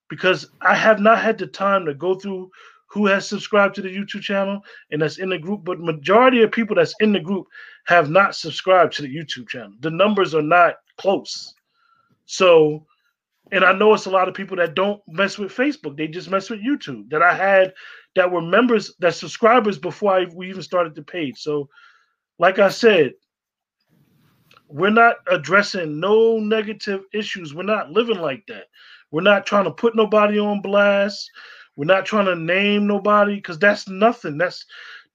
[0.09, 2.51] because I have not had the time to go through
[2.87, 4.61] who has subscribed to the YouTube channel
[4.91, 7.47] and that's in the group, but majority of people that's in the group
[7.85, 9.73] have not subscribed to the YouTube channel.
[9.81, 11.53] The numbers are not close.
[12.25, 12.87] So,
[13.51, 15.97] and I know it's a lot of people that don't mess with Facebook.
[15.97, 17.73] They just mess with YouTube that I had
[18.15, 21.39] that were members, that subscribers before I, we even started the page.
[21.39, 21.69] So,
[22.37, 23.13] like I said,
[24.67, 27.55] we're not addressing no negative issues.
[27.55, 28.65] We're not living like that.
[29.11, 31.29] We're not trying to put nobody on blast.
[31.75, 34.37] We're not trying to name nobody because that's nothing.
[34.37, 34.65] That's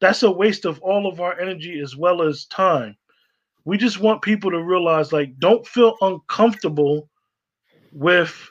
[0.00, 2.96] that's a waste of all of our energy as well as time.
[3.64, 7.08] We just want people to realize like don't feel uncomfortable
[7.94, 8.50] with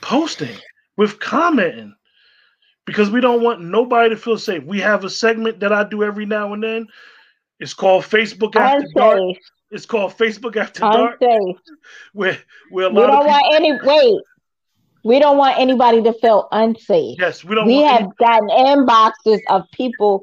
[0.00, 0.56] posting,
[0.96, 1.94] with commenting
[2.86, 4.64] because we don't want nobody to feel safe.
[4.64, 6.86] We have a segment that I do every now and then.
[7.60, 9.20] It's called Facebook After Dark.
[9.70, 11.56] It's called Facebook After Dark, Unsafe.
[12.14, 12.38] where
[12.70, 14.20] where a We lot don't of people, want any wait.
[15.04, 17.16] We don't want anybody to feel unsafe.
[17.18, 20.22] yes, we don't we have any- gotten inboxes of people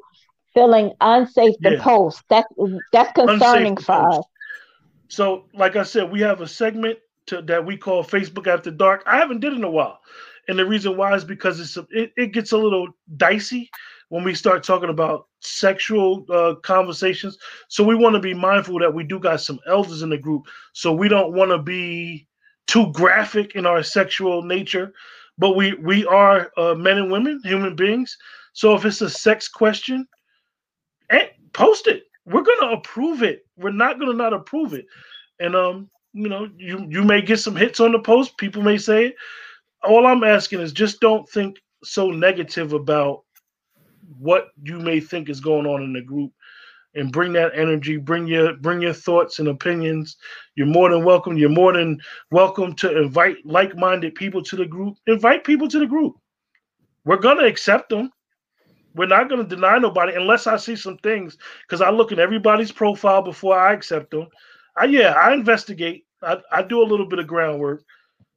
[0.54, 1.82] feeling unsafe to Yeah.
[1.82, 2.22] post.
[2.28, 2.46] That's
[2.92, 4.18] that's concerning for post.
[4.18, 4.24] us.
[5.08, 6.98] So, like I said, we have a segment
[7.28, 9.02] to, that we call Facebook After Dark.
[9.06, 10.00] I haven't did it in a while,
[10.48, 13.70] and the reason why is because it's it, it gets a little dicey
[14.08, 17.38] when we start talking about sexual uh, conversations.
[17.68, 20.46] So we want to be mindful that we do got some elders in the group,
[20.72, 22.26] so we don't want to be
[22.66, 24.92] too graphic in our sexual nature.
[25.36, 28.16] But we we are uh, men and women, human beings.
[28.52, 30.06] So if it's a sex question,
[31.10, 32.04] eh, post it.
[32.24, 33.46] We're gonna approve it.
[33.56, 34.86] We're not gonna not approve it.
[35.40, 38.36] And um, you know, you you may get some hits on the post.
[38.38, 39.16] People may say it.
[39.84, 43.22] All I'm asking is just don't think so negative about
[44.18, 46.32] what you may think is going on in the group
[46.94, 50.16] and bring that energy bring your bring your thoughts and opinions.
[50.56, 51.38] You're more than welcome.
[51.38, 52.00] You're more than
[52.32, 54.96] welcome to invite like-minded people to the group.
[55.06, 56.16] Invite people to the group.
[57.04, 58.10] We're going to accept them.
[58.94, 62.18] We're not going to deny nobody unless i see some things because i look at
[62.18, 64.26] everybody's profile before i accept them.
[64.76, 67.84] I, yeah i investigate I, I do a little bit of groundwork.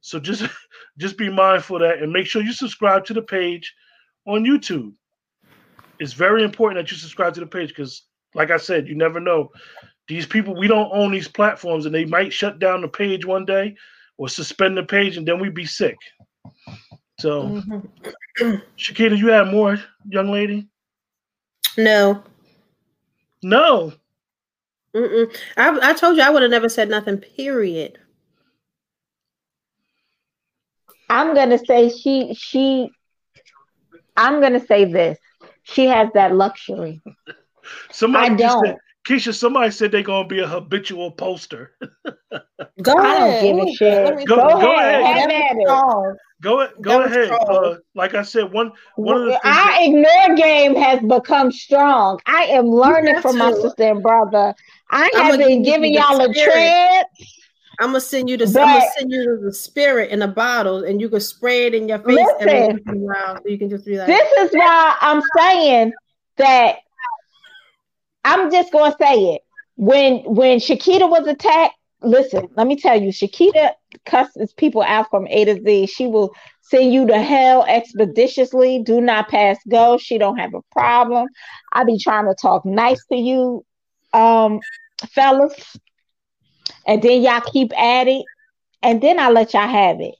[0.00, 0.44] So just
[0.98, 3.74] just be mindful of that and make sure you subscribe to the page
[4.26, 4.92] on youtube.
[5.98, 8.02] It's very important that you subscribe to the page because
[8.34, 9.50] like i said you never know.
[10.08, 13.44] These people we don't own these platforms and they might shut down the page one
[13.44, 13.76] day
[14.18, 15.96] or suspend the page and then we'd be sick.
[17.18, 17.88] So Mhm.
[18.78, 19.78] shakita you have more
[20.08, 20.68] young lady?
[21.76, 22.22] No.
[23.42, 23.92] no
[24.94, 25.34] Mm-mm.
[25.56, 27.98] I, I told you I would have never said nothing, period.
[31.08, 32.90] I'm gonna say she she
[34.16, 35.18] I'm gonna say this.
[35.62, 37.02] She has that luxury.
[37.90, 38.66] somebody I don't.
[38.66, 38.76] said
[39.06, 41.72] keisha somebody said they're gonna be a habitual poster
[42.82, 43.42] Go I don't ahead.
[43.42, 44.28] give a shit.
[44.28, 45.20] Go- Go, go ahead, ahead.
[45.20, 46.16] have at it.
[46.40, 50.36] Go go ahead uh, like i said one one of the things Our that- ignore
[50.36, 52.18] game has become strong.
[52.26, 54.54] I am learning from my sister and brother.
[54.90, 56.52] I I'ma have been giving y'all a spirit.
[56.52, 57.06] tread.
[57.80, 58.44] I'm gonna send you the.
[58.46, 61.88] I'm gonna send you the spirit in a bottle, and you can spray it in
[61.88, 62.48] your face Listen.
[62.48, 63.36] every once in a while.
[63.36, 65.92] So you can just be like, This is why I'm saying
[66.36, 66.76] that
[68.24, 69.42] I'm just gonna say it.
[69.76, 73.72] When when Shakita was attacked, listen, let me tell you, Shakita
[74.06, 75.86] cusses people out from A to Z.
[75.86, 78.82] She will send you to hell expeditiously.
[78.82, 79.98] Do not pass go.
[79.98, 81.28] She don't have a problem.
[81.72, 83.64] I be trying to talk nice to you,
[84.12, 84.60] um,
[85.10, 85.76] fellas,
[86.86, 88.24] and then y'all keep at it,
[88.82, 90.14] and then I let y'all have it.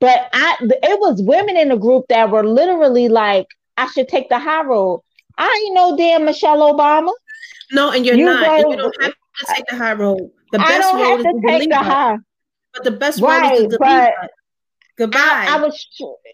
[0.00, 4.28] But I, it was women in the group that were literally like, I should take
[4.28, 5.02] the high road.
[5.36, 7.12] I ain't no damn Michelle Obama.
[7.72, 8.44] No, and you're You not.
[8.58, 10.30] and you don't have to take the high road.
[10.52, 11.84] The I best road is to to take the her.
[11.84, 12.18] high.
[12.74, 14.30] But the best road is to delete but.
[14.96, 15.20] Goodbye.
[15.20, 15.86] I, I was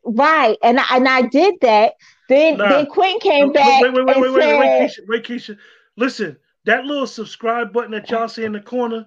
[0.07, 1.95] right, and I, and I did that.
[2.31, 2.71] Then Nah.
[2.71, 5.25] then Quinn came wait, back wait, wait, wait, and wait, wait, said, wait, Keisha, wait,
[5.25, 5.59] Keisha.
[5.97, 9.07] Listen, that little subscribe button that y'all see in the corner,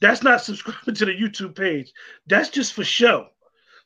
[0.00, 1.92] that's not subscribing to the YouTube page.
[2.26, 3.28] That's just for show.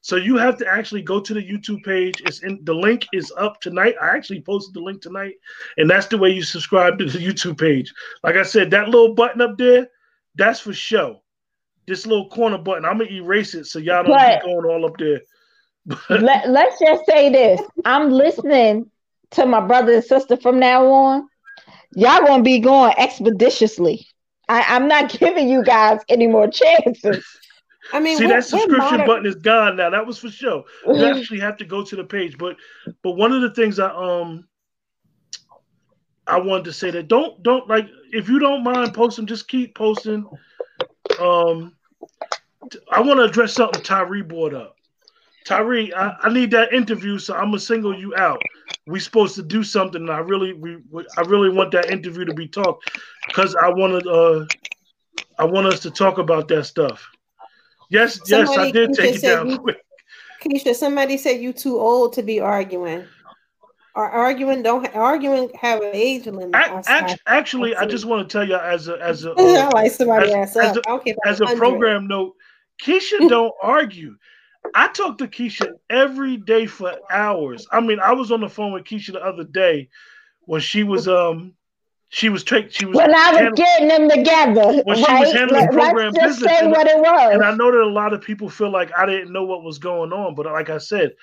[0.01, 2.20] So you have to actually go to the YouTube page.
[2.23, 3.95] It's in the link is up tonight.
[4.01, 5.35] I actually posted the link tonight,
[5.77, 7.93] and that's the way you subscribe to the YouTube page.
[8.23, 9.89] Like I said, that little button up there,
[10.37, 11.23] that's for show.
[11.87, 14.87] This little corner button, I'm gonna erase it so y'all don't But- be going all
[14.87, 15.20] up there.
[16.11, 17.61] Let, let's just say this.
[17.85, 18.91] I'm listening
[19.31, 21.29] to my brother and sister from now on.
[21.95, 24.07] Y'all gonna be going expeditiously.
[24.49, 27.25] I, I'm not giving you guys any more chances.
[27.93, 29.90] I mean, See we're- that subscription modern- button is gone now.
[29.90, 30.65] That was for show.
[30.86, 32.36] You actually have to go to the page.
[32.39, 32.56] But
[33.02, 34.47] but one of the things I um
[36.27, 39.74] I wanted to say that don't don't like if you don't mind posting, just keep
[39.74, 40.28] posting.
[41.19, 41.74] Um,
[42.90, 44.77] I want to address something Tyree brought up.
[45.47, 48.43] Tyree, I, I need that interview, so I'm gonna single you out.
[48.86, 50.02] We supposed to do something.
[50.02, 52.90] and I really, we, we I really want that interview to be talked
[53.27, 54.44] because I wanted, uh,
[55.39, 57.09] I want us to talk about that stuff.
[57.90, 59.82] Yes, yes, I Somebody did take it down you- quick.
[60.43, 63.05] Keisha, somebody said you too old to be arguing.
[63.97, 66.55] Or arguing don't arguing have an age limit.
[66.55, 69.70] I- Ac- act- Actually, I just want to tell you as a as a uh,
[69.74, 70.77] like somebody as- as up.
[70.77, 72.35] a- I don't care if I'm as a program note,
[72.81, 74.15] Keisha don't argue.
[74.74, 77.66] I talk to Keisha every day for hours.
[77.73, 79.89] I mean, I was on the phone with Keisha the other day
[80.43, 81.55] when she was um
[82.11, 85.33] she was tra- she was When I was handling- getting them together, When she was
[85.33, 88.21] handling Let, program business say and- what it and I know that a lot of
[88.23, 91.15] people feel like I didn't know what was going on, but like I said,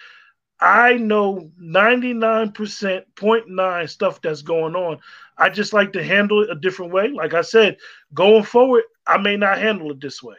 [0.62, 5.00] I know 99.9 stuff that's going on.
[5.38, 7.10] I just like to handle it a different way.
[7.10, 7.78] Like I said,
[8.14, 10.36] going forward, I may not handle it this way.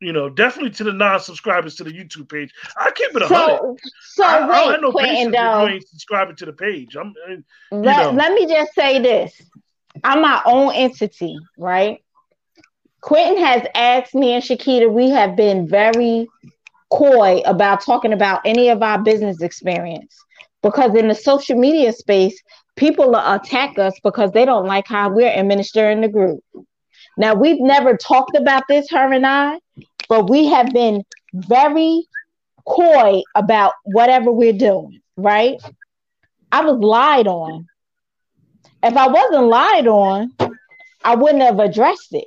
[0.00, 2.52] You know, definitely to the non-subscribers to the YouTube page.
[2.76, 3.58] I keep it a hundred.
[3.58, 3.76] So,
[4.14, 5.66] so I, I don't wait, have no Quentin, though.
[5.66, 6.96] you ain't subscribing to the page.
[6.96, 7.36] I'm uh,
[7.70, 9.40] let, let me just say this.
[10.02, 12.02] I'm my own entity, right?
[13.02, 16.28] Quentin has asked me and Shakita, we have been very
[16.90, 20.16] coy about talking about any of our business experience
[20.62, 22.40] because in the social media space,
[22.76, 26.42] people attack us because they don't like how we're administering the group.
[27.16, 29.58] Now, we've never talked about this, her and I,
[30.10, 32.02] but we have been very
[32.66, 35.62] coy about whatever we're doing, right?
[36.50, 37.68] I was lied on.
[38.82, 40.32] If I wasn't lied on,
[41.04, 42.26] I wouldn't have addressed it.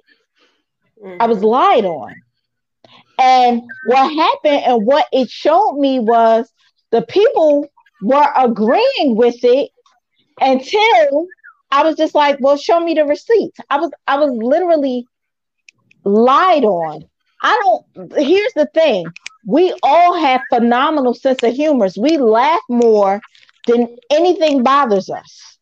[1.20, 1.48] I was mm-hmm.
[1.48, 2.16] lied on.
[3.20, 6.50] And what happened and what it showed me was
[6.92, 7.68] the people
[8.02, 9.72] were agreeing with it
[10.40, 11.28] until
[11.70, 13.60] I was just like, well, show me the receipts.
[13.70, 15.06] I was I was literally
[16.06, 17.04] lied on.
[17.44, 19.14] I don't here's the thing.
[19.46, 21.98] We all have phenomenal sense of humors.
[21.98, 23.22] We laugh more
[23.68, 25.58] than anything bothers us.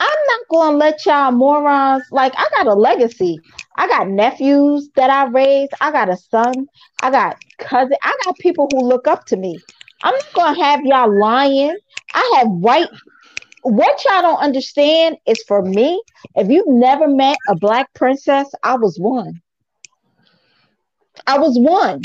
[0.00, 3.42] I'm not gonna let y'all morons like I got a legacy.
[3.76, 5.72] I got nephews that I raised.
[5.80, 6.66] I got a son.
[7.02, 7.96] I got cousin.
[8.02, 9.62] I got people who look up to me.
[10.02, 11.76] I'm not gonna have y'all lying.
[12.14, 12.88] I have white.
[13.62, 16.02] What y'all don't understand is for me.
[16.34, 19.40] If you've never met a black princess, I was one.
[21.30, 22.02] I was one.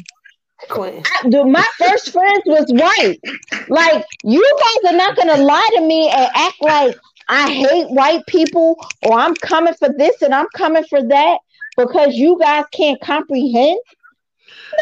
[0.69, 1.03] Quentin.
[1.06, 3.19] I- dude, my first friends was white.
[3.68, 6.95] Like you guys are not gonna lie to me and act like
[7.27, 11.39] I hate white people or I'm coming for this and I'm coming for that
[11.76, 13.80] because you guys can't comprehend.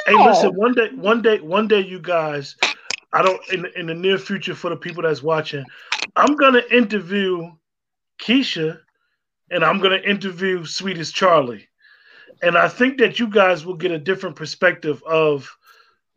[0.06, 0.26] Hey, No.
[0.26, 2.58] listen, one day, one day, one day, you guys,
[3.14, 5.66] I don't in in the near future for the people that's watching,
[6.18, 7.50] I'm gonna interview
[8.22, 8.80] Keisha,
[9.50, 11.68] and I'm gonna interview Sweetest Charlie,
[12.44, 15.50] and I think that you guys will get a different perspective of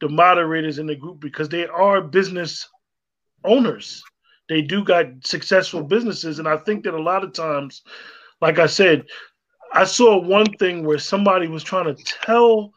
[0.00, 2.68] the moderators in the group because they are business
[3.44, 4.02] owners.
[4.48, 7.82] They do got successful businesses, and I think that a lot of times,
[8.40, 9.04] like I said,
[9.72, 12.72] I saw one thing where somebody was trying to tell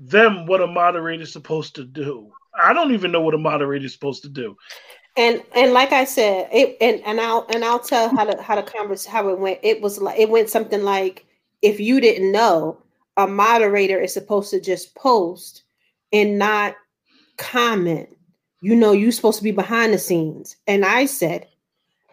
[0.00, 2.30] them what a moderator is supposed to do.
[2.60, 4.56] I don't even know what a moderator is supposed to do.
[5.16, 8.56] And and like I said, it and and I'll and I'll tell how to how
[8.56, 9.60] the converse how it went.
[9.62, 11.24] It was like it went something like
[11.62, 12.78] if you didn't know,
[13.16, 15.62] a moderator is supposed to just post
[16.12, 16.74] and not
[17.36, 18.08] comment.
[18.60, 20.56] You know, you're supposed to be behind the scenes.
[20.66, 21.46] And I said,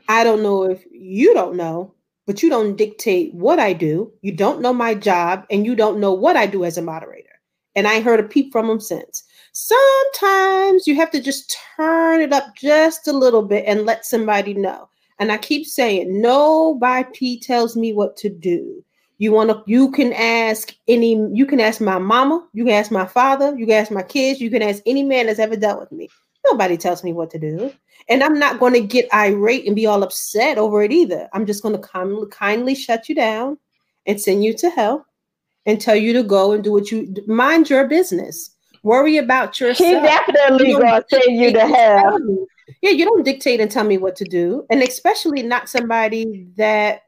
[0.07, 1.94] I don't know if you don't know,
[2.28, 4.11] but you don't dictate what I do.
[4.22, 7.30] You don't know my job, and you don't know what I do as a moderator.
[7.76, 9.23] And I heard a peep from him since.
[9.53, 14.53] Sometimes you have to just turn it up just a little bit and let somebody
[14.53, 14.90] know.
[15.19, 18.84] And I keep saying, nobody tells me what to do.
[19.22, 22.89] You want to, you can ask any, you can ask my mama, you can ask
[22.89, 25.80] my father, you can ask my kids, you can ask any man that's ever dealt
[25.80, 26.10] with me.
[26.49, 27.72] Nobody tells me what to do.
[28.10, 31.30] And I'm not going to get irate and be all upset over it either.
[31.34, 33.60] I'm just going to kindly, kindly shut you down
[34.07, 35.06] and send you to hell
[35.68, 38.56] and tell you to go and do what you mind your business.
[38.81, 39.88] Worry about yourself.
[39.88, 42.19] He definitely You gonna send you to hell.
[42.81, 47.02] Yeah, you don't dictate and tell me what to do, and especially not somebody that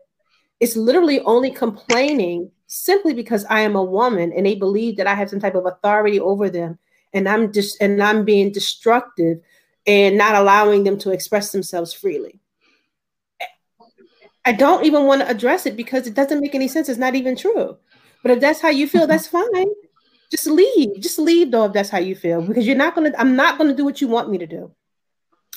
[0.64, 5.14] is literally only complaining simply because I am a woman and they believe that I
[5.14, 6.80] have some type of authority over them,
[7.14, 9.40] and I'm just and I'm being destructive
[9.86, 12.40] and not allowing them to express themselves freely.
[14.46, 16.88] I don't even want to address it because it doesn't make any sense.
[16.88, 17.78] It's not even true.
[18.22, 19.68] But if that's how you feel, that's fine.
[20.32, 21.00] Just leave.
[21.00, 22.42] Just leave though if that's how you feel.
[22.42, 24.72] Because you're not gonna, I'm not gonna do what you want me to do.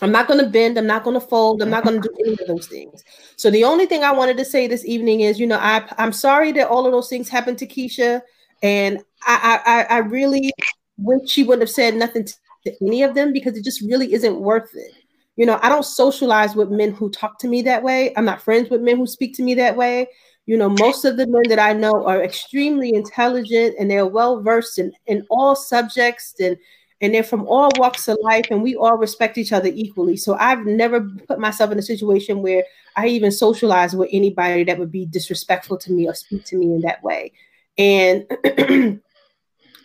[0.02, 0.76] I'm not going to bend.
[0.76, 1.62] I'm not going to fold.
[1.62, 2.28] I'm not going to do mm-hmm.
[2.28, 3.02] any of those things.
[3.36, 6.12] So the only thing I wanted to say this evening is, you know, I I'm
[6.12, 8.20] sorry that all of those things happened to Keisha,
[8.62, 10.52] and I I, I really
[10.98, 14.12] wish she wouldn't have said nothing to, to any of them because it just really
[14.12, 14.92] isn't worth it.
[15.36, 18.12] You know, I don't socialize with men who talk to me that way.
[18.16, 20.08] I'm not friends with men who speak to me that way.
[20.46, 24.42] You know, most of the men that I know are extremely intelligent and they're well
[24.42, 26.56] versed in, in all subjects and
[27.00, 30.16] and they're from all walks of life and we all respect each other equally.
[30.16, 32.64] So I've never put myself in a situation where
[32.96, 36.66] I even socialize with anybody that would be disrespectful to me or speak to me
[36.66, 37.32] in that way.
[37.76, 38.26] And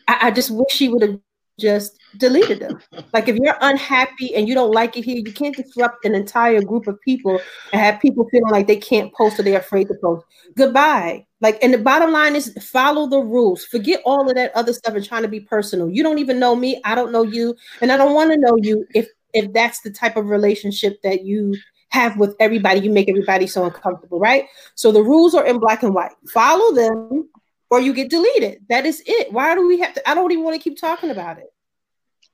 [0.08, 1.20] I, I just wish she would have
[1.60, 2.80] just deleted them.
[3.14, 6.62] Like if you're unhappy and you don't like it here, you can't disrupt an entire
[6.62, 7.40] group of people
[7.74, 10.26] and have people feeling like they can't post or they're afraid to post.
[10.56, 11.26] Goodbye.
[11.42, 13.66] Like, and the bottom line is follow the rules.
[13.66, 15.90] Forget all of that other stuff and trying to be personal.
[15.90, 16.80] You don't even know me.
[16.86, 19.92] I don't know you, and I don't want to know you if if that's the
[19.92, 21.56] type of relationship that you
[21.90, 22.80] have with everybody.
[22.80, 24.46] You make everybody so uncomfortable, right?
[24.76, 26.12] So the rules are in black and white.
[26.32, 27.28] Follow them,
[27.72, 28.64] or you get deleted.
[28.70, 29.34] That is it.
[29.34, 30.10] Why do we have to?
[30.10, 31.52] I don't even want to keep talking about it.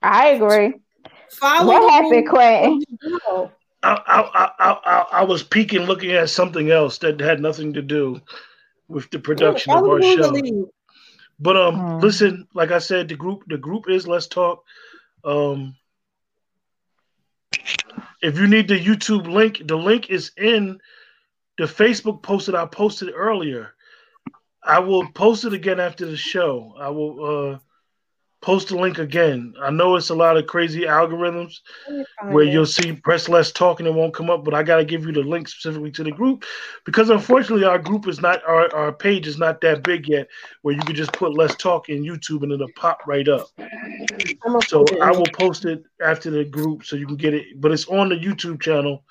[0.01, 0.73] I agree.
[1.31, 2.71] Follow What happened, rules Quentin?
[2.71, 3.51] or you go.
[3.83, 7.81] I, I, I, I, I was peeking looking at something else that had nothing to
[7.81, 8.21] do
[8.87, 10.31] with the production of our show.
[10.31, 10.69] or.
[11.39, 11.99] But um, Hmm.
[11.99, 14.63] listen, like I said, the group the group is Let's Talk.
[15.23, 15.75] Um,
[18.21, 20.79] if you need the YouTube link, the link is in
[21.57, 23.73] the Facebook post that I posted earlier.
[24.63, 26.73] I will post it again after the show.
[26.79, 27.59] I will uh,
[28.41, 29.53] post the link again.
[29.61, 32.53] I know it's a lot of crazy algorithms Let me find where it.
[32.53, 35.05] you'll see press Let's Talk and it won't come up, but I got to give
[35.05, 36.45] you the link specifically to the group
[36.85, 40.27] because unfortunately our group is not our, our page is not that big yet
[40.61, 43.47] where you can just put Let's Talk in YouTube and it'll pop right up.
[44.67, 47.33] So put it in I will post it after the group so you can get
[47.33, 49.03] it, but it's on the YouTube channel.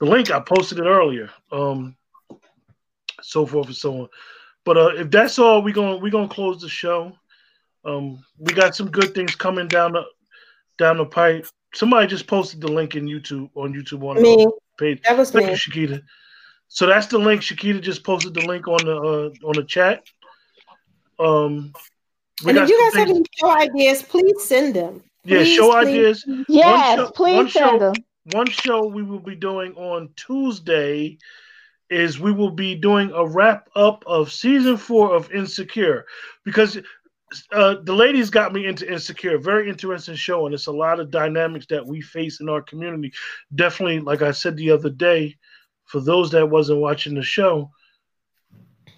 [0.00, 1.30] The link I posted it earlier.
[1.52, 1.96] Um
[3.22, 4.08] so forth and so on.
[4.64, 7.12] But uh if that's all we're gonna we're gonna close the show.
[7.84, 10.04] Um we got some good things coming down the
[10.78, 11.46] down the pipe.
[11.74, 14.36] Somebody just posted the link in YouTube on YouTube on Me.
[14.36, 15.00] the page.
[15.02, 15.52] That was Thank me.
[15.52, 16.02] you, Shakita.
[16.68, 17.42] So that's the link.
[17.42, 20.02] Shakita just posted the link on the uh, on the chat.
[21.18, 21.72] Um,
[22.46, 25.02] And if you some guys have any show ideas, please send them.
[25.24, 25.86] yeah, please, show please.
[25.88, 26.24] ideas.
[26.48, 27.94] Yes, show- one please show- send them.
[28.32, 31.18] One show we will be doing on Tuesday
[31.88, 36.06] is we will be doing a wrap up of season four of Insecure
[36.44, 36.78] because
[37.52, 39.38] uh, the ladies got me into Insecure.
[39.38, 43.12] Very interesting show, and it's a lot of dynamics that we face in our community.
[43.54, 45.36] Definitely, like I said the other day,
[45.84, 47.70] for those that wasn't watching the show,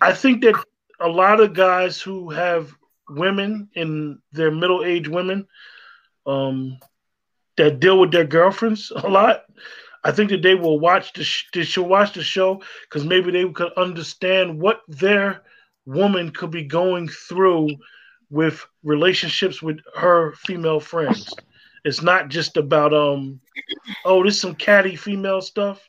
[0.01, 0.63] I think that
[1.01, 2.73] a lot of guys who have
[3.09, 5.47] women in their middle aged women
[6.27, 6.79] um,
[7.57, 9.45] that deal with their girlfriends a lot.
[10.05, 13.31] I think that they will watch the sh- they should watch the show because maybe
[13.31, 15.43] they could understand what their
[15.87, 17.69] woman could be going through
[18.33, 21.33] with relationships with her female friends.
[21.85, 23.41] It's not just about um
[24.05, 25.89] oh this some catty female stuff.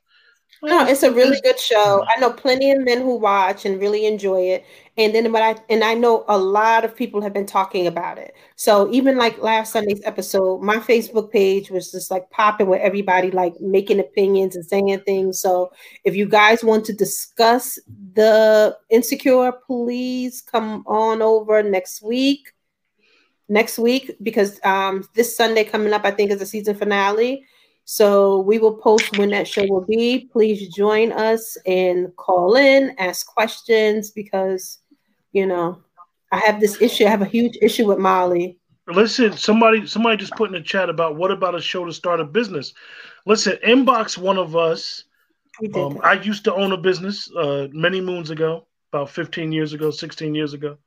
[0.65, 2.05] No, it's a really good show.
[2.07, 4.65] I know plenty of men who watch and really enjoy it.
[4.95, 8.17] And then, but I and I know a lot of people have been talking about
[8.17, 8.33] it.
[8.55, 13.29] So even like last Sunday's episode, my Facebook page was just like popping with everybody
[13.29, 15.41] like making opinions and saying things.
[15.41, 15.73] So
[16.05, 17.77] if you guys want to discuss
[18.13, 22.53] the insecure, please come on over next week.
[23.49, 27.45] Next week, because um this Sunday coming up, I think is the season finale.
[27.85, 30.29] So we will post when that show will be.
[30.31, 34.79] Please join us and call in, ask questions because
[35.33, 35.81] you know
[36.31, 37.05] I have this issue.
[37.05, 38.57] I have a huge issue with Molly.
[38.87, 42.19] Listen, somebody somebody just put in the chat about what about a show to start
[42.19, 42.73] a business.
[43.25, 45.03] Listen, inbox one of us.
[45.75, 45.99] Um.
[46.03, 50.33] I used to own a business uh, many moons ago, about 15 years ago, 16
[50.33, 50.77] years ago.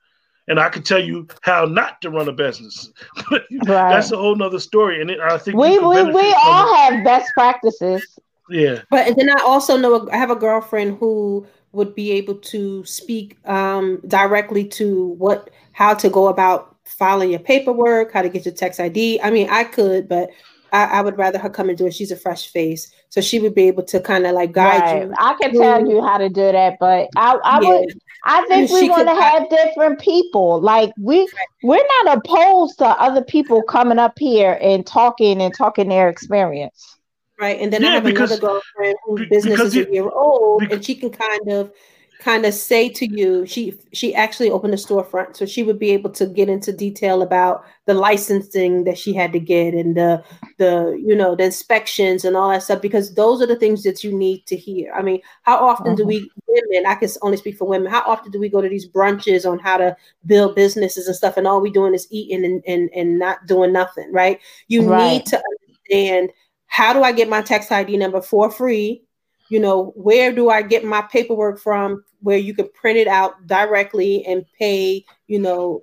[0.49, 2.91] And I could tell you how not to run a business.
[3.31, 3.91] But Right.
[3.91, 5.01] That's a whole nother story.
[5.01, 6.77] And it, I think We we, we all it.
[6.77, 8.19] have best practices.
[8.49, 8.83] Yeah.
[8.91, 12.85] But and then I also know I have a girlfriend who would be able to
[12.85, 18.45] speak um, directly to what how to go about filing your paperwork, how to get
[18.45, 19.21] your tax ID.
[19.21, 20.31] I mean, I could, but
[20.73, 21.95] I, I would rather her come and do it.
[21.95, 25.03] She's a fresh face, so she would be able to kind of like guide Right.
[25.03, 25.15] you.
[25.19, 27.69] I can tell you how to do that, but I, I Yeah.
[27.69, 30.61] would I think we She want to have different people.
[30.61, 31.29] Like we
[31.63, 36.99] we're not opposed to other people coming up here and talking and talking their experience.
[37.39, 37.61] Right.
[37.61, 40.85] And then I have because- another girlfriend whose business is a year old bec- and
[40.85, 41.71] she can kind of,
[42.19, 45.91] kind of say to you she she actually opened a storefront so she would be
[45.91, 50.23] able to get into detail about the licensing that she had to get and the
[50.59, 54.03] the you know the inspections and all that stuff because those are the things that
[54.03, 54.93] you need to hear.
[54.95, 56.09] I mean how often do uh-huh.
[56.09, 58.89] we women i can only speak for women how often do we go to these
[58.89, 59.95] brunches on how to
[60.25, 63.73] build businesses and stuff and all we doing is eating and and, and not doing
[63.73, 64.41] nothing right?
[64.69, 65.13] You Right.
[65.13, 66.31] need to understand
[66.67, 69.06] how do i get my tax id number for free
[69.49, 73.47] you know where do i get my paperwork from where you can print it out
[73.47, 75.83] directly and pay you know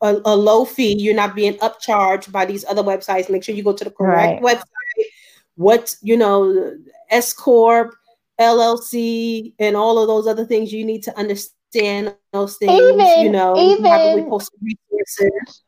[0.00, 0.94] a, a low fee?
[0.98, 3.30] You're not being upcharged by these other websites.
[3.30, 4.64] Make sure you go to the correct website.
[5.56, 6.76] What you know
[7.10, 7.94] s corp
[8.40, 10.72] llc and all of those other things.
[10.72, 13.56] You need to understand those things you Even- know.
[13.56, 15.62] You probably even- post resources.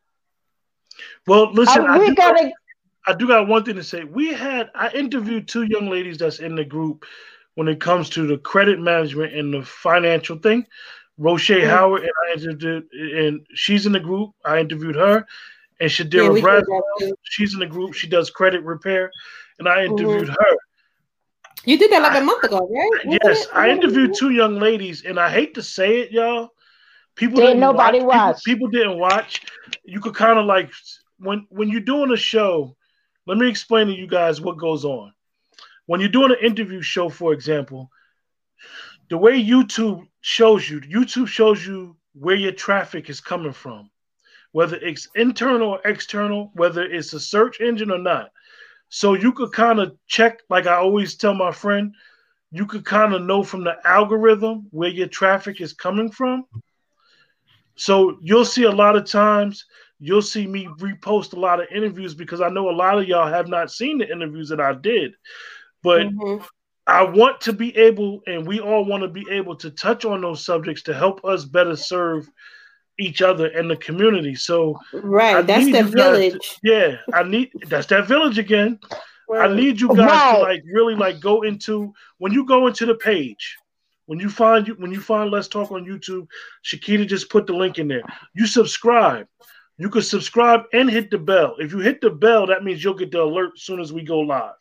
[1.26, 2.52] Well, listen, oh, Are we do, got, gonna
[3.06, 4.04] I do got one thing to say.
[4.04, 7.04] We had I interviewed two young ladies that's in the group
[7.54, 10.66] when it comes to the credit management and the financial thing.
[11.18, 11.68] Roche Mhm.
[11.68, 14.30] Howard and I interviewed, and she's in the group.
[14.44, 15.26] I interviewed her,
[15.80, 16.82] and Shadira we did Bradwell.
[17.22, 17.94] She's in the group.
[17.94, 19.10] She does credit repair,
[19.58, 19.98] and I Mm-hmm.
[19.98, 20.56] interviewed her.
[21.64, 23.46] you did that like a month ago right Wasn't Yes.
[23.52, 26.50] I interviewed two young ladies, and I hate to say it, y'all.
[27.14, 28.06] People Didn't didn't nobody watch.
[28.06, 28.44] watch.
[28.44, 29.42] People, people didn't watch.
[29.84, 30.70] You could kind of like
[31.18, 32.76] when when you're doing a show.
[33.26, 35.12] Let me explain to you guys what goes on.
[35.86, 37.90] When you're doing an interview show, for example,
[39.08, 43.90] the way YouTube shows you, YouTube shows you where your traffic is coming from,
[44.52, 48.30] whether it's internal or external, whether it's a search engine or not.
[48.88, 51.94] So you could kind of check, like I always tell my friend,
[52.52, 56.44] you could kind of know from the algorithm where your traffic is coming from.
[57.74, 59.66] So you'll see a lot of times,
[59.98, 63.26] you'll see me repost a lot of interviews because I know a lot of y'all
[63.28, 65.14] have not seen the interviews that I did.
[65.82, 66.44] But Mhm.
[66.86, 70.20] I want to be able, and we all want to be able to touch on
[70.20, 72.28] those subjects to help us better serve
[72.98, 74.34] each other and the community.
[74.34, 78.38] So I right that's need the you to- village yeah, I need that's that village
[78.38, 78.78] again.
[79.34, 80.36] I need you guys Right.
[80.36, 83.56] to like really like go into when you go into the page.
[84.06, 86.28] When you find you when you find Let's Talk on YouTube,
[86.64, 88.02] Shakita just put the link in there.
[88.34, 89.26] You subscribe.
[89.78, 91.56] You can subscribe and hit the bell.
[91.58, 94.02] If you hit the bell, that means you'll get the alert as soon as we
[94.02, 94.54] go live.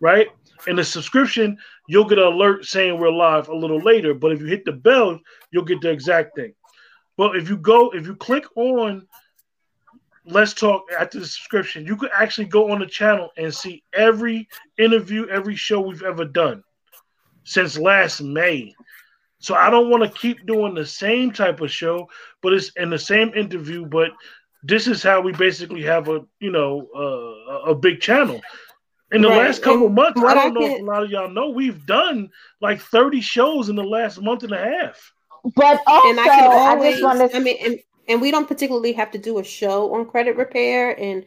[0.00, 0.28] Right?
[0.66, 1.56] And the subscription,
[1.88, 4.14] you'll get an alert saying we're live a little later.
[4.14, 5.18] But if you hit the bell,
[5.50, 6.54] you'll get the exact thing.
[7.16, 9.06] But if you go, if you click on
[10.24, 14.48] Let's Talk after the subscription, you could actually go on the channel and see every
[14.78, 16.62] interview, every show we've ever done
[17.44, 18.74] since last May.
[19.40, 22.08] So I don't want to keep doing the same type of show,
[22.40, 23.84] but it's in the same interview.
[23.84, 24.12] But
[24.62, 28.40] this is how we basically have a you know uh, a big channel.
[29.12, 29.38] In the Right.
[29.46, 31.84] last couple And months, I don't I know if a lot of y'all know we've
[31.86, 32.30] done
[32.60, 35.12] like 30 shows in the last month and a half.
[35.54, 37.78] but also and I can I always, just want to I mean, and,
[38.08, 41.24] and we don't particularly have to do a show on credit repair and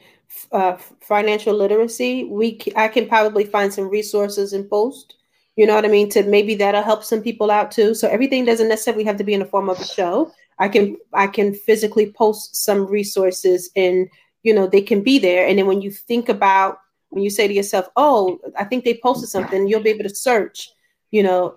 [0.51, 2.23] uh, financial literacy.
[2.25, 5.15] We, c- I can probably find some resources and post.
[5.55, 6.09] You know what I mean?
[6.09, 7.93] To maybe that'll help some people out too.
[7.93, 10.31] So everything doesn't necessarily have to be in the form of a show.
[10.59, 14.09] I can, I can physically post some resources, and
[14.43, 15.47] you know they can be there.
[15.47, 16.79] And then when you think about,
[17.09, 20.15] when you say to yourself, "Oh, I think they posted something," you'll be able to
[20.15, 20.69] search.
[21.11, 21.55] You know,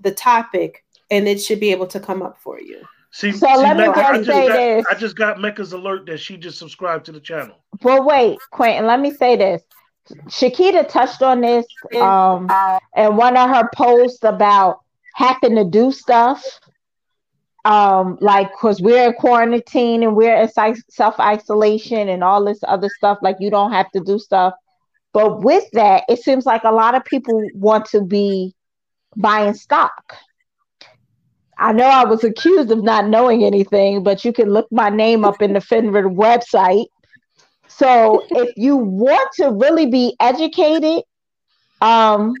[0.00, 2.82] the topic and it should be able to come up for you.
[3.10, 4.86] See, So see, let me Mecca, I just just say got, this.
[4.90, 7.56] I just got Mecca's alert that she just subscribed to the channel.
[7.82, 9.62] Well, wait, Quentin, let me say this.
[10.26, 11.66] Shakita touched on this
[11.98, 12.48] um
[12.96, 14.80] in one of her posts about
[15.14, 16.44] having to do stuff.
[17.64, 20.48] Um, like because we're in quarantine and we're in
[20.90, 24.52] self isolation and all this other stuff, like you don't have to do stuff.
[25.14, 28.54] But with that, it seems like a lot of people want to be
[29.16, 30.16] buying stock.
[31.58, 35.24] I know I was accused of not knowing anything, but you can look my name
[35.24, 36.86] up in the FINRA website.
[37.68, 41.04] So if you want to really be educated,
[41.80, 42.32] um,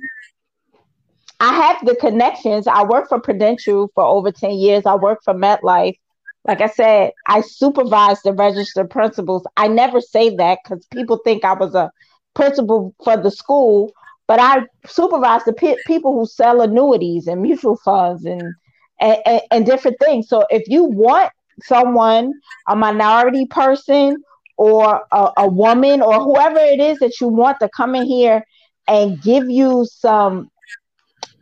[1.40, 2.66] I have the connections.
[2.66, 4.86] I work for Prudential for over 10 years.
[4.86, 5.98] I work for MetLife.
[6.46, 9.44] Like I said, I supervise the registered principals.
[9.56, 11.90] I never say that because people think I was a
[12.34, 13.92] principal for the school,
[14.26, 18.54] but I supervise the pe- people who sell annuities and mutual funds and,
[19.00, 20.28] and, and, and different things.
[20.28, 21.30] So if you want
[21.62, 22.32] someone,
[22.68, 24.16] a minority person,
[24.56, 28.44] or a, a woman or whoever it is that you want to come in here
[28.86, 30.48] and give you some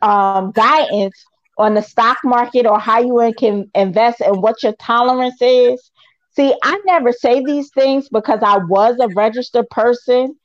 [0.02, 5.40] um, guidance on the stock market or how you can invest and what your tolerance
[5.40, 5.90] is.
[6.36, 10.36] See, I never say these things because I was a registered person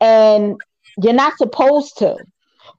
[0.00, 0.56] and
[1.02, 2.18] you're not supposed to.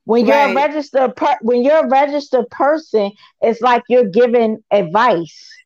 [0.06, 3.12] When you're a registered per- when you're a registered person,
[3.42, 5.64] it's like you're giving advice.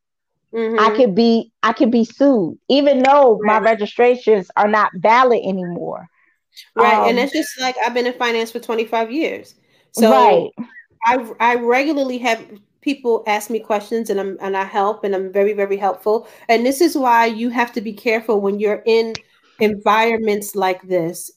[0.77, 0.91] I Mhm.
[0.91, 6.07] could be I could be sued, even though my registrations are not valid anymore.
[6.75, 7.01] Right.
[7.01, 9.55] Um, and it's just like I've been in finance for 25 years.
[9.91, 10.51] So right,
[11.05, 12.45] I I regularly have
[12.81, 16.27] people ask me questions and I'm and I help and I'm very very helpful.
[16.47, 19.19] And this is why you have to be careful when you're in
[19.59, 21.31] environments like this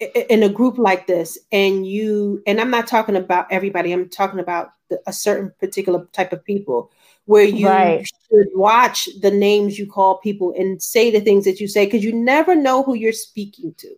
[0.00, 3.92] in a group like this and you and I'm not talking about everybody.
[3.92, 6.90] I'm talking about the, a certain particular type of people
[7.24, 8.06] where you Right.
[8.30, 12.04] should watch the names you call people and say the things that you say because
[12.04, 13.94] you never know who you're speaking to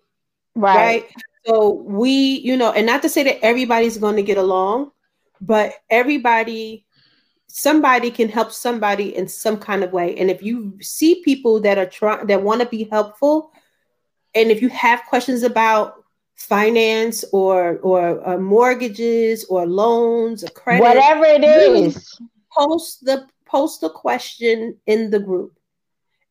[0.55, 1.05] right, right?
[1.47, 4.91] So we, you know, and not to say that everybody's going to get along,
[5.41, 6.87] but everybody,
[7.47, 10.17] somebody can help somebody in some kind of way.
[10.17, 13.53] And if you see people that are trying, that want to be helpful,
[14.35, 16.05] and if you have questions about
[16.37, 22.21] finance or or uh, mortgages or loans or credit, whatever it is,
[22.53, 25.58] post the post the question in the group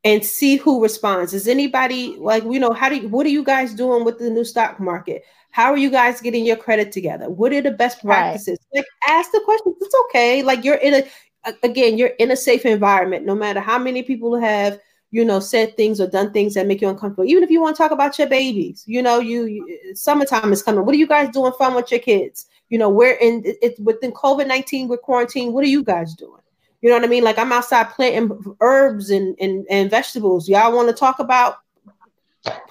[0.03, 1.34] and see who responds.
[1.34, 4.30] Is anybody like you know how do you, what are you guys doing with the
[4.30, 5.24] new stock market?
[5.52, 7.30] How are you guys getting your credit together?
[7.30, 8.15] What are the best Right.
[8.15, 8.60] practices?
[8.74, 9.76] Like ask the questions.
[9.82, 10.44] It's okay.
[10.44, 11.03] Like you're in
[11.45, 14.80] a again, you're in a safe environment no matter how many people have
[15.11, 17.26] you know said things or done things that make you uncomfortable.
[17.26, 20.61] Even if you want to talk about your babies, you know, you, you summertime is
[20.61, 20.86] coming.
[20.86, 22.48] What are you guys doing fun with your kids?
[22.69, 25.53] You know, we're in it, it within COVID 19 with quarantine.
[25.53, 26.41] What are you guys doing?
[26.82, 27.24] You know what I mean?
[27.24, 30.48] Like I'm outside planting herbs and, and, and vegetables.
[30.48, 31.56] Y'all want to talk about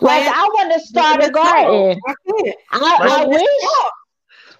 [0.00, 1.98] Like I want to start a garden.
[2.06, 2.54] I.
[2.72, 3.42] I, I wish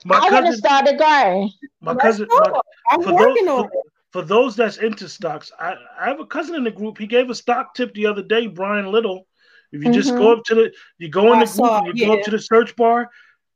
[0.05, 1.51] My I want to start a garden.
[1.81, 2.60] my cousin, my,
[2.90, 3.70] I'm for those- working on it.
[4.10, 6.98] for those that's into stocks, I, I have a cousin in the group.
[6.98, 9.27] He gave a stock tip the other day, Brian Little.
[9.73, 10.18] If you just Mhm.
[10.18, 12.31] go up to the, you go in the group, saw, and you go up to
[12.31, 13.10] the search bar,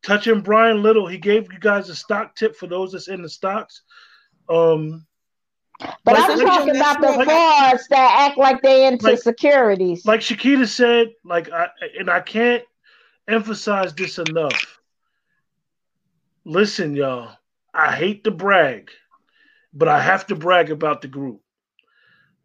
[0.04, 1.06] touching Brian Little.
[1.06, 3.82] He gave you guys a stock tip for those that's in the stocks.
[4.48, 5.06] Um,
[6.04, 10.04] But Like- I'm like- talking about the frauds that act like they into securities.
[10.04, 12.64] like Shakita said, like I and I can't
[13.28, 14.80] emphasize this enough.
[16.44, 17.32] Listen, y'all,
[17.74, 18.90] I hate to brag,
[19.72, 21.40] but I have to brag about the group.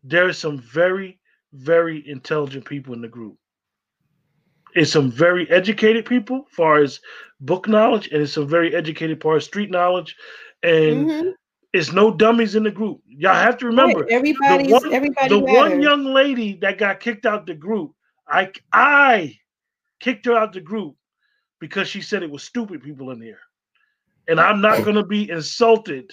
[0.03, 1.19] There are some very,
[1.53, 3.37] very intelligent people in the group.
[4.75, 6.99] It's some very educated people, far as
[7.39, 10.15] book knowledge, and it's some very educated part of street knowledge,
[10.61, 11.33] and Mhm.
[11.75, 13.01] It's no dummies in the group.
[13.05, 14.11] Y'all have to remember Right.
[14.11, 17.93] Everybody's one- everybody the one young lady that got kicked out the group,
[18.27, 19.37] I I
[19.99, 20.95] kicked her out the group
[21.59, 23.39] because she said it was stupid people in here.
[24.27, 26.11] And I'm not gonna be insulted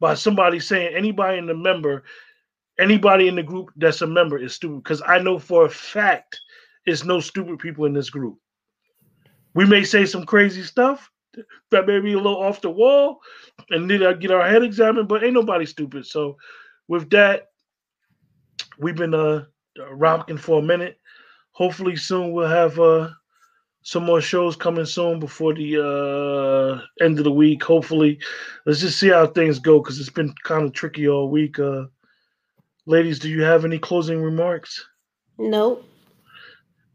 [0.00, 2.04] by somebody saying anybody in the member,
[2.78, 6.40] anybody in the group that's a member is stupid, because I know for a fact
[6.86, 8.38] it's no stupid people in this group.
[9.54, 11.10] We may say some crazy stuff
[11.70, 13.20] that may be a little off the wall
[13.70, 16.06] and need to get our head examined, but ain't nobody stupid.
[16.06, 16.36] So
[16.88, 17.50] with that,
[18.78, 19.44] we've been uh
[19.90, 20.98] rocking for a minute.
[21.52, 23.10] Hopefully soon we'll have uh
[23.82, 27.62] some more shows coming soon before the uh end of the week.
[27.62, 28.18] Hopefully,
[28.66, 31.58] let's just see how things go because it's been kind of tricky all week.
[31.58, 31.84] Uh
[32.86, 34.86] ladies, do you have any closing remarks?
[35.38, 35.86] Nope.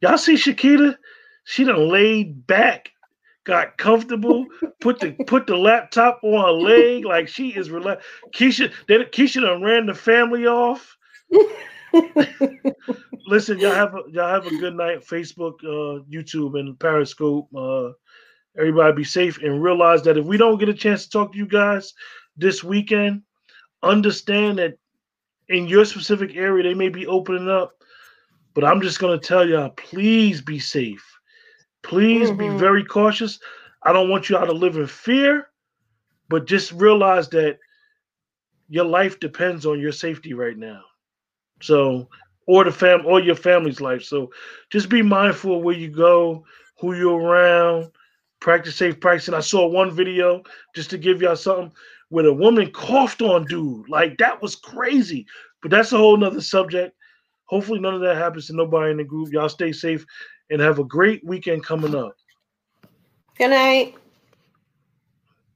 [0.01, 0.95] Y'all see Shakita?
[1.43, 2.91] She done laid back,
[3.49, 4.45] got comfortable,
[4.79, 8.05] put the put the laptop on her leg like she is relaxed.
[8.31, 10.95] Keisha, they, Keisha done ran the family off.
[13.27, 15.01] Listen, y'all have a, y'all have a good night.
[15.01, 17.49] Facebook, uh, YouTube, and Periscope.
[17.55, 17.89] Uh,
[18.57, 21.37] everybody be safe and realize that if we don't get a chance to talk to
[21.37, 21.93] you guys
[22.37, 23.23] this weekend,
[23.81, 24.77] understand that
[25.47, 27.73] in your specific area they may be opening up.
[28.53, 31.18] But I'm just gonna tell y'all, please be safe.
[31.83, 32.57] Please be Mhm.
[32.57, 33.39] very cautious.
[33.83, 35.49] I don't want y'all to live in fear,
[36.29, 37.59] but just realize that
[38.67, 40.81] your life depends on your safety right now.
[41.61, 42.09] So,
[42.47, 44.03] or the fam, or your family's life.
[44.03, 44.31] So,
[44.69, 46.45] just be mindful of where you go,
[46.79, 47.91] who you're around.
[48.39, 49.33] Practice safe practicing.
[49.33, 50.43] I saw one video
[50.75, 51.71] just to give y'all something
[52.09, 53.89] where a woman coughed on dude.
[53.89, 55.25] Like that was crazy.
[55.61, 56.95] But that's a whole nother subject.
[57.45, 59.31] Hopefully, none of that happens to nobody in the group.
[59.33, 60.05] Y'all stay safe
[60.49, 62.15] and have a great weekend coming up.
[63.37, 63.95] Good night.